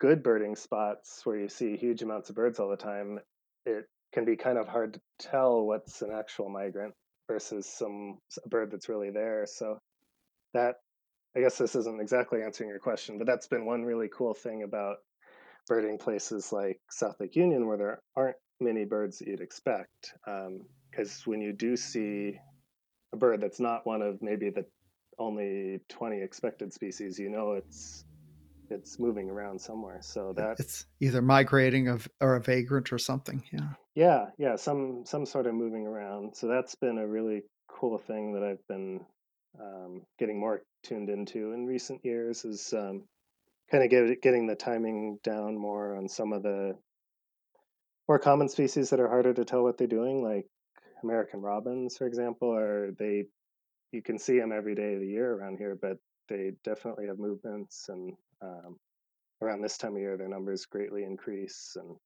good 0.00 0.22
birding 0.22 0.56
spots 0.56 1.20
where 1.24 1.36
you 1.36 1.48
see 1.48 1.76
huge 1.76 2.02
amounts 2.02 2.28
of 2.28 2.36
birds 2.36 2.58
all 2.58 2.68
the 2.68 2.76
time. 2.76 3.20
It 3.64 3.84
can 4.12 4.24
be 4.24 4.36
kind 4.36 4.58
of 4.58 4.66
hard 4.66 4.94
to 4.94 5.00
tell 5.18 5.64
what's 5.64 6.02
an 6.02 6.10
actual 6.12 6.48
migrant 6.48 6.94
versus 7.28 7.66
some 7.66 8.18
a 8.44 8.48
bird 8.48 8.70
that's 8.72 8.88
really 8.88 9.10
there. 9.10 9.46
So 9.46 9.78
that 10.54 10.76
I 11.36 11.40
guess 11.40 11.56
this 11.56 11.76
isn't 11.76 12.00
exactly 12.00 12.42
answering 12.42 12.68
your 12.68 12.78
question, 12.78 13.16
but 13.16 13.26
that's 13.26 13.46
been 13.46 13.64
one 13.64 13.84
really 13.84 14.08
cool 14.12 14.34
thing 14.34 14.64
about 14.64 14.96
birding 15.68 15.98
places 15.98 16.52
like 16.52 16.80
South 16.90 17.14
Lake 17.20 17.36
Union 17.36 17.66
where 17.66 17.78
there 17.78 18.02
aren't 18.16 18.36
many 18.60 18.84
birds 18.84 19.18
that 19.18 19.28
you'd 19.28 19.40
expect. 19.40 20.14
Because 20.24 21.10
um, 21.10 21.22
when 21.26 21.40
you 21.40 21.52
do 21.52 21.76
see 21.76 22.38
a 23.12 23.16
bird 23.16 23.40
that's 23.40 23.60
not 23.60 23.86
one 23.86 24.02
of 24.02 24.20
maybe 24.20 24.50
the 24.50 24.66
only 25.22 25.80
20 25.88 26.20
expected 26.20 26.72
species, 26.72 27.18
you 27.18 27.30
know 27.30 27.52
it's 27.52 28.04
it's 28.70 28.98
moving 28.98 29.30
around 29.30 29.60
somewhere. 29.60 29.98
So 30.00 30.32
that 30.36 30.56
it's 30.58 30.86
either 31.00 31.22
migrating 31.22 31.88
of 31.88 32.08
or 32.20 32.36
a 32.36 32.40
vagrant 32.40 32.92
or 32.92 32.98
something. 32.98 33.42
Yeah. 33.52 33.68
Yeah, 33.94 34.26
yeah, 34.38 34.56
some 34.56 35.04
some 35.04 35.26
sort 35.26 35.46
of 35.46 35.54
moving 35.54 35.86
around. 35.86 36.36
So 36.36 36.46
that's 36.48 36.74
been 36.74 36.98
a 36.98 37.06
really 37.06 37.42
cool 37.68 37.98
thing 37.98 38.32
that 38.32 38.42
I've 38.42 38.66
been 38.68 39.00
um, 39.60 40.02
getting 40.18 40.40
more 40.40 40.62
tuned 40.82 41.10
into 41.10 41.52
in 41.52 41.66
recent 41.66 42.04
years 42.04 42.44
is 42.44 42.72
um, 42.72 43.04
kind 43.70 43.84
of 43.84 43.90
get, 43.90 44.22
getting 44.22 44.46
the 44.46 44.54
timing 44.54 45.18
down 45.22 45.58
more 45.58 45.96
on 45.96 46.08
some 46.08 46.32
of 46.32 46.42
the 46.42 46.74
more 48.08 48.18
common 48.18 48.48
species 48.48 48.90
that 48.90 49.00
are 49.00 49.08
harder 49.08 49.32
to 49.34 49.44
tell 49.44 49.62
what 49.62 49.78
they're 49.78 49.86
doing, 49.86 50.22
like 50.22 50.46
American 51.02 51.40
robins, 51.40 51.96
for 51.96 52.06
example, 52.06 52.54
are 52.54 52.92
they 52.98 53.24
you 53.92 54.02
can 54.02 54.18
see 54.18 54.38
them 54.38 54.52
every 54.52 54.74
day 54.74 54.94
of 54.94 55.00
the 55.00 55.06
year 55.06 55.34
around 55.34 55.58
here, 55.58 55.78
but 55.80 55.98
they 56.28 56.52
definitely 56.64 57.06
have 57.06 57.18
movements 57.18 57.88
and 57.88 58.14
um, 58.42 58.76
around 59.42 59.62
this 59.62 59.76
time 59.76 59.94
of 59.94 60.00
year 60.00 60.16
their 60.16 60.28
numbers 60.28 60.66
greatly 60.66 61.04
increase 61.04 61.76
and 61.76 61.96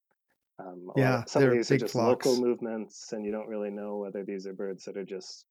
um, 0.58 0.90
yeah, 0.96 1.22
some 1.26 1.42
of 1.42 1.50
these 1.50 1.70
are 1.70 1.76
just 1.76 1.92
flocks. 1.92 2.24
local 2.24 2.42
movements 2.42 3.12
and 3.12 3.26
you 3.26 3.30
don't 3.30 3.48
really 3.48 3.70
know 3.70 3.98
whether 3.98 4.24
these 4.24 4.46
are 4.46 4.54
birds 4.54 4.84
that 4.84 4.96
are 4.96 5.04
just 5.04 5.44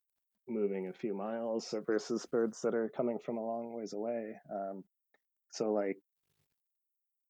moving 0.47 0.87
a 0.87 0.93
few 0.93 1.13
miles 1.13 1.73
or 1.73 1.81
versus 1.81 2.25
birds 2.25 2.61
that 2.61 2.73
are 2.73 2.89
coming 2.89 3.19
from 3.23 3.37
a 3.37 3.45
long 3.45 3.73
ways 3.73 3.93
away. 3.93 4.35
Um, 4.51 4.83
so, 5.51 5.71
like 5.71 5.97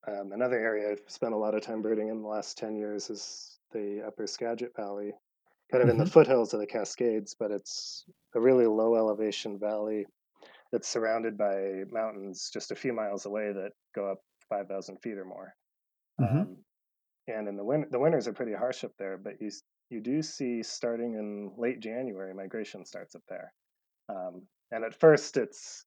um, 0.07 0.31
another 0.33 0.57
area 0.59 0.91
I've 0.91 1.01
spent 1.07 1.33
a 1.33 1.37
lot 1.37 1.55
of 1.55 1.61
time 1.61 1.81
birding 1.81 2.09
in 2.09 2.21
the 2.21 2.27
last 2.27 2.57
ten 2.57 2.75
years 2.75 3.09
is 3.09 3.59
the 3.71 4.03
Upper 4.05 4.27
Skagit 4.27 4.75
Valley, 4.75 5.11
kind 5.71 5.81
of 5.81 5.89
mm-hmm. 5.89 5.91
in 5.91 5.97
the 5.97 6.03
mm-hmm. 6.03 6.11
foothills 6.11 6.53
of 6.53 6.59
the 6.59 6.67
Cascades, 6.67 7.35
but 7.39 7.51
it's 7.51 8.05
a 8.35 8.39
really 8.39 8.65
low 8.65 8.95
elevation 8.95 9.59
valley 9.59 10.05
that's 10.71 10.87
surrounded 10.87 11.37
by 11.37 11.83
mountains 11.91 12.49
just 12.53 12.71
a 12.71 12.75
few 12.75 12.93
miles 12.93 13.25
away 13.25 13.51
that 13.53 13.71
go 13.95 14.11
up 14.11 14.19
five 14.49 14.67
thousand 14.67 14.97
feet 15.01 15.17
or 15.17 15.25
more. 15.25 15.53
Mm-hmm. 16.19 16.37
Um, 16.37 16.57
and 17.27 17.47
in 17.47 17.57
the 17.57 17.63
win- 17.63 17.87
the 17.91 17.99
winters 17.99 18.27
are 18.27 18.33
pretty 18.33 18.53
harsh 18.53 18.83
up 18.83 18.91
there, 18.99 19.17
but 19.17 19.33
you 19.39 19.49
you 19.89 20.01
do 20.01 20.21
see 20.21 20.63
starting 20.63 21.13
in 21.13 21.51
late 21.57 21.79
January, 21.79 22.33
migration 22.33 22.85
starts 22.85 23.15
up 23.15 23.21
there. 23.29 23.53
Um, 24.09 24.43
and 24.71 24.83
at 24.83 24.99
first, 24.99 25.37
it's 25.37 25.85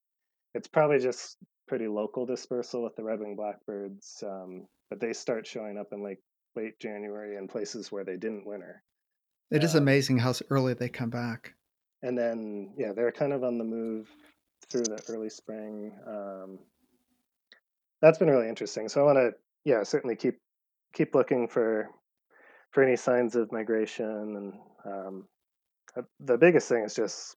it's 0.55 0.69
probably 0.69 0.99
just 0.99 1.37
pretty 1.67 1.87
local 1.87 2.25
dispersal 2.25 2.83
with 2.83 2.97
the 2.97 3.05
red-winged 3.05 3.37
blackbirds, 3.37 4.23
um, 4.27 4.67
but 4.89 5.01
they 5.01 5.13
start 5.13 5.47
showing 5.47 5.77
up 5.79 5.89
in 5.93 6.03
like 6.03 6.19
late 6.57 6.79
January 6.81 7.37
in 7.37 7.47
places 7.47 7.93
where 7.93 8.05
they 8.05 8.17
didn't 8.17 8.47
winter. 8.47 8.83
It 9.51 9.65
is 9.65 9.75
amazing 9.75 10.19
how 10.19 10.35
early 10.51 10.75
they 10.75 10.89
come 10.89 11.11
back. 11.11 11.55
And 12.03 12.17
then, 12.17 12.75
yeah, 12.77 12.93
they're 12.95 13.13
kind 13.13 13.33
of 13.33 13.43
on 13.43 13.59
the 13.59 13.65
move 13.65 14.09
through 14.71 14.83
the 14.83 15.03
early 15.09 15.31
spring. 15.31 15.93
Um, 16.07 16.59
that's 18.03 18.19
been 18.19 18.31
really 18.31 18.49
interesting. 18.49 18.89
So 18.89 19.01
I 19.01 19.05
want 19.05 19.19
to, 19.19 19.31
yeah, 19.65 19.83
certainly 19.83 20.17
keep 20.17 20.39
keep 20.95 21.15
looking 21.15 21.49
for 21.49 21.89
for 22.71 22.83
any 22.83 22.97
signs 22.97 23.37
of 23.37 23.51
migration. 23.51 24.05
And 24.37 24.53
um, 24.85 25.29
uh, 25.97 26.03
the 26.21 26.37
biggest 26.37 26.69
thing 26.69 26.85
is 26.85 26.95
just 26.95 27.37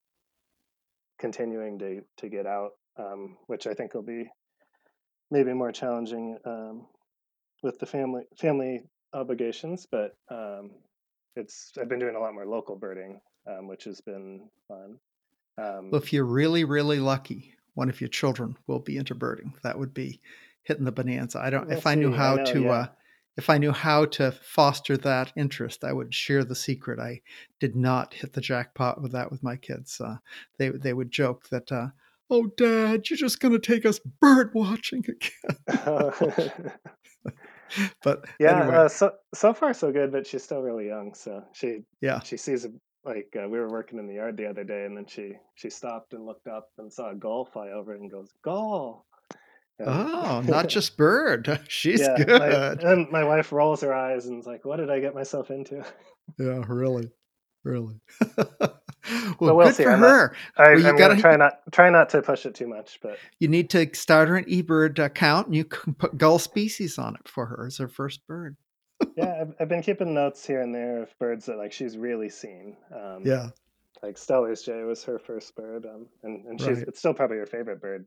continuing 1.17 1.79
to 1.79 2.01
to 2.17 2.29
get 2.29 2.45
out, 2.45 2.71
um, 2.97 3.37
which 3.47 3.67
I 3.67 3.73
think 3.73 3.93
will 3.93 4.03
be 4.03 4.29
maybe 5.31 5.53
more 5.53 5.71
challenging 5.71 6.37
um, 6.45 6.87
with 7.63 7.79
the 7.79 7.85
family 7.85 8.23
family 8.37 8.83
obligations. 9.13 9.87
But 9.89 10.15
um, 10.29 10.71
it's 11.35 11.71
I've 11.79 11.89
been 11.89 11.99
doing 11.99 12.15
a 12.15 12.19
lot 12.19 12.33
more 12.33 12.45
local 12.45 12.75
birding, 12.75 13.19
um, 13.47 13.67
which 13.67 13.83
has 13.85 14.01
been 14.01 14.49
fun. 14.67 14.97
Um, 15.57 15.91
well, 15.91 16.01
if 16.01 16.13
you're 16.13 16.25
really 16.25 16.63
really 16.63 16.99
lucky, 16.99 17.53
one 17.73 17.89
of 17.89 18.01
your 18.01 18.09
children 18.09 18.57
will 18.67 18.79
be 18.79 18.97
into 18.97 19.15
birding. 19.15 19.53
That 19.63 19.77
would 19.77 19.93
be 19.93 20.21
hitting 20.63 20.85
the 20.85 20.91
bonanza. 20.91 21.39
I 21.39 21.49
don't. 21.49 21.67
We'll 21.67 21.77
if 21.77 21.87
I 21.87 21.95
knew 21.95 22.11
how 22.11 22.33
I 22.33 22.37
know, 22.37 22.45
to. 22.45 22.61
Yeah. 22.61 22.71
Uh, 22.71 22.87
if 23.37 23.49
I 23.49 23.57
knew 23.57 23.71
how 23.71 24.05
to 24.05 24.31
foster 24.31 24.97
that 24.97 25.31
interest, 25.37 25.85
I 25.85 25.93
would 25.93 26.13
share 26.13 26.43
the 26.43 26.55
secret. 26.55 26.99
I 26.99 27.21
did 27.59 27.75
not 27.75 28.13
hit 28.13 28.33
the 28.33 28.41
jackpot 28.41 29.01
with 29.01 29.13
that 29.13 29.31
with 29.31 29.41
my 29.41 29.55
kids. 29.55 30.01
Uh, 30.01 30.17
they 30.57 30.69
they 30.69 30.93
would 30.93 31.11
joke 31.11 31.47
that, 31.49 31.71
uh, 31.71 31.87
"Oh, 32.29 32.47
Dad, 32.57 33.09
you're 33.09 33.17
just 33.17 33.39
going 33.39 33.53
to 33.53 33.59
take 33.59 33.85
us 33.85 33.99
bird 33.99 34.53
watching 34.53 35.05
again." 35.67 36.71
but 38.03 38.25
yeah, 38.39 38.61
anyway. 38.61 38.77
uh, 38.77 38.87
so 38.87 39.11
so 39.33 39.53
far 39.53 39.73
so 39.73 39.91
good. 39.91 40.11
But 40.11 40.27
she's 40.27 40.43
still 40.43 40.61
really 40.61 40.87
young, 40.87 41.13
so 41.13 41.43
she 41.53 41.81
yeah 42.01 42.19
she 42.19 42.37
sees 42.37 42.65
a, 42.65 42.69
like 43.03 43.35
uh, 43.35 43.47
we 43.47 43.59
were 43.59 43.69
working 43.69 43.99
in 43.99 44.07
the 44.07 44.15
yard 44.15 44.37
the 44.37 44.47
other 44.47 44.63
day, 44.63 44.85
and 44.85 44.95
then 44.95 45.05
she 45.05 45.33
she 45.55 45.69
stopped 45.69 46.13
and 46.13 46.25
looked 46.25 46.47
up 46.47 46.69
and 46.77 46.91
saw 46.91 47.11
a 47.11 47.15
gull 47.15 47.45
fly 47.45 47.69
over 47.69 47.93
and 47.93 48.11
goes 48.11 48.31
gull 48.43 49.05
Oh, 49.85 50.43
not 50.45 50.67
just 50.69 50.97
bird. 50.97 51.59
She's 51.67 52.01
yeah, 52.01 52.15
good. 52.17 52.39
My, 52.83 52.91
and 52.91 53.09
my 53.11 53.23
wife 53.23 53.51
rolls 53.51 53.81
her 53.81 53.93
eyes 53.93 54.25
and 54.27 54.39
is 54.39 54.45
like, 54.45 54.65
"What 54.65 54.77
did 54.77 54.89
I 54.89 54.99
get 54.99 55.15
myself 55.15 55.51
into?" 55.51 55.83
Yeah, 56.39 56.63
really, 56.67 57.09
really. 57.63 57.99
well, 59.39 59.55
we'll 59.55 59.67
good 59.67 59.75
see. 59.75 59.83
for 59.83 59.91
I'm 59.91 59.99
her. 59.99 60.35
Not, 60.57 60.67
I, 60.67 60.89
am 60.89 60.95
gonna 60.95 61.19
try 61.19 61.35
not 61.35 61.59
try 61.71 61.89
not 61.89 62.09
to 62.09 62.21
push 62.21 62.45
it 62.45 62.55
too 62.55 62.67
much, 62.67 62.99
but 63.01 63.17
you 63.39 63.47
need 63.47 63.69
to 63.71 63.89
start 63.93 64.29
her 64.29 64.37
an 64.37 64.45
eBird 64.45 64.99
account, 64.99 65.47
and 65.47 65.55
you 65.55 65.65
can 65.65 65.93
put 65.93 66.17
gull 66.17 66.39
species 66.39 66.97
on 66.97 67.15
it 67.15 67.27
for 67.27 67.45
her 67.47 67.65
as 67.67 67.77
her 67.77 67.87
first 67.87 68.25
bird. 68.27 68.55
yeah, 69.17 69.41
I've, 69.41 69.53
I've, 69.59 69.69
been 69.69 69.81
keeping 69.81 70.13
notes 70.13 70.45
here 70.45 70.61
and 70.61 70.73
there 70.75 71.01
of 71.01 71.17
birds 71.17 71.45
that 71.47 71.57
like 71.57 71.71
she's 71.71 71.97
really 71.97 72.29
seen. 72.29 72.77
Um, 72.93 73.23
yeah, 73.25 73.49
like 74.03 74.17
Steller's 74.17 74.61
Jay 74.61 74.83
was 74.83 75.03
her 75.03 75.19
first 75.19 75.55
bird, 75.55 75.85
um, 75.85 76.07
and 76.23 76.45
and 76.45 76.59
she's 76.59 76.77
right. 76.77 76.87
it's 76.87 76.99
still 76.99 77.13
probably 77.13 77.37
her 77.37 77.45
favorite 77.45 77.81
bird. 77.81 78.05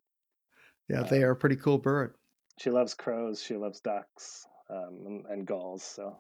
Yeah, 0.89 1.03
they 1.03 1.19
um, 1.19 1.25
are 1.25 1.31
a 1.33 1.37
pretty 1.37 1.57
cool 1.57 1.79
bird. 1.79 2.15
She 2.59 2.71
loves 2.71 2.95
crows. 2.95 3.43
She 3.43 3.57
loves 3.57 3.81
ducks 3.81 4.47
um, 4.71 5.03
and, 5.07 5.27
and, 5.27 5.47
gulls. 5.47 5.83
So, 5.83 6.17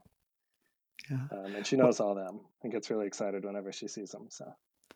yeah, 1.10 1.18
um, 1.32 1.54
and 1.54 1.66
she 1.66 1.76
knows 1.76 1.98
well, 1.98 2.10
all 2.10 2.14
them 2.14 2.40
and 2.62 2.72
gets 2.72 2.90
really 2.90 3.06
excited 3.06 3.44
whenever 3.44 3.72
she 3.72 3.88
sees 3.88 4.10
them. 4.10 4.26
So, 4.30 4.46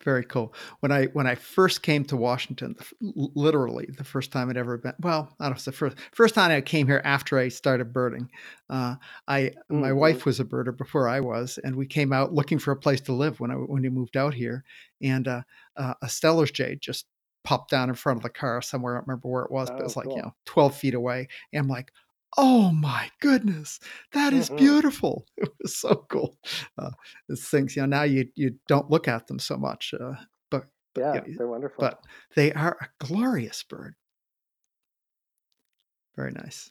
very 0.03 0.25
cool. 0.25 0.55
When 0.81 0.93
I 0.93 1.07
when 1.07 1.27
I 1.27 1.35
first 1.35 1.83
came 1.83 2.05
to 2.07 2.17
Washington, 2.17 2.77
literally 3.01 3.89
the 3.97 4.05
first 4.05 4.31
time 4.31 4.49
I'd 4.49 4.57
ever 4.57 4.79
been. 4.79 4.95
Well, 5.01 5.35
I 5.41 5.47
don't 5.49 5.59
know. 5.59 5.63
The 5.63 5.73
first 5.73 5.97
first 6.13 6.35
time 6.35 6.51
I 6.51 6.61
came 6.61 6.87
here 6.87 7.03
after 7.05 7.39
I 7.39 7.49
started 7.49 7.93
birding. 7.93 8.31
Uh, 8.71 8.97
I 9.27 9.41
mm-hmm. 9.41 9.81
my 9.81 9.93
wife 9.93 10.25
was 10.25 10.41
a 10.41 10.45
birder 10.45 10.77
before 10.77 11.09
I 11.09 11.21
was, 11.21 11.59
and 11.65 11.75
we 11.77 11.87
came 11.87 12.13
out 12.13 12.33
looking 12.33 12.59
for 12.59 12.73
a 12.73 12.77
place 12.77 13.01
to 13.03 13.13
live 13.13 13.41
when 13.41 13.51
I 13.51 13.55
when 13.55 13.83
we 13.83 13.89
moved 13.89 14.17
out 14.17 14.35
here. 14.35 14.65
And 15.03 15.27
uh, 15.27 15.43
uh, 15.77 15.95
a 16.01 16.07
Steller's 16.07 16.53
jay 16.53 16.79
just 16.81 17.07
popped 17.45 17.71
down 17.71 17.89
in 17.89 17.95
front 17.95 18.19
of 18.19 18.23
the 18.23 18.31
car 18.31 18.61
somewhere. 18.63 18.95
I 18.95 18.99
don't 18.99 19.09
remember 19.09 19.29
where 19.29 19.45
it 19.45 19.51
was, 19.51 19.71
oh, 19.71 19.73
but 19.73 19.81
it 19.81 19.85
was 19.85 19.97
like, 19.97 20.09
you 20.09 20.17
know, 20.17 20.35
12 20.45 20.77
feet 20.77 20.95
away. 20.95 21.29
And 21.53 21.63
I'm 21.63 21.69
like, 21.69 21.93
oh 22.37 22.71
my 22.71 23.11
goodness, 23.21 23.81
that 24.13 24.33
is 24.33 24.47
mm-hmm. 24.47 24.57
beautiful. 24.57 25.27
It 25.37 25.51
was 25.63 25.77
so 25.77 26.07
cool. 26.11 26.37
Uh, 26.77 26.91
it's 27.29 27.49
things, 27.49 27.75
you 27.75 27.83
know, 27.83 27.87
now 27.87 28.03
you, 28.03 28.27
you 28.35 28.57
don't 28.69 28.91
look 28.91 29.09
at 29.09 29.27
them 29.27 29.39
so 29.39 29.57
much. 29.57 29.95
Uh, 29.99 30.15
but, 30.51 30.67
but 30.95 31.01
yeah, 31.01 31.13
know, 31.15 31.25
they're 31.37 31.49
wonderful. 31.49 31.81
But 31.81 32.01
they 32.37 32.53
are 32.53 32.77
a 32.81 33.05
glorious 33.05 33.63
bird. 33.63 33.95
Very 36.17 36.33
nice. 36.33 36.71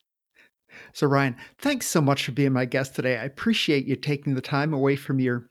So, 0.93 1.07
Ryan, 1.07 1.37
thanks 1.59 1.87
so 1.87 2.01
much 2.01 2.25
for 2.25 2.33
being 2.33 2.53
my 2.53 2.65
guest 2.65 2.95
today. 2.95 3.17
I 3.17 3.23
appreciate 3.23 3.85
you 3.85 3.95
taking 3.95 4.35
the 4.35 4.41
time 4.41 4.73
away 4.73 4.95
from 4.95 5.19
your 5.19 5.49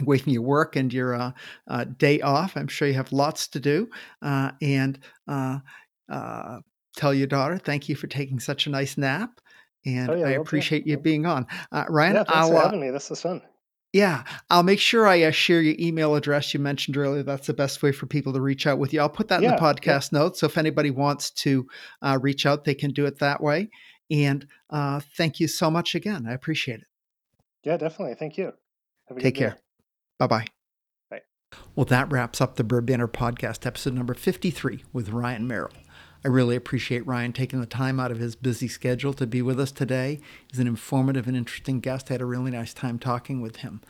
away 0.00 0.18
from 0.18 0.32
your 0.32 0.42
work 0.42 0.76
and 0.76 0.92
your 0.92 1.14
uh, 1.14 1.32
uh, 1.68 1.84
day 1.84 2.20
off. 2.20 2.56
I'm 2.56 2.68
sure 2.68 2.88
you 2.88 2.94
have 2.94 3.12
lots 3.12 3.48
to 3.48 3.60
do. 3.60 3.88
Uh, 4.22 4.52
and 4.62 4.98
uh, 5.28 5.58
uh, 6.10 6.58
tell 6.96 7.14
your 7.14 7.26
daughter 7.26 7.58
thank 7.58 7.88
you 7.88 7.94
for 7.96 8.06
taking 8.06 8.40
such 8.40 8.66
a 8.66 8.70
nice 8.70 8.96
nap. 8.98 9.40
And 9.86 10.10
Oh 10.10 10.14
yeah, 10.14 10.26
I 10.26 10.30
appreciate 10.32 10.86
you 10.86 10.98
being 10.98 11.24
on, 11.26 11.46
uh, 11.72 11.84
Ryan. 11.88 12.14
Yeah, 12.14 12.24
thanks 12.24 12.32
I'll 12.36 12.48
for 12.50 12.56
uh, 12.56 12.62
having 12.62 12.80
me. 12.80 12.90
This 12.90 13.10
is 13.10 13.22
fun. 13.22 13.40
yeah, 13.94 14.24
I'll 14.50 14.62
make 14.62 14.78
sure 14.78 15.06
I 15.06 15.22
uh, 15.22 15.30
share 15.30 15.62
your 15.62 15.74
email 15.78 16.14
address 16.14 16.52
you 16.52 16.60
mentioned 16.60 16.96
earlier. 16.98 17.22
That's 17.22 17.46
the 17.46 17.54
best 17.54 17.82
way 17.82 17.90
for 17.92 18.04
people 18.06 18.32
to 18.34 18.40
reach 18.42 18.66
out 18.66 18.78
with 18.78 18.92
you. 18.92 19.00
I'll 19.00 19.08
put 19.08 19.28
that 19.28 19.42
in 19.42 19.48
the 19.48 19.54
Yeah, 19.54 19.58
podcast 19.58 20.12
notes. 20.12 20.40
So 20.40 20.46
if 20.46 20.58
anybody 20.58 20.90
wants 20.90 21.30
to 21.42 21.66
uh, 22.02 22.18
reach 22.20 22.44
out, 22.44 22.64
they 22.64 22.74
can 22.74 22.90
do 22.92 23.06
it 23.06 23.18
that 23.20 23.42
way. 23.42 23.70
And 24.10 24.46
uh, 24.68 25.00
thank 25.16 25.40
you 25.40 25.48
so 25.48 25.70
much 25.70 25.94
again. 25.94 26.26
I 26.28 26.34
appreciate 26.34 26.80
it. 26.80 26.86
Yeah, 27.64 27.76
definitely. 27.78 28.16
Thank 28.16 28.36
you. 28.36 28.52
Take 29.18 29.36
care. 29.36 29.56
Bye 30.18 30.26
bye. 30.26 30.46
Bye. 31.10 31.20
Well, 31.74 31.86
that 31.86 32.12
wraps 32.12 32.40
up 32.40 32.56
the 32.56 32.64
Bird 32.64 32.86
Banter 32.86 33.08
podcast, 33.08 33.64
episode 33.66 33.94
number 33.94 34.14
53 34.14 34.84
with 34.92 35.08
Ryan 35.08 35.46
Merrill. 35.48 35.72
I 36.24 36.28
really 36.28 36.56
appreciate 36.56 37.06
Ryan 37.06 37.32
taking 37.32 37.60
the 37.60 37.66
time 37.66 37.98
out 37.98 38.10
of 38.10 38.18
his 38.18 38.36
busy 38.36 38.68
schedule 38.68 39.14
to 39.14 39.26
be 39.26 39.40
with 39.40 39.58
us 39.58 39.72
today. 39.72 40.20
He's 40.50 40.60
an 40.60 40.66
informative 40.66 41.26
and 41.26 41.36
interesting 41.36 41.80
guest. 41.80 42.10
I 42.10 42.14
had 42.14 42.20
a 42.20 42.26
really 42.26 42.50
nice 42.50 42.74
time 42.74 42.98
talking 42.98 43.40
with 43.40 43.56
him. 43.56 43.80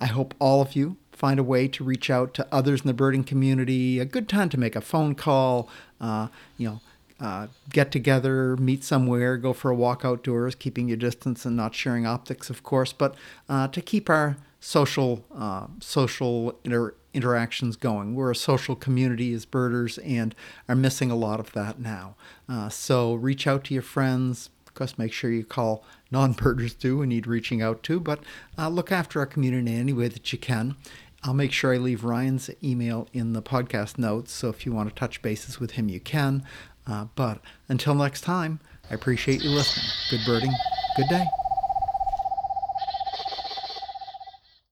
I 0.00 0.06
hope 0.06 0.34
all 0.38 0.60
of 0.60 0.76
you 0.76 0.96
find 1.12 1.38
a 1.38 1.44
way 1.44 1.68
to 1.68 1.84
reach 1.84 2.10
out 2.10 2.34
to 2.34 2.46
others 2.52 2.82
in 2.82 2.86
the 2.86 2.94
birding 2.94 3.24
community. 3.24 3.98
A 3.98 4.04
good 4.04 4.28
time 4.28 4.48
to 4.50 4.58
make 4.58 4.76
a 4.76 4.80
phone 4.80 5.14
call, 5.14 5.68
uh, 6.00 6.28
you 6.58 6.68
know, 6.68 6.80
uh, 7.20 7.46
get 7.70 7.90
together, 7.92 8.56
meet 8.56 8.84
somewhere, 8.84 9.36
go 9.36 9.52
for 9.52 9.70
a 9.70 9.74
walk 9.74 10.04
outdoors, 10.04 10.54
keeping 10.54 10.88
your 10.88 10.96
distance 10.96 11.46
and 11.46 11.56
not 11.56 11.74
sharing 11.74 12.06
optics, 12.06 12.50
of 12.50 12.62
course, 12.62 12.92
but 12.92 13.14
uh, 13.48 13.68
to 13.68 13.80
keep 13.80 14.10
our 14.10 14.36
social 14.60 15.24
uh, 15.34 15.66
social 15.80 16.58
inter- 16.64 16.94
interactions 17.14 17.76
going. 17.76 18.14
We're 18.14 18.30
a 18.30 18.36
social 18.36 18.76
community 18.76 19.32
as 19.32 19.44
birders 19.44 19.98
and 19.98 20.34
are 20.68 20.74
missing 20.74 21.10
a 21.10 21.16
lot 21.16 21.40
of 21.40 21.52
that 21.52 21.78
now. 21.78 22.16
Uh, 22.48 22.68
so 22.68 23.14
reach 23.14 23.46
out 23.46 23.64
to 23.64 23.74
your 23.74 23.82
friends. 23.82 24.50
Of 24.66 24.74
course, 24.74 24.98
make 24.98 25.12
sure 25.12 25.30
you 25.30 25.44
call 25.44 25.84
non-birders 26.10 26.74
too 26.74 26.98
who 26.98 27.06
need 27.06 27.26
reaching 27.26 27.62
out 27.62 27.82
to, 27.84 28.00
but 28.00 28.20
uh, 28.58 28.68
look 28.68 28.90
after 28.90 29.20
our 29.20 29.26
community 29.26 29.72
in 29.72 29.80
any 29.80 29.92
way 29.92 30.08
that 30.08 30.32
you 30.32 30.38
can. 30.38 30.76
I'll 31.22 31.34
make 31.34 31.52
sure 31.52 31.72
I 31.72 31.78
leave 31.78 32.04
Ryan's 32.04 32.50
email 32.62 33.08
in 33.12 33.32
the 33.32 33.40
podcast 33.40 33.98
notes, 33.98 34.30
so 34.32 34.50
if 34.50 34.66
you 34.66 34.72
want 34.72 34.90
to 34.90 34.94
touch 34.94 35.22
bases 35.22 35.58
with 35.58 35.72
him, 35.72 35.88
you 35.88 36.00
can. 36.00 36.44
Uh, 36.86 37.06
but 37.14 37.40
until 37.68 37.94
next 37.94 38.20
time, 38.20 38.60
I 38.90 38.94
appreciate 38.94 39.42
you 39.42 39.50
listening. 39.50 39.86
Good 40.10 40.20
birding. 40.26 40.52
Good 40.96 41.08
day. 41.08 41.24